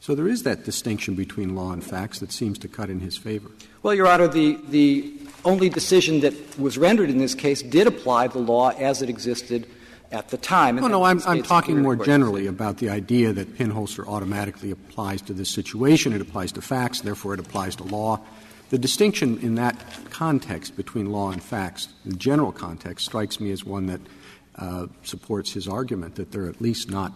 So 0.00 0.14
there 0.14 0.28
is 0.28 0.44
that 0.44 0.64
distinction 0.64 1.14
between 1.14 1.54
law 1.54 1.72
and 1.72 1.84
facts 1.84 2.20
that 2.20 2.32
seems 2.32 2.58
to 2.60 2.68
cut 2.68 2.88
in 2.88 3.00
his 3.00 3.18
favor. 3.18 3.50
Well, 3.82 3.94
Your 3.94 4.08
Honor, 4.08 4.28
the, 4.28 4.58
the 4.68 5.12
only 5.44 5.68
decision 5.68 6.20
that 6.20 6.58
was 6.58 6.78
rendered 6.78 7.10
in 7.10 7.18
this 7.18 7.34
case 7.34 7.62
did 7.62 7.86
apply 7.86 8.28
the 8.28 8.38
law 8.38 8.70
as 8.70 9.02
it 9.02 9.10
existed 9.10 9.66
at 10.10 10.28
the 10.30 10.38
time. 10.38 10.76
No, 10.76 10.88
no, 10.88 11.02
I'm, 11.04 11.20
I'm 11.26 11.42
talking 11.42 11.82
more 11.82 11.96
generally 11.96 12.46
about 12.46 12.78
the 12.78 12.88
idea 12.88 13.32
that 13.34 13.56
pinholster 13.56 14.06
automatically 14.06 14.70
applies 14.70 15.22
to 15.22 15.34
this 15.34 15.50
situation. 15.50 16.12
It 16.14 16.20
applies 16.20 16.52
to 16.52 16.62
facts, 16.62 17.02
therefore 17.02 17.34
it 17.34 17.40
applies 17.40 17.76
to 17.76 17.84
law. 17.84 18.20
The 18.70 18.78
distinction 18.78 19.38
in 19.40 19.56
that 19.56 19.76
context 20.10 20.76
between 20.76 21.12
law 21.12 21.30
and 21.30 21.42
facts, 21.42 21.88
in 22.06 22.18
general 22.18 22.52
context, 22.52 23.04
strikes 23.06 23.38
me 23.38 23.52
as 23.52 23.64
one 23.64 23.86
that 23.86 24.00
uh, 24.56 24.86
supports 25.02 25.52
his 25.52 25.68
argument 25.68 26.14
that 26.16 26.32
they're 26.32 26.48
at 26.48 26.60
least 26.60 26.90
not 26.90 27.12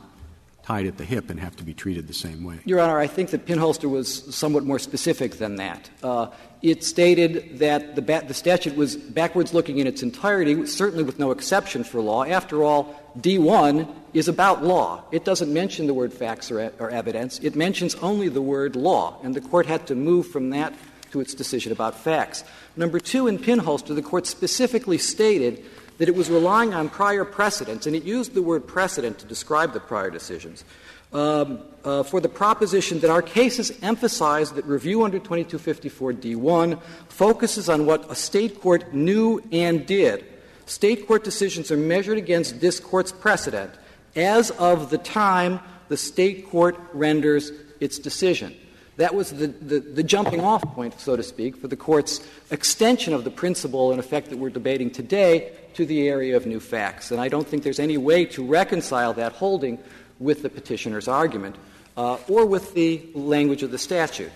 tied 0.64 0.86
at 0.86 0.96
the 0.96 1.04
hip 1.04 1.28
and 1.28 1.38
have 1.38 1.54
to 1.56 1.62
be 1.62 1.74
treated 1.74 2.08
the 2.08 2.14
same 2.14 2.42
way. 2.42 2.58
Your 2.64 2.80
Honor, 2.80 2.98
I 2.98 3.06
think 3.06 3.30
that 3.30 3.44
Pinholster 3.44 3.88
was 3.88 4.34
somewhat 4.34 4.64
more 4.64 4.78
specific 4.78 5.32
than 5.32 5.56
that. 5.56 5.90
Uh, 6.02 6.28
it 6.62 6.82
stated 6.82 7.58
that 7.58 7.94
the, 7.96 8.00
the, 8.00 8.32
statute 8.32 8.74
was 8.74 8.96
backwards 8.96 9.52
looking 9.52 9.76
in 9.76 9.86
its 9.86 10.02
entirety, 10.02 10.64
certainly 10.64 11.04
with 11.04 11.18
no 11.18 11.32
exception 11.32 11.84
for 11.84 12.00
law. 12.00 12.24
After 12.24 12.62
all, 12.62 12.98
D1 13.20 13.94
is 14.14 14.26
about 14.26 14.64
law. 14.64 15.04
It 15.12 15.26
doesn't 15.26 15.52
mention 15.52 15.86
the 15.86 15.92
word 15.92 16.14
facts 16.14 16.50
or, 16.50 16.72
or 16.78 16.88
evidence, 16.88 17.38
it 17.40 17.54
mentions 17.54 17.94
only 17.96 18.30
the 18.30 18.40
word 18.40 18.74
law, 18.74 19.18
and 19.22 19.34
the 19.34 19.42
court 19.42 19.66
had 19.66 19.86
to 19.88 19.94
move 19.94 20.28
from 20.28 20.48
that 20.50 20.72
to 21.10 21.20
its 21.20 21.34
decision 21.34 21.72
about 21.72 21.94
facts. 22.00 22.42
Number 22.74 22.98
two, 22.98 23.28
in 23.28 23.38
Pinholster, 23.38 23.94
the 23.94 24.02
court 24.02 24.26
specifically 24.26 24.96
stated 24.96 25.62
that 25.98 26.08
it 26.08 26.14
was 26.14 26.30
relying 26.30 26.74
on 26.74 26.88
prior 26.88 27.24
precedents, 27.24 27.86
and 27.86 27.94
it 27.94 28.04
used 28.04 28.34
the 28.34 28.42
word 28.42 28.66
precedent 28.66 29.18
to 29.18 29.26
describe 29.26 29.72
the 29.72 29.80
prior 29.80 30.10
decisions, 30.10 30.64
um, 31.12 31.60
uh, 31.84 32.02
for 32.02 32.20
the 32.20 32.28
proposition 32.28 32.98
that 33.00 33.10
our 33.10 33.22
cases 33.22 33.72
emphasize 33.82 34.52
that 34.52 34.64
review 34.64 35.04
under 35.04 35.20
2254d1 35.20 36.80
focuses 37.08 37.68
on 37.68 37.86
what 37.86 38.10
a 38.10 38.14
state 38.14 38.60
court 38.60 38.92
knew 38.92 39.40
and 39.52 39.86
did. 39.86 40.24
State 40.66 41.06
court 41.06 41.22
decisions 41.22 41.70
are 41.70 41.76
measured 41.76 42.18
against 42.18 42.60
this 42.60 42.80
court's 42.80 43.12
precedent 43.12 43.70
as 44.16 44.50
of 44.52 44.90
the 44.90 44.98
time 44.98 45.60
the 45.88 45.96
state 45.96 46.48
court 46.48 46.76
renders 46.92 47.52
its 47.80 47.98
decision. 47.98 48.54
That 48.96 49.14
was 49.14 49.30
the, 49.30 49.48
the, 49.48 49.80
the, 49.80 50.02
jumping 50.04 50.40
off 50.40 50.62
point, 50.74 51.00
so 51.00 51.16
to 51.16 51.22
speak, 51.22 51.56
for 51.56 51.66
the 51.66 51.76
Court's 51.76 52.20
extension 52.52 53.12
of 53.12 53.24
the 53.24 53.30
principle, 53.30 53.92
in 53.92 53.98
effect, 53.98 54.30
that 54.30 54.38
we're 54.38 54.50
debating 54.50 54.88
today 54.88 55.52
to 55.74 55.86
the 55.86 56.08
area 56.08 56.36
of 56.36 56.46
new 56.46 56.60
facts. 56.60 57.10
And 57.10 57.20
I 57.20 57.28
don't 57.28 57.46
think 57.46 57.62
there's 57.62 57.78
any 57.78 57.98
way 57.98 58.24
to 58.26 58.44
reconcile 58.44 59.12
that 59.14 59.32
holding 59.32 59.78
with 60.18 60.42
the 60.42 60.48
petitioner's 60.48 61.08
argument 61.08 61.56
uh, 61.96 62.18
or 62.28 62.46
with 62.46 62.74
the 62.74 63.02
language 63.14 63.62
of 63.62 63.70
the 63.70 63.78
statute. 63.78 64.32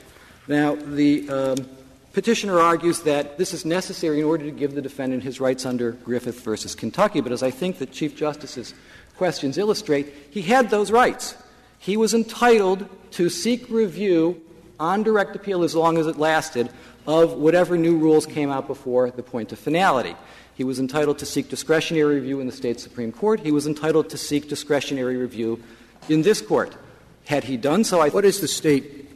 Now, 0.46 0.74
the 0.74 1.29
um, 1.29 1.68
petitioner 2.12 2.59
argues 2.59 3.03
that 3.03 3.38
this 3.38 3.53
is 3.53 3.64
necessary 3.64 4.20
in 4.20 4.24
order 4.24 4.44
to 4.44 4.51
give 4.51 4.74
the 4.74 4.83
defendant 4.83 5.22
his 5.22 5.40
rights 5.40 5.66
under 5.66 5.92
Griffith 5.92 6.40
versus 6.40 6.74
Kentucky, 6.74 7.20
but 7.20 7.33
as 7.33 7.42
I 7.42 7.51
think 7.51 7.79
the 7.79 7.87
Chief 7.87 8.16
Justice's 8.16 8.74
questions 9.16 9.59
illustrate, 9.59 10.12
he 10.31 10.42
had 10.42 10.70
those 10.70 10.90
rights. 10.90 11.37
He 11.79 11.96
was 11.96 12.14
entitled 12.14 12.88
to 13.12 13.29
seek 13.29 13.68
review 13.68 14.40
on 14.81 15.03
direct 15.03 15.37
appeal 15.37 15.64
as 15.64 15.74
long 15.74 15.98
as 15.98 16.07
it 16.07 16.18
lasted 16.18 16.70
of 17.07 17.33
whatever 17.33 17.77
new 17.77 17.96
rules 17.96 18.27
came 18.27 18.51
out 18.51 18.66
before 18.66 19.11
the 19.11 19.22
point 19.22 19.53
of 19.53 19.59
finality. 19.59 20.14
He 20.59 20.64
was 20.64 20.81
entitled 20.81 21.21
to 21.21 21.25
seek 21.25 21.49
discretionary 21.49 22.16
review 22.16 22.40
in 22.40 22.49
the 22.49 22.53
state 22.53 22.81
Supreme 22.81 23.12
Court. 23.12 23.38
He 23.38 23.53
was 23.53 23.68
entitled 23.68 24.11
to 24.11 24.18
seek 24.18 24.49
discretionary 24.49 25.16
review 25.16 25.62
in 26.09 26.23
this 26.23 26.40
court. 26.40 26.75
Had 27.27 27.44
he 27.44 27.57
done 27.57 27.85
so, 27.85 28.01
I 28.01 28.09
What 28.09 28.25
is 28.25 28.40
the 28.40 28.49
state? 28.49 29.09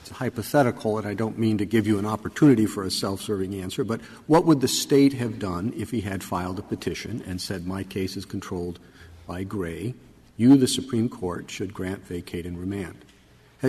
It's 0.00 0.10
hypothetical, 0.10 0.98
and 0.98 1.06
I 1.06 1.14
don't 1.14 1.38
mean 1.38 1.58
to 1.58 1.64
give 1.64 1.86
you 1.86 2.00
an 2.00 2.04
opportunity 2.04 2.66
for 2.66 2.82
a 2.82 2.90
self 2.90 3.20
serving 3.20 3.54
answer, 3.54 3.84
but 3.84 4.00
what 4.26 4.44
would 4.44 4.60
the 4.60 4.66
state 4.66 5.12
have 5.12 5.38
done 5.38 5.72
if 5.76 5.92
he 5.92 6.00
had 6.00 6.24
filed 6.24 6.58
a 6.58 6.62
petition 6.62 7.22
and 7.24 7.40
said, 7.40 7.64
My 7.64 7.84
case 7.84 8.16
is 8.16 8.24
controlled 8.24 8.80
by 9.24 9.44
Gray? 9.44 9.94
You, 10.36 10.56
the 10.56 10.66
Supreme 10.66 11.08
Court, 11.08 11.48
should 11.48 11.74
grant, 11.74 12.04
vacate, 12.04 12.44
and 12.44 12.58
remand. 12.58 13.04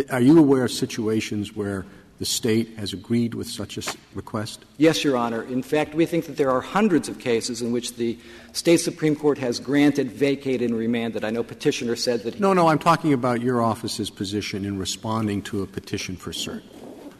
Are 0.09 0.19
you 0.19 0.39
aware 0.39 0.65
of 0.65 0.71
situations 0.71 1.55
where 1.55 1.85
the 2.19 2.25
state 2.25 2.77
has 2.77 2.93
agreed 2.93 3.33
with 3.33 3.47
such 3.47 3.77
a 3.77 3.81
request? 4.15 4.65
Yes, 4.77 5.03
Your 5.03 5.17
Honor. 5.17 5.43
In 5.43 5.61
fact, 5.61 5.93
we 5.93 6.05
think 6.05 6.25
that 6.25 6.37
there 6.37 6.49
are 6.49 6.61
hundreds 6.61 7.07
of 7.09 7.19
cases 7.19 7.61
in 7.61 7.71
which 7.71 7.95
the 7.95 8.17
state 8.53 8.77
Supreme 8.77 9.15
Court 9.15 9.37
has 9.37 9.59
granted, 9.59 10.11
vacated, 10.11 10.69
and 10.69 10.77
remanded. 10.77 11.23
I 11.23 11.29
know 11.29 11.43
Petitioner 11.43 11.95
said 11.95 12.23
that. 12.23 12.39
no, 12.39 12.53
no, 12.53 12.67
I'm 12.67 12.79
talking 12.79 13.13
about 13.13 13.41
your 13.41 13.61
office's 13.61 14.09
position 14.09 14.65
in 14.65 14.79
responding 14.79 15.41
to 15.43 15.61
a 15.61 15.67
petition 15.67 16.15
for 16.15 16.31
cert. 16.31 16.63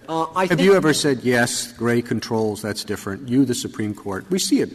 Uh, 0.10 0.48
Have 0.48 0.62
you 0.62 0.74
ever 0.74 0.94
said 0.94 1.20
yes, 1.24 1.74
Gray 1.74 2.02
controls, 2.02 2.62
that's 2.62 2.84
different? 2.86 3.28
You, 3.28 3.44
the 3.44 3.54
Supreme 3.54 3.94
Court, 3.94 4.26
we 4.30 4.40
see 4.40 4.62
it. 4.62 4.72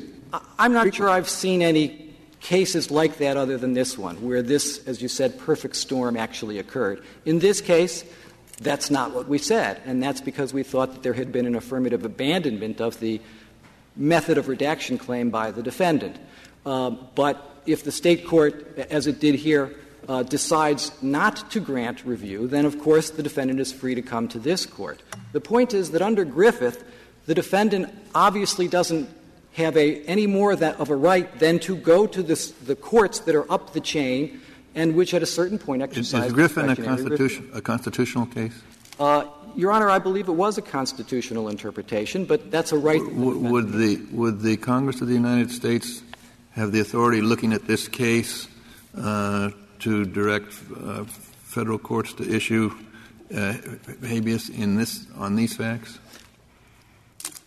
I'm 0.59 0.73
not 0.73 0.95
sure 0.95 1.09
I've 1.09 1.29
seen 1.29 1.63
any 1.63 2.15
cases 2.41 2.91
like 2.91 3.19
that 3.19 3.37
other 3.37 3.57
than 3.57 3.73
this 3.73 3.97
one, 3.97 4.17
where 4.23 4.43
this, 4.43 4.87
as 4.87 5.01
you 5.01 5.09
said, 5.09 5.39
perfect 5.39 5.77
storm 5.77 6.17
actually 6.17 6.59
occurred. 6.59 7.03
In 7.25 7.39
this 7.39 7.61
case, 7.61 8.05
that's 8.61 8.91
not 8.91 9.15
what 9.15 9.29
we 9.29 9.39
said, 9.39 9.81
and 9.85 10.03
that's 10.03 10.21
because 10.21 10.53
we 10.53 10.63
thought 10.63 10.93
that 10.93 11.03
there 11.03 11.15
had 11.15 11.33
been 11.33 11.47
an 11.47 11.55
affirmative 11.55 12.05
abandonment 12.05 12.81
of 12.81 13.01
the 13.01 13.21
method 13.97 14.39
of 14.39 14.49
redaction 14.49 14.99
claim 14.99 15.31
by 15.31 15.51
the 15.51 15.63
defendant. 15.63 16.19
Um, 16.65 17.09
but 17.15 17.61
if 17.67 17.85
the 17.85 17.93
state 17.93 18.27
court, 18.27 18.79
as 18.91 19.07
it 19.07 19.21
did 19.21 19.35
here, 19.35 19.75
uh, 20.09 20.23
decides 20.23 20.91
not 21.03 21.51
to 21.51 21.61
grant 21.61 22.05
review, 22.05 22.47
then 22.49 22.65
of 22.65 22.79
course 22.81 23.11
the 23.11 23.23
defendant 23.23 23.61
is 23.61 23.73
free 23.73 23.95
to 23.95 24.03
come 24.03 24.29
to 24.29 24.39
this 24.39 24.67
court. 24.67 25.03
The 25.33 25.41
point 25.41 25.75
is 25.75 25.93
that 25.93 26.03
under 26.03 26.25
Griffith, 26.25 26.85
the 27.27 27.35
defendant 27.35 27.93
obviously 28.15 28.67
doesn't 28.67 29.09
have 29.53 29.77
a, 29.77 30.03
any 30.05 30.27
more 30.27 30.53
of, 30.53 30.61
that, 30.61 30.81
of 30.81 30.91
a 30.91 30.97
right 30.97 31.39
than 31.39 31.59
to 31.61 31.77
go 31.77 32.07
to 32.07 32.23
this, 32.23 32.51
the 32.51 32.75
courts 32.75 33.21
that 33.21 33.35
are 33.35 33.51
up 33.53 33.73
the 33.75 33.81
chain 33.81 34.41
and 34.75 34.95
which 34.95 35.15
at 35.15 35.23
a 35.23 35.27
certain 35.27 35.59
point 35.59 35.83
exercise. 35.83 36.23
Is, 36.23 36.27
is 36.29 36.33
Griffith 36.33 36.79
a, 36.79 36.83
constitution, 36.83 37.51
a 37.55 37.61
constitutional 37.61 38.27
case? 38.27 38.55
Uh, 38.99 39.25
Your 39.57 39.73
Honor, 39.73 39.91
I 39.91 39.99
believe 39.99 40.29
it 40.29 40.33
was 40.33 40.59
a 40.59 40.63
constitutional 40.63 41.49
interpretation, 41.49 42.25
but 42.25 42.51
that's 42.51 42.73
a 42.73 42.79
right. 42.79 43.01
W- 43.01 43.39
would 43.39 43.73
the 43.73 43.97
would 44.13 44.41
the 44.41 44.57
Congress 44.57 45.01
of 45.01 45.09
the 45.09 45.15
United 45.15 45.51
States 45.51 46.03
have 46.53 46.73
the 46.73 46.81
authority, 46.81 47.21
looking 47.21 47.53
at 47.53 47.67
this 47.67 47.89
case, 47.89 48.49
uh, 48.97 49.51
to 49.81 50.05
direct 50.05 50.55
uh, 50.77 51.05
federal 51.05 51.79
courts 51.79 52.13
to 52.15 52.29
issue 52.29 52.73
uh, 53.35 53.55
habeas 54.03 54.49
in 54.49 54.77
this 54.77 55.07
on 55.17 55.37
these 55.37 55.57
facts? 55.57 55.99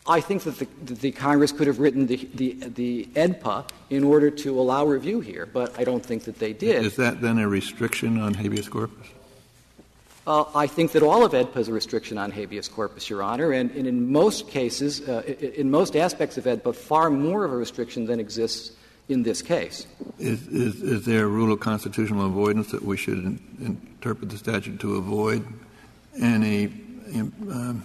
I 0.07 0.21
think 0.21 0.43
that 0.43 0.59
the, 0.59 0.93
the, 0.93 1.11
Congress 1.11 1.51
could 1.51 1.65
have 1.65 1.79
written 1.79 2.05
the, 2.05 2.29
the, 2.35 2.53
the 2.53 3.05
AEDPA 3.15 3.67
in 3.89 4.03
order 4.03 4.29
to 4.29 4.59
allow 4.59 4.85
review 4.85 5.19
here, 5.19 5.47
but 5.47 5.77
I 5.79 5.83
don't 5.83 6.05
think 6.05 6.25
that 6.25 6.37
they 6.37 6.53
did. 6.53 6.85
Is 6.85 6.95
that 6.97 7.21
then 7.21 7.39
a 7.39 7.47
restriction 7.47 8.19
on 8.19 8.35
habeas 8.35 8.69
corpus? 8.69 9.07
Uh, 10.27 10.45
I 10.53 10.67
think 10.67 10.91
that 10.91 11.01
all 11.01 11.25
of 11.25 11.33
AEDPA 11.33 11.57
is 11.57 11.67
a 11.69 11.73
restriction 11.73 12.17
on 12.19 12.31
habeas 12.31 12.67
corpus, 12.67 13.09
Your 13.09 13.23
Honor, 13.23 13.51
and, 13.51 13.71
and 13.71 13.87
in 13.87 14.11
most 14.11 14.47
cases, 14.47 15.01
uh, 15.07 15.21
in 15.21 15.71
most 15.71 15.95
aspects 15.95 16.37
of 16.37 16.45
AEDPA, 16.45 16.75
far 16.75 17.09
more 17.09 17.43
of 17.43 17.51
a 17.51 17.55
restriction 17.55 18.05
than 18.05 18.19
exists 18.19 18.75
in 19.09 19.23
this 19.23 19.41
case. 19.41 19.85
Is, 20.19 20.47
is, 20.47 20.81
is 20.81 21.05
there 21.05 21.25
a 21.25 21.27
rule 21.27 21.51
of 21.51 21.59
constitutional 21.59 22.25
avoidance 22.25 22.71
that 22.71 22.83
we 22.83 22.97
should 22.97 23.19
in, 23.19 23.39
interpret 23.59 24.29
the 24.29 24.37
statute 24.37 24.79
to 24.79 24.95
avoid 24.95 25.45
any 26.19 26.65
um, 27.13 27.83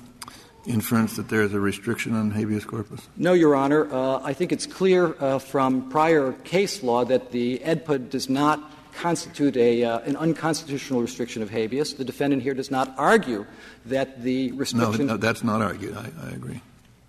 inference 0.67 1.17
that 1.17 1.29
there 1.29 1.43
is 1.43 1.53
a 1.55 1.61
restriction 1.61 2.15
on 2.15 2.31
habeas 2.31 2.65
corpus? 2.65 3.09
No, 3.17 3.33
Your 3.33 3.55
Honor. 3.55 3.93
Uh, 3.93 4.21
I 4.23 4.33
think 4.33 4.53
it's 4.53 4.67
clear 4.67 5.17
uh, 5.21 5.39
from 5.39 5.91
prior 5.91 6.33
case 6.45 6.83
law 6.83 7.05
that 7.05 7.33
the 7.33 7.59
AEDPA 7.59 8.11
does 8.11 8.29
not 8.29 8.73
constitute 8.95 9.57
a, 9.57 9.85
uh, 9.85 10.01
an 10.01 10.17
unconstitutional 10.17 11.01
restriction 11.01 11.43
of 11.43 11.51
habeas. 11.51 11.95
The 11.95 12.05
defendant 12.05 12.43
here 12.43 12.55
does 12.55 12.71
not 12.71 12.95
argue 12.99 13.47
that 13.87 14.23
the 14.23 14.53
restriction. 14.53 15.07
No, 15.07 15.15
no 15.15 15.17
that's 15.17 15.45
not 15.45 15.63
argued. 15.63 15.97
I, 15.97 16.11
I 16.23 16.31
agree. 16.31 16.61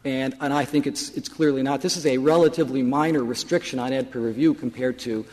And, 0.04 0.36
and 0.40 0.52
I 0.52 0.66
think 0.66 0.88
it's, 0.88 1.10
it's 1.12 1.30
clearly 1.30 1.62
not. 1.62 1.82
This 1.82 1.96
is 1.96 2.06
a 2.06 2.18
relatively 2.18 2.82
minor 2.82 3.24
restriction 3.24 3.78
on 3.78 3.92
AEDPA 3.92 4.16
review 4.16 4.54
compared 4.54 4.98
to 5.00 5.26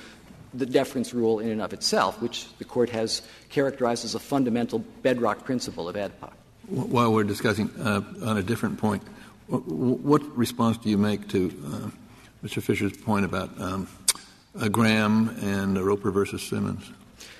the 0.52 0.66
deference 0.66 1.14
rule 1.14 1.38
in 1.38 1.50
and 1.50 1.62
of 1.62 1.72
itself, 1.72 2.20
which 2.20 2.46
the 2.58 2.64
Court 2.64 2.90
has 2.90 3.22
characterized 3.48 4.04
as 4.04 4.14
a 4.14 4.18
fundamental 4.18 4.80
bedrock 5.02 5.44
principle 5.44 5.88
of 5.88 5.96
AEDPA. 5.96 6.32
While 6.68 7.12
we're 7.12 7.24
discussing 7.24 7.70
uh, 7.80 8.02
on 8.22 8.36
a 8.36 8.42
different 8.42 8.78
point, 8.78 9.02
what 9.48 10.22
response 10.36 10.76
do 10.76 10.90
you 10.90 10.98
make 10.98 11.28
to 11.28 11.46
uh, 11.64 12.46
Mr. 12.46 12.62
Fisher's 12.62 12.96
point 12.96 13.24
about 13.24 13.58
um, 13.60 13.88
Graham 14.70 15.34
and 15.40 15.82
Roper 15.82 16.10
versus 16.10 16.42
Simmons? 16.42 16.90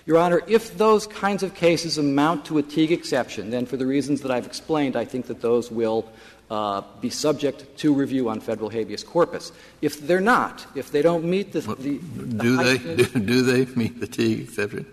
Your 0.07 0.17
Honor, 0.17 0.41
if 0.47 0.79
those 0.79 1.07
kinds 1.07 1.43
of 1.43 1.55
cases 1.55 1.99
amount 1.99 2.47
to 2.47 2.57
a 2.57 2.63
Teague 2.63 2.93
exception, 2.93 3.51
then 3.51 3.67
for 3.67 3.77
the 3.77 3.85
reasons 3.85 4.23
that 4.23 4.31
I've 4.31 4.47
explained, 4.47 4.97
I 4.97 5.05
think 5.05 5.27
that 5.27 5.43
those 5.43 5.71
will 5.71 6.11
uh, 6.51 6.81
be 7.03 7.11
subject 7.11 7.77
to 7.79 7.93
review 7.93 8.31
on 8.31 8.41
federal 8.41 8.71
habeas 8.71 9.05
corpus. 9.05 9.53
If 9.83 10.07
they're 10.07 10.23
not, 10.23 10.67
if 10.75 10.91
they 10.91 11.03
don't 11.03 11.25
meet 11.25 11.53
the, 11.53 11.61
the, 11.61 11.99
the 11.99 12.25
do 12.25 12.57
they 12.57 12.79
do 13.21 13.43
they 13.43 13.67
meet 13.75 14.01
the 14.01 14.07
Teague 14.07 14.41
exception? 14.41 14.87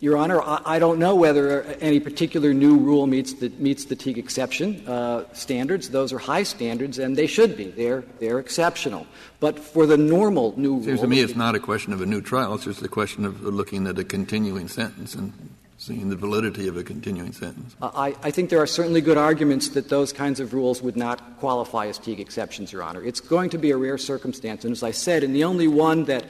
Your 0.00 0.16
Honor, 0.16 0.40
I, 0.40 0.60
I, 0.64 0.78
don't 0.78 0.98
know 0.98 1.16
whether 1.16 1.62
any 1.80 1.98
particular 1.98 2.54
new 2.54 2.76
rule 2.78 3.06
meets 3.08 3.32
the, 3.34 3.48
meets 3.58 3.86
the 3.86 3.96
Teague 3.96 4.18
exception 4.18 4.86
uh, 4.86 5.24
standards. 5.32 5.90
Those 5.90 6.12
are 6.12 6.18
high 6.18 6.44
standards, 6.44 6.98
and 6.98 7.16
they 7.16 7.26
should 7.26 7.56
be. 7.56 7.70
They're, 7.70 8.04
they're 8.20 8.38
exceptional. 8.38 9.06
But 9.40 9.58
for 9.58 9.86
the 9.86 9.96
normal 9.96 10.54
new 10.56 10.74
rule. 10.74 10.84
Seems 10.84 11.00
to 11.00 11.08
me 11.08 11.20
it's 11.20 11.34
not 11.34 11.56
a 11.56 11.60
question 11.60 11.92
of 11.92 12.00
a 12.00 12.06
new 12.06 12.20
trial, 12.20 12.54
it's 12.54 12.64
just 12.64 12.82
a 12.82 12.88
question 12.88 13.24
of 13.24 13.42
looking 13.42 13.86
at 13.88 13.98
a 13.98 14.04
continuing 14.04 14.68
sentence 14.68 15.16
and 15.16 15.32
seeing 15.78 16.08
the 16.10 16.16
validity 16.16 16.68
of 16.68 16.76
a 16.76 16.84
continuing 16.84 17.32
sentence. 17.32 17.74
I, 17.80 18.14
I 18.22 18.30
think 18.30 18.50
there 18.50 18.60
are 18.60 18.66
certainly 18.66 19.00
good 19.00 19.16
arguments 19.16 19.70
that 19.70 19.88
those 19.88 20.12
kinds 20.12 20.38
of 20.40 20.52
rules 20.52 20.82
would 20.82 20.96
not 20.96 21.38
qualify 21.38 21.86
as 21.86 21.98
Teague 21.98 22.20
exceptions, 22.20 22.72
Your 22.72 22.82
Honor. 22.82 23.02
It's 23.02 23.20
going 23.20 23.50
to 23.50 23.58
be 23.58 23.70
a 23.70 23.76
rare 23.76 23.98
circumstance, 23.98 24.64
and 24.64 24.72
as 24.72 24.82
I 24.82 24.90
said, 24.90 25.22
and 25.24 25.34
the 25.34 25.44
only 25.44 25.68
one 25.68 26.04
that 26.04 26.24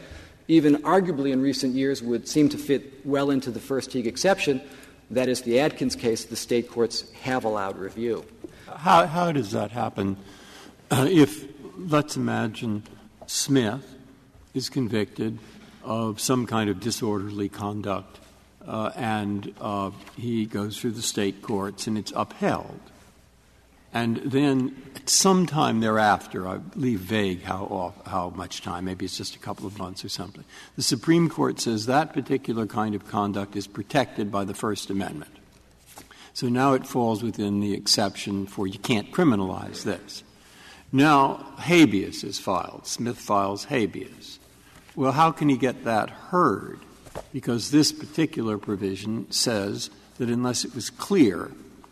even 0.48 0.76
arguably 0.78 1.32
in 1.32 1.40
recent 1.40 1.74
years 1.74 2.02
would 2.02 2.26
seem 2.26 2.48
to 2.48 2.58
fit 2.58 3.06
well 3.06 3.30
into 3.30 3.50
the 3.50 3.60
first 3.60 3.90
Teague 3.92 4.06
exception. 4.06 4.60
That 5.10 5.28
is 5.28 5.42
the 5.42 5.60
Atkins 5.60 5.94
case, 5.94 6.24
the 6.24 6.36
state 6.36 6.70
courts 6.70 7.10
have 7.22 7.44
allowed 7.44 7.78
review. 7.78 8.24
How, 8.66 9.06
how 9.06 9.32
does 9.32 9.52
that 9.52 9.70
happen? 9.70 10.16
Uh, 10.90 11.06
if, 11.08 11.46
let's 11.76 12.16
imagine, 12.16 12.82
Smith 13.26 13.94
is 14.54 14.68
convicted 14.68 15.38
of 15.84 16.20
some 16.20 16.46
kind 16.46 16.68
of 16.68 16.80
disorderly 16.80 17.48
conduct 17.48 18.18
uh, 18.66 18.92
and 18.96 19.54
uh, 19.60 19.90
he 20.16 20.44
goes 20.44 20.78
through 20.78 20.90
the 20.90 21.02
state 21.02 21.40
courts 21.42 21.86
and 21.86 21.96
it's 21.96 22.12
upheld. 22.14 22.80
And 23.92 24.18
then 24.18 24.76
sometime 25.06 25.80
thereafter, 25.80 26.46
I 26.46 26.60
leave 26.76 27.00
vague 27.00 27.42
how, 27.42 27.94
how 28.04 28.30
much 28.30 28.60
time, 28.60 28.84
maybe 28.84 29.06
it's 29.06 29.16
just 29.16 29.34
a 29.34 29.38
couple 29.38 29.66
of 29.66 29.78
months 29.78 30.04
or 30.04 30.10
something, 30.10 30.44
the 30.76 30.82
Supreme 30.82 31.28
Court 31.28 31.58
says 31.58 31.86
that 31.86 32.12
particular 32.12 32.66
kind 32.66 32.94
of 32.94 33.08
conduct 33.08 33.56
is 33.56 33.66
protected 33.66 34.30
by 34.30 34.44
the 34.44 34.54
First 34.54 34.90
Amendment. 34.90 35.30
So 36.34 36.48
now 36.48 36.74
it 36.74 36.86
falls 36.86 37.22
within 37.22 37.60
the 37.60 37.74
exception 37.74 38.46
for 38.46 38.66
you 38.66 38.78
can't 38.78 39.10
criminalize 39.10 39.82
this. 39.82 40.22
Now, 40.92 41.46
habeas 41.58 42.24
is 42.24 42.38
filed. 42.38 42.86
Smith 42.86 43.18
files 43.18 43.64
habeas. 43.64 44.38
Well, 44.94 45.12
how 45.12 45.32
can 45.32 45.48
he 45.48 45.56
get 45.56 45.84
that 45.84 46.10
heard? 46.10 46.80
Because 47.32 47.70
this 47.70 47.90
particular 47.92 48.58
provision 48.58 49.30
says 49.30 49.90
that 50.18 50.28
unless 50.28 50.64
it 50.64 50.74
was 50.74 50.90
clear 50.90 51.50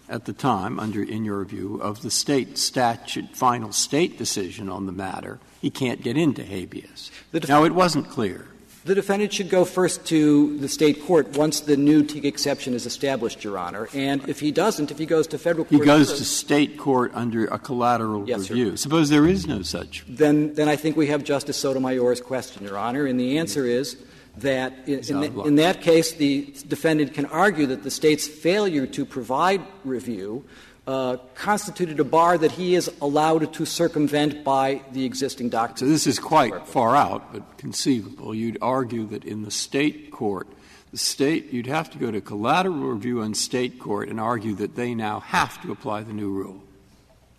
at 0.08 0.24
the 0.24 0.32
time, 0.32 0.78
under 0.78 1.02
in 1.02 1.24
your 1.24 1.44
view, 1.44 1.80
of 1.82 2.02
the 2.02 2.10
state 2.10 2.58
statute, 2.58 3.36
final 3.36 3.72
state 3.72 4.18
decision 4.18 4.68
on 4.68 4.86
the 4.86 4.92
matter, 4.92 5.38
he 5.60 5.70
can't 5.70 6.02
get 6.02 6.16
into 6.16 6.44
habeas. 6.44 7.10
Now, 7.48 7.64
it 7.64 7.72
wasn't 7.72 8.08
clear. 8.08 8.48
The 8.84 8.94
defendant 8.94 9.32
should 9.32 9.50
go 9.50 9.64
first 9.64 10.06
to 10.06 10.56
the 10.58 10.68
state 10.68 11.04
court 11.04 11.36
once 11.36 11.58
the 11.58 11.76
new 11.76 12.06
exception 12.22 12.72
is 12.72 12.86
established, 12.86 13.42
Your 13.42 13.58
Honor. 13.58 13.88
And 13.92 14.28
if 14.28 14.38
he 14.38 14.52
doesn't, 14.52 14.92
if 14.92 14.98
he 14.98 15.06
goes 15.06 15.26
to 15.28 15.38
federal 15.38 15.64
court, 15.64 15.80
he 15.80 15.84
goes 15.84 16.12
to 16.18 16.24
state 16.24 16.78
court 16.78 17.10
under 17.12 17.46
a 17.46 17.58
collateral 17.58 18.28
yes, 18.28 18.48
review. 18.48 18.70
Sir. 18.70 18.76
Suppose 18.76 19.08
there 19.08 19.26
is 19.26 19.44
no 19.44 19.62
such. 19.62 20.04
Then, 20.08 20.54
then 20.54 20.68
I 20.68 20.76
think 20.76 20.96
we 20.96 21.08
have 21.08 21.24
Justice 21.24 21.56
Sotomayor's 21.56 22.20
question, 22.20 22.62
Your 22.62 22.78
Honor, 22.78 23.06
and 23.06 23.18
the 23.18 23.38
answer 23.38 23.66
is 23.66 23.96
that 24.38 24.86
in, 24.86 25.00
in, 25.00 25.40
in, 25.40 25.54
that 25.56 25.80
case, 25.80 26.12
the 26.12 26.54
defendant 26.68 27.14
can 27.14 27.26
argue 27.26 27.66
that 27.66 27.82
the 27.82 27.90
state's 27.90 28.26
failure 28.26 28.86
to 28.86 29.04
provide 29.04 29.62
review 29.84 30.44
uh, 30.86 31.16
constituted 31.34 31.98
a 31.98 32.04
bar 32.04 32.38
that 32.38 32.52
he 32.52 32.74
is 32.74 32.90
allowed 33.00 33.52
to 33.52 33.64
circumvent 33.64 34.44
by 34.44 34.80
the 34.92 35.04
existing 35.04 35.48
doctrine. 35.48 35.78
So 35.78 35.86
this 35.86 36.06
is 36.06 36.18
quite 36.18 36.66
far 36.68 36.94
out, 36.94 37.32
but 37.32 37.58
conceivable. 37.58 38.34
You'd 38.34 38.58
argue 38.62 39.06
that 39.06 39.24
in 39.24 39.42
the 39.42 39.50
state 39.50 40.12
court, 40.12 40.46
the 40.92 40.98
state, 40.98 41.52
you'd 41.52 41.66
have 41.66 41.90
to 41.90 41.98
go 41.98 42.10
to 42.10 42.20
collateral 42.20 42.76
review 42.76 43.22
in 43.22 43.34
state 43.34 43.80
court 43.80 44.08
and 44.08 44.20
argue 44.20 44.54
that 44.54 44.76
they 44.76 44.94
now 44.94 45.20
have 45.20 45.60
to 45.62 45.72
apply 45.72 46.02
the 46.02 46.12
new 46.12 46.30
rule. 46.30 46.62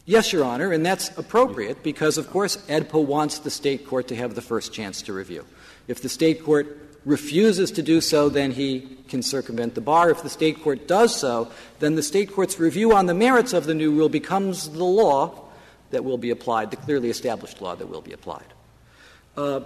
Yes, 0.05 0.31
Your 0.31 0.43
Honor, 0.43 0.71
and 0.71 0.85
that's 0.85 1.17
appropriate 1.17 1.83
because, 1.83 2.17
of 2.17 2.29
course, 2.29 2.57
AEDPA 2.67 3.05
wants 3.05 3.39
the 3.39 3.49
state 3.49 3.85
court 3.85 4.07
to 4.07 4.15
have 4.15 4.35
the 4.35 4.41
first 4.41 4.73
chance 4.73 5.01
to 5.03 5.13
review. 5.13 5.45
If 5.87 6.01
the 6.01 6.09
state 6.09 6.43
court 6.43 6.86
refuses 7.08 7.72
to 7.72 7.82
do 7.82 8.01
so, 8.01 8.28
then 8.28 8.51
he 8.51 8.97
can 9.08 9.24
circumvent 9.24 9.74
the 9.74 9.82
bar. 9.82 10.10
If 10.12 10.22
the 10.22 10.30
state 10.30 10.62
court 10.62 10.88
does 10.88 11.16
so, 11.16 11.49
then 11.80 11.95
the 11.95 12.03
state 12.03 12.34
court's 12.34 12.60
review 12.60 12.93
on 12.93 13.05
the 13.05 13.14
merits 13.14 13.53
of 13.53 13.66
the 13.66 13.74
new 13.74 13.91
rule 13.93 14.10
becomes 14.10 14.70
the 14.70 14.84
law 14.84 15.45
that 15.91 16.03
will 16.03 16.18
be 16.18 16.32
applied, 16.32 16.70
the 16.70 16.76
clearly 16.76 17.10
established 17.10 17.62
law 17.62 17.76
that 17.76 17.88
will 17.88 18.01
be 18.01 18.12
applied. 18.12 18.45
Uh, 19.38 19.62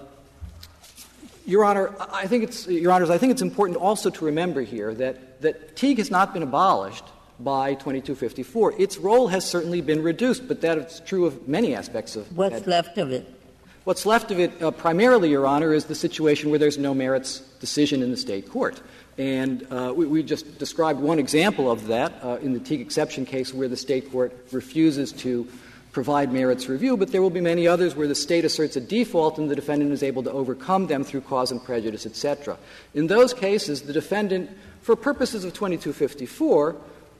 your 1.48 1.66
Honor, 1.66 1.96
I 2.00 2.28
think 2.28 2.44
it's, 2.44 2.68
Your 2.68 2.92
Honors, 2.92 3.10
I 3.10 3.18
think 3.18 3.32
it's 3.32 3.42
important 3.42 3.80
also 3.80 4.12
to 4.12 4.26
remember 4.26 4.62
here 4.62 4.94
that, 4.94 5.42
that 5.42 5.76
Teague 5.76 5.98
has 5.98 6.12
not 6.12 6.34
been 6.34 6.44
abolished 6.44 7.06
by 7.40 7.74
2254. 7.74 8.80
Its 8.80 9.00
role 9.00 9.30
has 9.30 9.44
certainly 9.44 9.82
been 9.82 10.04
reduced, 10.04 10.48
but 10.48 10.62
that 10.62 10.78
is 10.78 11.02
true 11.08 11.26
of 11.26 11.48
many 11.48 11.74
aspects 11.74 12.16
of 12.16 12.38
What's 12.38 12.68
left 12.68 13.00
of 13.00 13.12
it? 13.12 13.41
What's 13.84 14.06
left 14.06 14.30
of 14.30 14.40
it, 14.40 14.62
uh, 14.62 14.70
primarily, 14.70 15.32
Your 15.32 15.48
Honor, 15.48 15.74
is 15.74 15.86
the 15.86 15.96
situation 15.96 16.52
where 16.52 16.60
there's 16.60 16.78
no 16.78 16.94
merits 16.94 17.40
decision 17.60 18.04
in 18.04 18.12
the 18.12 18.18
state 18.18 18.48
court. 18.48 18.80
And 19.18 19.66
uh, 19.72 19.92
we, 19.96 20.06
we, 20.06 20.22
just 20.22 20.60
described 20.60 21.00
one 21.00 21.18
example 21.18 21.72
of 21.72 21.88
that 21.88 22.14
uh, 22.24 22.38
in 22.44 22.54
the 22.54 22.60
Teague 22.60 22.82
exception 22.82 23.26
case 23.26 23.52
where 23.52 23.68
the 23.68 23.76
state 23.76 24.12
court 24.12 24.38
refuses 24.52 25.12
to 25.14 25.48
provide 25.92 26.32
merits 26.32 26.70
review, 26.70 26.96
but 26.96 27.12
there 27.12 27.24
will 27.24 27.32
be 27.32 27.42
many 27.42 27.68
others 27.68 27.96
where 27.96 28.08
the 28.08 28.14
state 28.14 28.46
asserts 28.46 28.76
a 28.76 28.82
default 28.82 29.40
and 29.40 29.50
the 29.50 29.56
defendant 29.56 29.92
is 29.92 30.04
able 30.04 30.22
to 30.22 30.32
overcome 30.32 30.86
them 30.86 31.04
through 31.04 31.22
cause 31.22 31.52
and 31.52 31.64
prejudice, 31.64 32.06
etc. 32.06 32.58
In 32.94 33.08
those 33.08 33.34
cases, 33.34 33.82
the 33.82 33.94
defendant, 33.94 34.52
for 34.84 34.96
purposes 34.96 35.44
of 35.44 35.54
2254, 35.54 36.76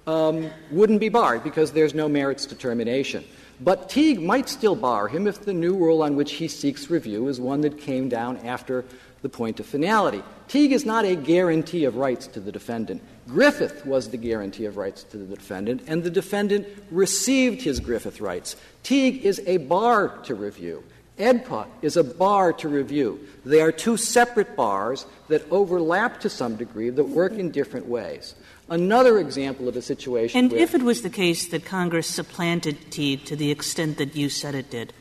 um, 0.06 0.52
wouldn't 0.70 1.00
be 1.00 1.10
barred 1.10 1.44
because 1.44 1.72
there's 1.72 1.96
no 1.96 2.08
merits 2.08 2.46
determination. 2.46 3.24
But 3.64 3.90
Teague 3.90 4.22
might 4.22 4.50
still 4.50 4.76
bar 4.76 5.08
him 5.08 5.28
if 5.28 5.42
the 5.42 5.54
new 5.54 5.76
rule 5.76 6.02
on 6.02 6.16
which 6.16 6.34
he 6.34 6.48
seeks 6.48 6.90
review 6.90 7.28
is 7.28 7.40
one 7.40 7.62
that 7.62 7.78
came 7.80 8.10
down 8.10 8.38
after 8.38 8.84
the 9.22 9.30
point 9.30 9.60
of 9.60 9.68
finality. 9.68 10.24
Teague 10.48 10.72
is 10.72 10.84
not 10.84 11.06
a 11.06 11.16
guarantee 11.16 11.86
of 11.86 11.96
rights 11.96 12.26
to 12.28 12.40
the 12.40 12.52
defendant. 12.52 13.04
Griffith 13.28 13.86
was 13.86 14.10
the 14.10 14.18
guarantee 14.18 14.66
of 14.66 14.78
rights 14.78 15.04
to 15.04 15.18
the 15.18 15.36
defendant, 15.36 15.84
and 15.86 16.04
the 16.04 16.10
defendant 16.10 16.68
received 16.90 17.62
his 17.62 17.80
Griffith 17.80 18.20
rights. 18.20 18.56
Teague 18.82 19.24
is 19.24 19.40
a 19.46 19.58
bar 19.58 20.18
to 20.24 20.34
review. 20.34 20.84
AEDPA 21.20 21.68
is 21.84 21.98
a 21.98 22.04
bar 22.04 22.52
to 22.54 22.68
review. 22.68 23.20
They 23.46 23.62
are 23.62 23.72
two 23.72 23.96
separate 23.96 24.56
bars 24.56 25.06
that 25.28 25.46
overlap 25.52 26.20
to 26.22 26.30
some 26.30 26.56
degree 26.56 26.90
that 26.90 27.04
work 27.04 27.34
in 27.34 27.52
different 27.52 27.86
ways. 27.86 28.34
Another 28.72 29.20
example 29.20 29.68
of 29.68 29.76
a 29.76 29.82
situation 29.82 30.40
And 30.40 30.54
if 30.54 30.74
it 30.74 30.82
was 30.82 31.02
the 31.02 31.10
case 31.10 31.48
that 31.48 31.66
Congress 31.66 32.08
supplanted 32.08 32.90
Teague 32.90 33.26
to 33.26 33.36
the 33.36 33.52
extent 33.52 33.98
that 33.98 34.16
you 34.16 34.30
said 34.30 34.56
it 34.56 34.70
did, 34.70 34.94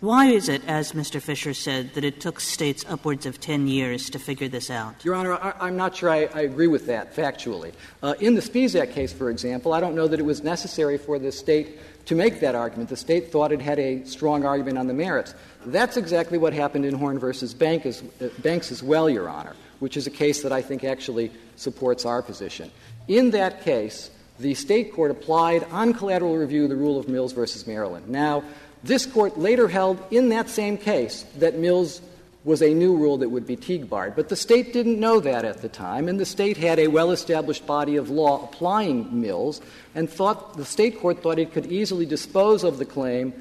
why 0.00 0.28
is 0.28 0.48
it, 0.48 0.62
as 0.66 0.92
Mr. 0.92 1.20
Fisher 1.20 1.52
said, 1.52 1.92
that 1.92 2.02
it 2.02 2.18
took 2.22 2.40
states 2.40 2.82
upwards 2.88 3.26
of 3.26 3.38
10 3.38 3.68
years 3.68 4.08
to 4.08 4.18
figure 4.18 4.48
this 4.48 4.70
out? 4.70 5.04
Your 5.04 5.14
Honor, 5.14 5.34
I, 5.34 5.68
am 5.68 5.76
not 5.76 5.94
sure 5.94 6.08
I, 6.08 6.20
agree 6.40 6.68
with 6.68 6.86
that 6.86 7.14
factually. 7.14 7.74
Uh, 8.02 8.14
in 8.20 8.34
the 8.34 8.40
Spisak 8.40 8.94
case, 8.94 9.12
for 9.12 9.28
example, 9.28 9.74
I 9.74 9.80
don't 9.80 9.94
know 9.94 10.08
that 10.08 10.18
it 10.18 10.22
was 10.22 10.42
necessary 10.42 10.96
for 10.96 11.18
the 11.18 11.30
state 11.30 11.78
to 12.06 12.14
make 12.14 12.40
that 12.40 12.54
argument. 12.54 12.88
The 12.88 12.96
state 12.96 13.30
thought 13.30 13.52
it 13.52 13.60
had 13.60 13.78
a 13.78 14.02
strong 14.06 14.46
argument 14.46 14.78
on 14.78 14.86
the 14.86 14.94
merits. 14.94 15.34
That's 15.66 15.98
exactly 15.98 16.38
what 16.38 16.54
happened 16.54 16.86
in 16.86 16.94
Horn 16.94 17.18
versus 17.18 17.52
Bank 17.52 17.84
as, 17.84 18.02
uh, 18.22 18.28
Banks 18.38 18.72
as 18.72 18.82
well, 18.82 19.10
Your 19.10 19.28
Honor, 19.28 19.54
which 19.80 19.98
is 19.98 20.06
a 20.06 20.10
case 20.10 20.40
that 20.40 20.52
I 20.52 20.62
think 20.62 20.82
actually 20.82 21.30
supports 21.56 22.06
our 22.06 22.22
position. 22.22 22.70
In 23.10 23.32
that 23.32 23.64
case, 23.64 24.08
the 24.38 24.54
state 24.54 24.92
court 24.92 25.10
applied 25.10 25.64
on 25.72 25.94
collateral 25.94 26.36
review 26.36 26.68
the 26.68 26.76
rule 26.76 26.96
of 26.96 27.08
Mills 27.08 27.32
versus 27.32 27.66
Maryland. 27.66 28.08
Now, 28.08 28.44
this 28.84 29.04
court 29.04 29.36
later 29.36 29.66
held 29.66 30.00
in 30.12 30.28
that 30.28 30.48
same 30.48 30.78
case 30.78 31.24
that 31.38 31.58
Mills 31.58 32.02
was 32.44 32.62
a 32.62 32.72
new 32.72 32.96
rule 32.96 33.18
that 33.18 33.28
would 33.28 33.48
be 33.48 33.56
Teague 33.56 33.90
barred. 33.90 34.14
But 34.14 34.28
the 34.28 34.36
state 34.36 34.72
didn't 34.72 35.00
know 35.00 35.18
that 35.18 35.44
at 35.44 35.60
the 35.60 35.68
time, 35.68 36.08
and 36.08 36.20
the 36.20 36.24
state 36.24 36.56
had 36.56 36.78
a 36.78 36.86
well 36.86 37.10
established 37.10 37.66
body 37.66 37.96
of 37.96 38.10
law 38.10 38.44
applying 38.44 39.20
Mills 39.20 39.60
and 39.96 40.08
thought 40.08 40.56
the 40.56 40.64
state 40.64 41.00
court 41.00 41.20
thought 41.20 41.40
it 41.40 41.52
could 41.52 41.66
easily 41.66 42.06
dispose 42.06 42.62
of 42.62 42.78
the 42.78 42.86
claim 42.86 43.34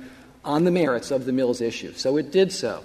on 0.43 0.63
the 0.63 0.71
merits 0.71 1.11
of 1.11 1.25
the 1.25 1.31
Mills 1.31 1.61
issue. 1.61 1.93
So 1.93 2.17
it 2.17 2.31
did 2.31 2.51
so. 2.51 2.83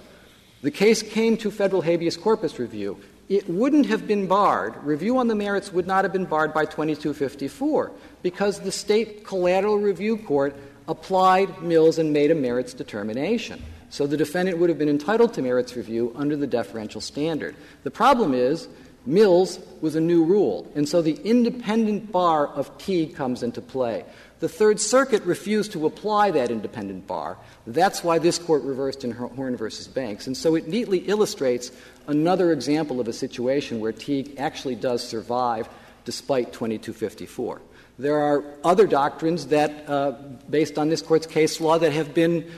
The 0.61 0.69
case 0.69 1.01
came 1.01 1.35
to 1.37 1.49
federal 1.49 1.81
habeas 1.81 2.15
corpus 2.15 2.59
review. 2.59 3.01
It 3.27 3.49
wouldn't 3.49 3.87
have 3.87 4.07
been 4.07 4.27
barred. 4.27 4.75
Review 4.83 5.17
on 5.17 5.27
the 5.27 5.35
merits 5.35 5.73
would 5.73 5.87
not 5.87 6.05
have 6.05 6.13
been 6.13 6.25
barred 6.25 6.53
by 6.53 6.65
2254 6.65 7.91
because 8.21 8.59
the 8.59 8.71
state 8.71 9.25
collateral 9.25 9.79
review 9.79 10.17
court 10.17 10.55
applied 10.87 11.63
Mills 11.63 11.97
and 11.97 12.13
made 12.13 12.29
a 12.29 12.35
merits 12.35 12.73
determination. 12.73 13.61
So 13.89 14.05
the 14.05 14.17
defendant 14.17 14.59
would 14.59 14.69
have 14.69 14.77
been 14.77 14.89
entitled 14.89 15.33
to 15.35 15.41
merits 15.41 15.75
review 15.75 16.13
under 16.15 16.35
the 16.35 16.45
deferential 16.45 17.01
standard. 17.01 17.55
The 17.83 17.91
problem 17.91 18.33
is 18.33 18.67
Mills 19.07 19.59
was 19.81 19.95
a 19.95 20.01
new 20.01 20.23
rule, 20.23 20.71
and 20.75 20.87
so 20.87 21.01
the 21.01 21.19
independent 21.23 22.11
bar 22.11 22.47
of 22.47 22.75
Teague 22.77 23.15
comes 23.15 23.43
into 23.43 23.61
play. 23.61 24.03
The 24.39 24.49
Third 24.49 24.79
Circuit 24.79 25.23
refused 25.23 25.71
to 25.73 25.85
apply 25.85 26.31
that 26.31 26.51
independent 26.51 27.07
bar. 27.07 27.37
That's 27.65 28.03
why 28.03 28.19
this 28.19 28.37
court 28.37 28.63
reversed 28.63 29.03
in 29.03 29.11
Horn 29.11 29.55
versus 29.55 29.87
Banks. 29.87 30.27
And 30.27 30.35
so 30.35 30.55
it 30.55 30.67
neatly 30.67 30.99
illustrates 30.99 31.71
another 32.07 32.51
example 32.51 32.99
of 32.99 33.07
a 33.07 33.13
situation 33.13 33.79
where 33.79 33.93
Teague 33.93 34.35
actually 34.37 34.75
does 34.75 35.07
survive 35.07 35.69
despite 36.03 36.51
2254. 36.53 37.61
There 37.97 38.17
are 38.17 38.43
other 38.63 38.87
doctrines 38.87 39.47
that, 39.47 39.89
uh, 39.89 40.11
based 40.49 40.77
on 40.77 40.89
this 40.89 41.01
court's 41.01 41.25
case 41.25 41.61
law, 41.61 41.77
that 41.77 41.93
have 41.93 42.13
been 42.13 42.51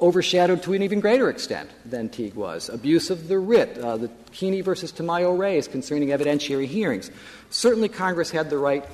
overshadowed 0.00 0.62
to 0.64 0.72
an 0.72 0.82
even 0.82 0.98
greater 0.98 1.30
extent 1.30 1.70
than 1.84 2.08
Teague 2.08 2.34
was. 2.34 2.68
Abuse 2.68 3.10
of 3.10 3.28
the 3.28 3.38
writ, 3.38 3.78
uh, 3.78 3.96
the 3.96 4.10
Keeney 4.32 4.60
versus 4.60 4.92
Tamayo 4.92 5.38
Reyes 5.38 5.68
concerning 5.68 6.08
evidentiary 6.08 6.66
hearings. 6.66 7.12
Certainly, 7.50 7.90
Congress 7.90 8.30
had 8.30 8.50
the 8.50 8.58
right 8.58 8.84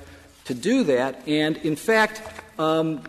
to 0.44 0.54
do 0.54 0.84
that, 0.84 1.26
and 1.26 1.56
in 1.58 1.76
fact, 1.76 2.22
um, 2.58 3.02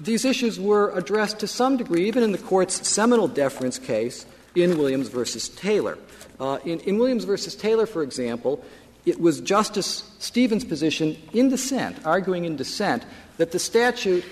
these 0.00 0.24
issues 0.24 0.58
were 0.58 0.90
addressed 0.96 1.40
to 1.40 1.46
some 1.46 1.76
degree, 1.76 2.08
even 2.08 2.22
in 2.22 2.32
the 2.32 2.38
court's 2.38 2.88
seminal 2.88 3.28
deference 3.28 3.78
case 3.78 4.24
in 4.54 4.78
Williams 4.78 5.08
versus 5.08 5.48
Taylor. 5.48 5.98
Uh, 6.38 6.58
in, 6.64 6.80
in 6.80 6.98
Williams 6.98 7.24
versus 7.24 7.54
Taylor, 7.54 7.86
for 7.86 8.02
example, 8.02 8.64
it 9.04 9.20
was 9.20 9.40
Justice 9.40 10.10
Stevens' 10.18 10.64
position 10.64 11.16
in 11.32 11.48
dissent, 11.48 12.04
arguing 12.06 12.44
in 12.44 12.56
dissent, 12.56 13.04
that 13.36 13.52
the 13.52 13.58
statute 13.58 14.24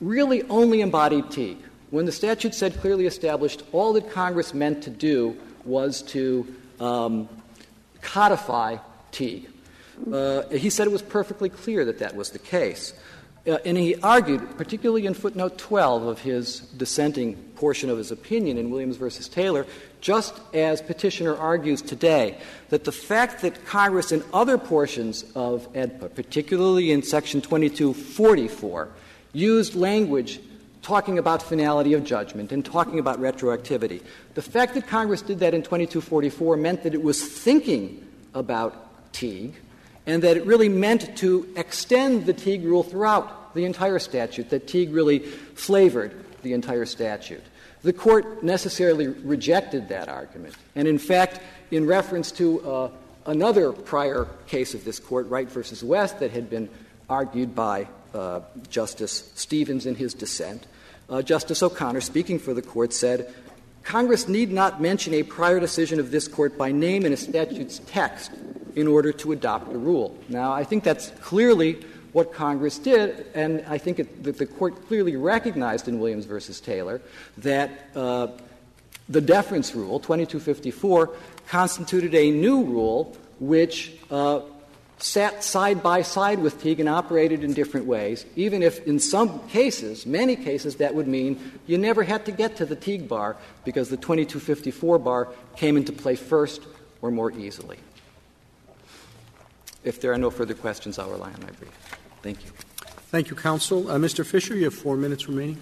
really 0.00 0.42
only 0.44 0.80
embodied 0.80 1.30
Teague. 1.30 1.58
When 1.90 2.04
the 2.04 2.12
statute 2.12 2.54
said 2.54 2.78
clearly 2.80 3.06
established, 3.06 3.62
all 3.72 3.92
that 3.94 4.10
Congress 4.10 4.52
meant 4.52 4.82
to 4.84 4.90
do 4.90 5.36
was 5.64 6.02
to 6.02 6.54
um, 6.80 7.28
codify 8.02 8.76
Teague. 9.10 9.48
Uh, 10.12 10.48
he 10.48 10.70
said 10.70 10.86
it 10.86 10.92
was 10.92 11.02
perfectly 11.02 11.48
clear 11.48 11.84
that 11.84 11.98
that 11.98 12.14
was 12.14 12.30
the 12.30 12.38
case. 12.38 12.94
Uh, 13.46 13.56
and 13.64 13.78
he 13.78 13.94
argued, 13.96 14.56
particularly 14.58 15.06
in 15.06 15.14
footnote 15.14 15.56
12 15.58 16.02
of 16.02 16.20
his 16.20 16.60
dissenting 16.76 17.34
portion 17.56 17.88
of 17.88 17.96
his 17.96 18.10
opinion 18.10 18.58
in 18.58 18.70
Williams 18.70 18.96
versus 18.96 19.28
Taylor, 19.28 19.66
just 20.00 20.34
as 20.52 20.82
petitioner 20.82 21.36
argues 21.36 21.80
today, 21.80 22.36
that 22.68 22.84
the 22.84 22.92
fact 22.92 23.42
that 23.42 23.64
Congress 23.64 24.12
in 24.12 24.22
other 24.32 24.58
portions 24.58 25.24
of 25.34 25.72
AEDPA, 25.72 26.14
particularly 26.14 26.90
in 26.92 27.02
section 27.02 27.40
2244, 27.40 28.88
used 29.32 29.74
language 29.74 30.40
talking 30.82 31.18
about 31.18 31.42
finality 31.42 31.94
of 31.94 32.04
judgment 32.04 32.52
and 32.52 32.64
talking 32.64 32.98
about 32.98 33.20
retroactivity. 33.20 34.02
The 34.34 34.42
fact 34.42 34.74
that 34.74 34.86
Congress 34.86 35.22
did 35.22 35.40
that 35.40 35.54
in 35.54 35.62
2244 35.62 36.56
meant 36.56 36.82
that 36.82 36.94
it 36.94 37.02
was 37.02 37.22
thinking 37.22 38.06
about 38.34 39.12
Teague 39.12 39.54
and 40.08 40.22
that 40.22 40.38
it 40.38 40.46
really 40.46 40.70
meant 40.70 41.14
to 41.18 41.46
extend 41.54 42.24
the 42.24 42.32
Teague 42.32 42.64
rule 42.64 42.82
throughout 42.82 43.54
the 43.54 43.66
entire 43.66 43.98
statute, 43.98 44.48
that 44.48 44.66
Teague 44.66 44.90
really 44.90 45.18
flavored 45.18 46.24
the 46.42 46.54
entire 46.54 46.86
statute. 46.86 47.42
The 47.82 47.92
court 47.92 48.42
necessarily 48.42 49.06
rejected 49.06 49.90
that 49.90 50.08
argument. 50.08 50.54
And 50.74 50.88
in 50.88 50.98
fact, 50.98 51.40
in 51.70 51.86
reference 51.86 52.32
to 52.32 52.60
uh, 52.68 52.90
another 53.26 53.70
prior 53.70 54.26
case 54.46 54.72
of 54.72 54.82
this 54.82 54.98
court, 54.98 55.28
Wright 55.28 55.48
versus 55.48 55.84
West, 55.84 56.20
that 56.20 56.30
had 56.30 56.48
been 56.48 56.70
argued 57.10 57.54
by 57.54 57.86
uh, 58.14 58.40
Justice 58.70 59.30
Stevens 59.34 59.84
in 59.84 59.94
his 59.94 60.14
dissent, 60.14 60.66
uh, 61.10 61.20
Justice 61.20 61.62
O'Connor, 61.62 62.00
speaking 62.00 62.38
for 62.38 62.54
the 62.54 62.62
court, 62.62 62.94
said 62.94 63.32
Congress 63.82 64.26
need 64.26 64.50
not 64.50 64.80
mention 64.80 65.12
a 65.12 65.22
prior 65.22 65.60
decision 65.60 66.00
of 66.00 66.10
this 66.10 66.28
court 66.28 66.56
by 66.56 66.72
name 66.72 67.04
in 67.04 67.12
a 67.12 67.16
statute's 67.16 67.80
text 67.86 68.30
in 68.78 68.86
order 68.86 69.12
to 69.12 69.32
adopt 69.32 69.72
the 69.72 69.78
rule. 69.78 70.16
Now, 70.28 70.52
I 70.52 70.64
think 70.64 70.84
that's 70.84 71.10
clearly 71.20 71.84
what 72.12 72.32
Congress 72.32 72.78
did, 72.78 73.26
and 73.34 73.64
I 73.68 73.78
think 73.78 73.98
it, 73.98 74.22
that 74.22 74.38
the 74.38 74.46
court 74.46 74.86
clearly 74.86 75.16
recognized 75.16 75.88
in 75.88 75.98
Williams 75.98 76.24
versus 76.24 76.60
Taylor 76.60 77.00
that 77.38 77.70
uh, 77.94 78.28
the 79.08 79.20
deference 79.20 79.74
rule, 79.74 79.98
2254, 79.98 81.10
constituted 81.48 82.14
a 82.14 82.30
new 82.30 82.62
rule 82.64 83.16
which 83.40 83.92
uh, 84.10 84.40
sat 84.98 85.44
side 85.44 85.82
by 85.82 86.02
side 86.02 86.38
with 86.40 86.60
Teague 86.62 86.80
and 86.80 86.88
operated 86.88 87.44
in 87.44 87.52
different 87.52 87.86
ways, 87.86 88.26
even 88.36 88.62
if 88.62 88.86
in 88.86 88.98
some 88.98 89.46
cases, 89.48 90.06
many 90.06 90.36
cases, 90.36 90.76
that 90.76 90.94
would 90.94 91.06
mean 91.06 91.52
you 91.66 91.78
never 91.78 92.02
had 92.02 92.24
to 92.26 92.32
get 92.32 92.56
to 92.56 92.66
the 92.66 92.76
Teague 92.76 93.08
bar 93.08 93.36
because 93.64 93.88
the 93.90 93.96
2254 93.96 94.98
bar 94.98 95.28
came 95.56 95.76
into 95.76 95.92
play 95.92 96.16
first 96.16 96.62
or 97.00 97.10
more 97.10 97.30
easily. 97.32 97.78
If 99.88 100.02
there 100.02 100.12
are 100.12 100.18
no 100.18 100.28
further 100.28 100.52
questions, 100.52 100.98
I'll 100.98 101.10
rely 101.10 101.32
on 101.32 101.40
my 101.40 101.50
brief. 101.52 101.72
Thank 102.20 102.44
you. 102.44 102.50
Thank 103.10 103.30
you, 103.30 103.36
counsel. 103.36 103.90
Uh, 103.90 103.96
Mr. 103.96 104.24
Fisher, 104.24 104.54
you 104.54 104.64
have 104.64 104.74
four 104.74 104.98
minutes 104.98 105.30
remaining. 105.30 105.56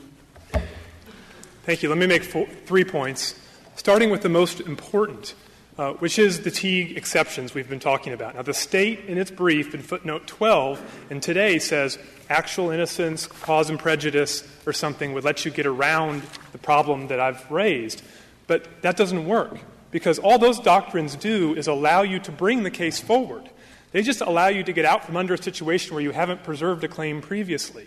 Thank 1.63 1.85
you. 1.85 1.89
Let 1.89 1.97
me 1.97 2.09
make 2.09 2.25
four, 2.25 2.49
three 2.65 2.83
points, 2.83 3.39
starting 3.77 4.11
with 4.11 4.23
the 4.23 4.29
most 4.29 4.59
important, 4.59 5.37
uh, 5.79 5.93
which 5.93 6.19
is 6.19 6.41
the 6.41 6.51
Teague 6.51 6.97
exceptions 6.97 7.55
we've 7.55 7.69
been 7.69 7.79
talking 7.79 8.13
about. 8.13 8.35
Now, 8.35 8.43
the 8.43 8.53
state, 8.53 9.05
in 9.07 9.17
its 9.17 9.31
brief 9.31 9.77
in 9.77 9.81
footnote 9.81 10.27
12, 10.27 11.07
and 11.09 11.23
today 11.23 11.61
says 11.61 11.97
actual 12.29 12.71
innocence, 12.71 13.29
cause 13.29 13.71
and 13.71 13.79
prejudice, 13.79 14.43
or 14.67 14.73
something 14.73 15.13
would 15.13 15.23
let 15.23 15.45
you 15.45 15.53
get 15.53 15.67
around 15.67 16.23
the 16.51 16.59
problem 16.59 17.07
that 17.09 17.21
I've 17.21 17.49
raised. 17.49 18.03
But 18.49 18.83
that 18.83 18.97
doesn't 18.97 19.25
work 19.25 19.57
because 19.93 20.19
all 20.19 20.41
those 20.41 20.59
doctrines 20.59 21.15
do 21.15 21.55
is 21.55 21.69
allow 21.69 22.03
you 22.03 22.19
to 22.19 22.33
bring 22.33 22.65
the 22.65 22.73
case 22.73 22.99
forward. 22.99 23.51
They 23.97 24.03
just 24.03 24.21
allow 24.21 24.49
you 24.49 24.63
to 24.63 24.75
get 24.75 24.85
out 24.85 25.07
from 25.07 25.17
under 25.17 25.33
a 25.33 25.43
situation 25.43 25.95
where 25.95 26.03
you 26.03 26.11
haven't 26.11 26.43
preserved 26.43 26.85
a 26.85 26.89
claim 26.89 27.23
previously. 27.23 27.87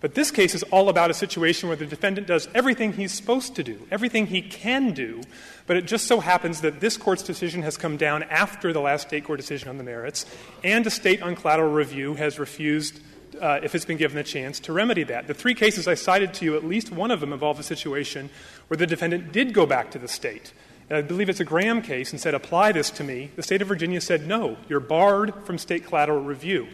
But 0.00 0.14
this 0.14 0.30
case 0.30 0.54
is 0.54 0.62
all 0.62 0.88
about 0.88 1.10
a 1.10 1.14
situation 1.14 1.68
where 1.68 1.76
the 1.76 1.84
defendant 1.84 2.26
does 2.26 2.48
everything 2.54 2.94
he's 2.94 3.12
supposed 3.12 3.54
to 3.56 3.62
do, 3.62 3.86
everything 3.90 4.28
he 4.28 4.40
can 4.40 4.94
do, 4.94 5.20
but 5.66 5.76
it 5.76 5.84
just 5.84 6.06
so 6.06 6.20
happens 6.20 6.62
that 6.62 6.80
this 6.80 6.96
Court's 6.96 7.22
decision 7.22 7.60
has 7.64 7.76
come 7.76 7.98
down 7.98 8.22
after 8.22 8.72
the 8.72 8.80
last 8.80 9.08
State 9.08 9.24
court 9.24 9.40
decision 9.40 9.68
on 9.68 9.76
the 9.76 9.84
merits, 9.84 10.24
and 10.64 10.86
a 10.86 10.90
State 10.90 11.20
on 11.20 11.36
collateral 11.36 11.70
review 11.70 12.14
has 12.14 12.38
refused, 12.38 13.00
uh, 13.38 13.60
if 13.62 13.74
it's 13.74 13.84
been 13.84 13.98
given 13.98 14.16
a 14.16 14.24
chance, 14.24 14.58
to 14.60 14.72
remedy 14.72 15.02
that. 15.02 15.26
The 15.26 15.34
three 15.34 15.54
cases 15.54 15.86
I 15.86 15.96
cited 15.96 16.32
to 16.32 16.46
you, 16.46 16.56
at 16.56 16.64
least 16.64 16.90
one 16.90 17.10
of 17.10 17.20
them 17.20 17.30
involved 17.30 17.60
a 17.60 17.62
situation 17.62 18.30
where 18.68 18.78
the 18.78 18.86
defendant 18.86 19.32
did 19.32 19.52
go 19.52 19.66
back 19.66 19.90
to 19.90 19.98
the 19.98 20.08
State. 20.08 20.54
I 20.92 21.02
believe 21.02 21.28
it's 21.28 21.40
a 21.40 21.44
Graham 21.44 21.82
case 21.82 22.12
and 22.12 22.20
said, 22.20 22.34
apply 22.34 22.72
this 22.72 22.90
to 22.90 23.04
me. 23.04 23.30
The 23.36 23.42
State 23.42 23.62
of 23.62 23.68
Virginia 23.68 24.00
said, 24.00 24.26
no, 24.26 24.56
you're 24.68 24.80
barred 24.80 25.34
from 25.44 25.58
State 25.58 25.86
collateral 25.86 26.22
review. 26.22 26.68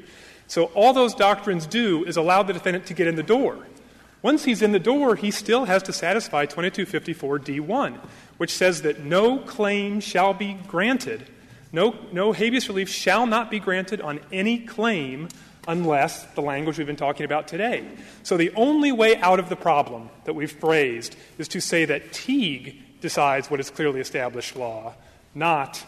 So 0.47 0.67
all 0.67 0.93
those 0.93 1.15
doctrines 1.15 1.67
do 1.67 2.05
is 2.05 2.17
allow 2.17 2.43
the 2.43 2.53
defendant 2.53 2.87
to 2.87 2.95
get 2.95 3.07
in 3.07 3.17
the 3.17 3.23
door. 3.23 3.67
Once 4.23 4.45
he's 4.45 4.63
in 4.63 4.73
the 4.73 4.79
door, 4.79 5.15
he 5.15 5.31
still 5.31 5.67
has 5.67 5.83
to 5.85 5.93
satisfy 5.93 6.45
2254 6.47 7.39
D1, 7.39 7.99
which 8.39 8.53
says 8.53 8.83
that 8.83 9.01
no 9.01 9.39
claim 9.39 10.01
shall 10.01 10.35
be 10.35 10.55
granted, 10.67 11.25
no, 11.71 11.95
no 12.13 12.33
habeas 12.33 12.69
relief 12.69 12.89
shall 12.89 13.27
not 13.27 13.51
be 13.51 13.61
granted 13.61 14.01
on 14.01 14.21
any 14.33 14.59
claim 14.59 15.29
unless 15.67 16.25
the 16.33 16.41
language 16.41 16.79
we've 16.79 16.87
been 16.87 16.97
talking 16.97 17.27
about 17.27 17.47
today. 17.47 17.87
So 18.23 18.39
the 18.39 18.53
only 18.55 18.91
way 18.91 19.17
out 19.17 19.39
of 19.39 19.51
the 19.51 19.57
problem 19.57 20.09
that 20.25 20.35
we've 20.35 20.51
phrased 20.51 21.15
is 21.37 21.47
to 21.49 21.61
say 21.61 21.85
that 21.85 22.13
Teague 22.13 22.83
decides 23.01 23.51
what 23.51 23.61
is 23.61 23.71
clearly 23.71 24.01
established 24.01 24.57
law, 24.57 24.95
not 25.35 25.85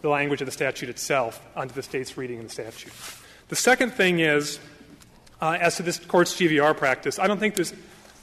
the 0.00 0.08
language 0.08 0.40
of 0.40 0.46
the 0.46 0.52
statute 0.52 0.88
itself 0.88 1.40
under 1.56 1.72
the 1.72 1.82
state's 1.82 2.16
reading 2.16 2.38
of 2.38 2.44
the 2.44 2.50
statute. 2.50 2.92
The 3.48 3.56
second 3.56 3.92
thing 3.92 4.20
is, 4.20 4.58
uh, 5.40 5.58
as 5.60 5.76
to 5.76 5.82
this 5.82 5.98
court's 5.98 6.34
GVR 6.34 6.76
practice, 6.76 7.18
I 7.18 7.26
don't 7.26 7.38
think 7.38 7.54
there's 7.54 7.74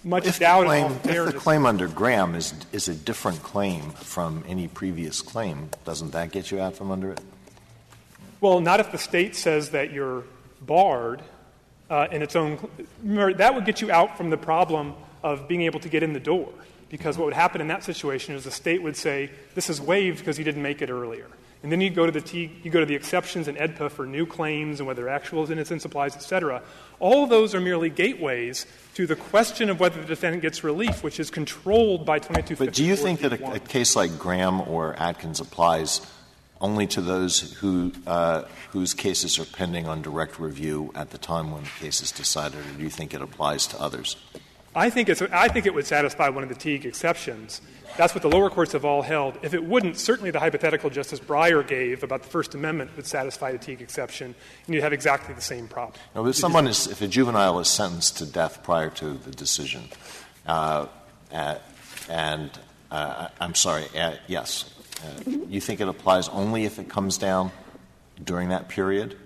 much 0.03 0.25
if 0.25 0.39
doubt 0.39 0.61
the 0.61 0.65
claim. 0.67 0.91
If 1.03 1.33
the 1.33 1.39
claim 1.39 1.65
under 1.65 1.87
Graham 1.87 2.35
is, 2.35 2.53
is 2.71 2.87
a 2.87 2.95
different 2.95 3.43
claim 3.43 3.91
from 3.91 4.43
any 4.47 4.67
previous 4.67 5.21
claim, 5.21 5.69
doesn't 5.85 6.11
that 6.11 6.31
get 6.31 6.51
you 6.51 6.59
out 6.59 6.75
from 6.75 6.91
under 6.91 7.11
it? 7.11 7.21
Well, 8.39 8.59
not 8.59 8.79
if 8.79 8.91
the 8.91 8.97
state 8.97 9.35
says 9.35 9.69
that 9.69 9.91
you're 9.91 10.23
barred 10.61 11.21
uh, 11.89 12.07
in 12.11 12.21
its 12.21 12.35
own. 12.35 12.57
Remember, 13.03 13.33
that 13.33 13.53
would 13.53 13.65
get 13.65 13.81
you 13.81 13.91
out 13.91 14.17
from 14.17 14.29
the 14.29 14.37
problem 14.37 14.95
of 15.23 15.47
being 15.47 15.61
able 15.63 15.79
to 15.81 15.89
get 15.89 16.01
in 16.01 16.13
the 16.13 16.19
door. 16.19 16.49
Because 16.91 17.17
what 17.17 17.23
would 17.23 17.33
happen 17.33 17.61
in 17.61 17.67
that 17.69 17.85
situation 17.85 18.35
is 18.35 18.43
the 18.43 18.51
state 18.51 18.83
would 18.83 18.97
say, 18.97 19.31
this 19.55 19.69
is 19.69 19.79
waived 19.79 20.19
because 20.19 20.37
you 20.37 20.43
didn't 20.43 20.61
make 20.61 20.81
it 20.81 20.89
earlier. 20.89 21.27
And 21.63 21.71
then 21.71 21.79
you 21.79 21.89
go 21.89 22.05
to 22.05 22.11
the 22.11 22.19
T, 22.19 22.51
you 22.63 22.69
go 22.69 22.81
to 22.81 22.85
the 22.85 22.95
exceptions 22.95 23.47
in 23.47 23.55
AEDPA 23.55 23.91
for 23.91 24.05
new 24.05 24.25
claims 24.25 24.79
and 24.81 24.87
whether 24.87 25.07
actual 25.07 25.41
is 25.43 25.51
innocence 25.51 25.85
applies, 25.85 26.15
et 26.15 26.23
cetera. 26.23 26.61
All 26.99 27.27
those 27.27 27.55
are 27.55 27.61
merely 27.61 27.89
gateways 27.89 28.65
to 28.95 29.07
the 29.07 29.15
question 29.15 29.69
of 29.69 29.79
whether 29.79 30.01
the 30.01 30.07
defendant 30.07 30.41
gets 30.41 30.65
relief, 30.65 31.01
which 31.01 31.17
is 31.17 31.29
controlled 31.29 32.05
by 32.05 32.19
2254. 32.19 32.65
But 32.65 32.73
do 32.73 32.83
you 32.83 32.95
think 32.97 33.21
that 33.21 33.39
a, 33.39 33.53
a, 33.53 33.59
case 33.59 33.95
like 33.95 34.17
Graham 34.19 34.59
or 34.61 34.95
Atkins 34.95 35.39
applies 35.39 36.01
only 36.59 36.87
to 36.87 37.01
those 37.01 37.53
who, 37.53 37.93
uh, 38.05 38.43
whose 38.71 38.93
cases 38.93 39.39
are 39.39 39.45
pending 39.45 39.87
on 39.87 40.01
direct 40.01 40.39
review 40.39 40.91
at 40.93 41.11
the 41.11 41.17
time 41.17 41.51
when 41.51 41.63
the 41.63 41.69
case 41.79 42.01
is 42.01 42.11
decided, 42.11 42.59
or 42.59 42.73
do 42.73 42.83
you 42.83 42.89
think 42.89 43.13
it 43.13 43.21
applies 43.21 43.65
to 43.67 43.79
others? 43.79 44.17
I 44.73 44.89
think, 44.89 45.09
it's, 45.09 45.21
I 45.21 45.49
think 45.49 45.65
it 45.65 45.73
would 45.73 45.85
satisfy 45.85 46.29
one 46.29 46.43
of 46.43 46.49
the 46.49 46.55
Teague 46.55 46.85
exceptions. 46.85 47.61
That's 47.97 48.15
what 48.15 48.21
the 48.21 48.29
lower 48.29 48.49
courts 48.49 48.71
have 48.71 48.85
all 48.85 49.01
held. 49.01 49.37
If 49.41 49.53
it 49.53 49.63
wouldn't, 49.63 49.97
certainly 49.97 50.31
the 50.31 50.39
hypothetical 50.39 50.89
Justice 50.89 51.19
Breyer 51.19 51.65
gave 51.67 52.03
about 52.03 52.23
the 52.23 52.29
First 52.29 52.55
Amendment 52.55 52.95
would 52.95 53.05
satisfy 53.05 53.51
the 53.51 53.57
Teague 53.57 53.81
exception, 53.81 54.33
and 54.65 54.73
you'd 54.73 54.83
have 54.83 54.93
exactly 54.93 55.35
the 55.35 55.41
same 55.41 55.67
problem. 55.67 55.99
Now, 56.15 56.25
if 56.25 56.37
someone 56.37 56.67
is, 56.67 56.87
if 56.87 57.01
a 57.01 57.07
juvenile 57.07 57.59
is 57.59 57.67
sentenced 57.67 58.17
to 58.19 58.25
death 58.25 58.63
prior 58.63 58.89
to 58.91 59.13
the 59.13 59.31
decision, 59.31 59.83
uh, 60.47 60.87
uh, 61.33 61.55
and 62.09 62.49
uh, 62.91 63.27
I'm 63.41 63.55
sorry, 63.55 63.85
uh, 63.97 64.13
yes, 64.27 64.73
uh, 65.03 65.29
you 65.49 65.59
think 65.59 65.81
it 65.81 65.87
applies 65.89 66.29
only 66.29 66.63
if 66.63 66.79
it 66.79 66.87
comes 66.87 67.17
down 67.17 67.51
during 68.23 68.49
that 68.49 68.69
period? 68.69 69.17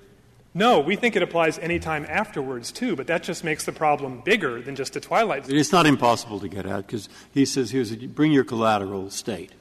No, 0.57 0.79
we 0.79 0.95
think 0.95 1.17
it 1.17 1.21
applies 1.21 1.59
any 1.59 1.79
time 1.79 2.05
afterwards, 2.07 2.71
too, 2.71 2.95
but 2.95 3.07
that 3.07 3.23
just 3.23 3.43
makes 3.43 3.65
the 3.65 3.73
problem 3.73 4.21
bigger 4.23 4.61
than 4.61 4.77
just 4.77 4.95
a 4.95 5.01
twilight 5.01 5.45
zone. 5.45 5.57
It's 5.57 5.73
not 5.73 5.85
impossible 5.85 6.39
to 6.39 6.47
get 6.47 6.65
at 6.65 6.87
because 6.87 7.09
he 7.33 7.45
says, 7.45 7.71
here's 7.71 7.91
a, 7.91 7.97
bring 7.97 8.31
your 8.31 8.45
collateral 8.45 9.09
state. 9.09 9.51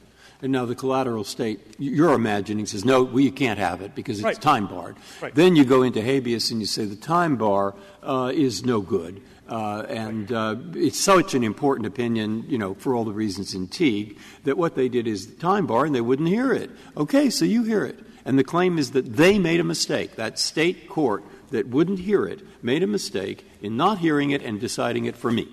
And 0.41 0.53
now 0.53 0.65
the 0.65 0.75
collateral 0.75 1.25
state, 1.25 1.59
you're 1.77 2.13
imagining, 2.13 2.65
says, 2.65 2.85
no, 2.85 3.03
we 3.03 3.29
can't 3.29 3.59
have 3.59 3.81
it 3.81 3.93
because 3.93 4.19
it's 4.19 4.23
right. 4.25 4.41
time 4.41 4.67
barred. 4.67 4.95
Right. 5.21 5.35
Then 5.35 5.57
you 5.57 5.65
go 5.65 5.83
into 5.83 6.01
habeas 6.01 6.49
and 6.49 6.61
you 6.61 6.65
say 6.65 6.85
the 6.85 6.95
time 6.95 7.35
bar 7.35 7.75
uh, 8.01 8.31
is 8.33 8.63
no 8.63 8.79
good. 8.79 9.21
Uh, 9.49 9.85
and 9.89 10.31
uh, 10.31 10.55
it's 10.75 10.99
such 10.99 11.33
an 11.33 11.43
important 11.43 11.87
opinion, 11.87 12.45
you 12.47 12.57
know, 12.57 12.73
for 12.73 12.95
all 12.95 13.03
the 13.03 13.11
reasons 13.11 13.53
in 13.53 13.67
Teague, 13.67 14.17
that 14.45 14.57
what 14.57 14.75
they 14.75 14.87
did 14.87 15.07
is 15.07 15.25
time 15.35 15.67
bar 15.67 15.85
and 15.85 15.93
they 15.93 16.01
wouldn't 16.01 16.29
hear 16.29 16.53
it. 16.53 16.71
Okay, 16.95 17.29
so 17.29 17.43
you 17.43 17.63
hear 17.63 17.83
it. 17.83 17.99
And 18.25 18.39
the 18.39 18.43
claim 18.43 18.77
is 18.79 18.91
that 18.91 19.15
they 19.17 19.37
made 19.37 19.59
a 19.59 19.63
mistake. 19.63 20.15
That 20.15 20.39
state 20.39 20.89
court 20.89 21.23
that 21.51 21.67
wouldn't 21.67 21.99
hear 21.99 22.25
it 22.25 22.41
made 22.63 22.81
a 22.81 22.87
mistake 22.87 23.47
in 23.61 23.77
not 23.77 23.99
hearing 23.99 24.31
it 24.31 24.41
and 24.41 24.59
deciding 24.59 25.05
it 25.05 25.15
for 25.15 25.31
me. 25.31 25.47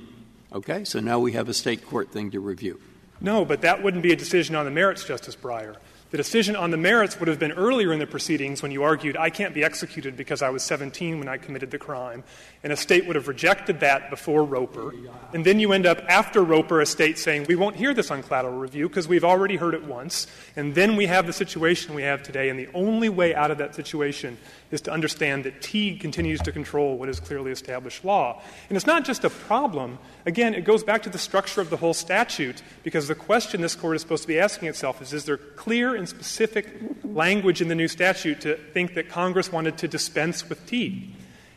Okay? 0.52 0.84
So 0.84 0.98
now 0.98 1.18
we 1.18 1.32
have 1.32 1.48
a 1.48 1.54
state 1.54 1.86
court 1.86 2.10
thing 2.10 2.30
to 2.30 2.40
review. 2.40 2.80
No, 3.20 3.44
but 3.44 3.60
that 3.60 3.82
wouldn't 3.82 4.02
be 4.02 4.12
a 4.12 4.16
decision 4.16 4.56
on 4.56 4.64
the 4.64 4.70
merits, 4.70 5.04
Justice 5.04 5.36
Breyer. 5.36 5.76
The 6.12 6.18
decision 6.18 6.56
on 6.56 6.70
the 6.70 6.76
merits 6.76 7.18
would 7.18 7.28
have 7.28 7.38
been 7.38 7.52
earlier 7.52 7.90
in 7.90 7.98
the 7.98 8.06
proceedings 8.06 8.62
when 8.62 8.70
you 8.70 8.82
argued, 8.82 9.16
I 9.16 9.30
can't 9.30 9.54
be 9.54 9.64
executed 9.64 10.14
because 10.14 10.42
I 10.42 10.50
was 10.50 10.62
17 10.62 11.18
when 11.18 11.26
I 11.26 11.38
committed 11.38 11.70
the 11.70 11.78
crime. 11.78 12.22
And 12.62 12.70
a 12.70 12.76
state 12.76 13.06
would 13.06 13.16
have 13.16 13.28
rejected 13.28 13.80
that 13.80 14.10
before 14.10 14.44
Roper. 14.44 14.92
And 15.32 15.42
then 15.42 15.58
you 15.58 15.72
end 15.72 15.86
up 15.86 16.02
after 16.08 16.42
Roper, 16.42 16.82
a 16.82 16.86
state 16.86 17.18
saying, 17.18 17.46
we 17.48 17.54
won't 17.54 17.76
hear 17.76 17.94
this 17.94 18.10
on 18.10 18.22
collateral 18.22 18.58
review 18.58 18.88
because 18.88 19.08
we've 19.08 19.24
already 19.24 19.56
heard 19.56 19.72
it 19.72 19.84
once. 19.84 20.26
And 20.54 20.74
then 20.74 20.96
we 20.96 21.06
have 21.06 21.26
the 21.26 21.32
situation 21.32 21.94
we 21.94 22.02
have 22.02 22.22
today. 22.22 22.50
And 22.50 22.58
the 22.58 22.68
only 22.74 23.08
way 23.08 23.34
out 23.34 23.50
of 23.50 23.56
that 23.56 23.74
situation 23.74 24.36
is 24.72 24.80
to 24.80 24.90
understand 24.90 25.44
that 25.44 25.62
Teague 25.62 26.00
continues 26.00 26.40
to 26.40 26.50
control 26.50 26.98
what 26.98 27.08
is 27.08 27.20
clearly 27.20 27.52
established 27.52 28.04
law. 28.04 28.42
And 28.68 28.76
it's 28.76 28.86
not 28.86 29.04
just 29.04 29.22
a 29.22 29.30
problem. 29.30 29.98
Again, 30.26 30.54
it 30.54 30.64
goes 30.64 30.82
back 30.82 31.02
to 31.04 31.10
the 31.10 31.18
structure 31.18 31.60
of 31.60 31.70
the 31.70 31.76
whole 31.76 31.94
statute 31.94 32.62
because 32.82 33.06
the 33.06 33.14
question 33.14 33.60
this 33.60 33.76
Court 33.76 33.94
is 33.94 34.02
supposed 34.02 34.22
to 34.22 34.28
be 34.28 34.40
asking 34.40 34.68
itself 34.68 35.00
is 35.00 35.12
is 35.12 35.26
there 35.26 35.36
clear 35.36 35.94
and 35.94 36.08
specific 36.08 36.68
language 37.04 37.60
in 37.60 37.68
the 37.68 37.74
new 37.74 37.88
statute 37.88 38.40
to 38.40 38.56
think 38.72 38.94
that 38.94 39.08
Congress 39.08 39.52
wanted 39.52 39.78
to 39.78 39.86
dispense 39.86 40.48
with 40.48 40.66
Teague? 40.66 41.10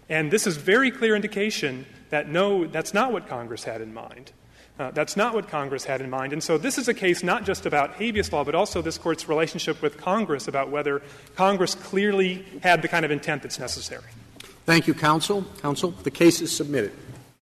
And 0.09 0.29
this 0.29 0.45
is 0.45 0.57
very 0.57 0.91
clear 0.91 1.15
indication 1.15 1.85
that 2.09 2.29
no, 2.29 2.67
that's 2.67 2.93
not 2.93 3.11
what 3.11 3.27
Congress 3.27 3.63
had 3.63 3.81
in 3.81 3.93
mind. 3.93 4.31
Uh, 4.77 4.91
that's 4.91 5.15
not 5.15 5.33
what 5.33 5.47
Congress 5.47 5.85
had 5.85 6.01
in 6.01 6.09
mind. 6.09 6.33
And 6.33 6.43
so 6.43 6.57
this 6.57 6.77
is 6.77 6.89
a 6.89 6.93
case 6.93 7.23
not 7.23 7.45
just 7.45 7.65
about 7.65 7.93
habeas 7.93 8.31
law, 8.33 8.43
but 8.43 8.55
also 8.55 8.81
this 8.81 8.97
Court's 8.97 9.29
relationship 9.29 9.81
with 9.81 9.97
Congress 9.97 10.49
about 10.49 10.69
whether 10.69 11.01
Congress 11.35 11.75
clearly 11.75 12.45
had 12.61 12.81
the 12.81 12.89
kind 12.89 13.05
of 13.05 13.11
intent 13.11 13.43
that's 13.43 13.57
necessary. 13.57 14.03
Thank 14.65 14.87
you, 14.87 14.93
counsel. 14.93 15.45
Counsel, 15.61 15.91
the 15.91 16.11
case 16.11 16.41
is 16.41 16.53
submitted. 16.53 16.91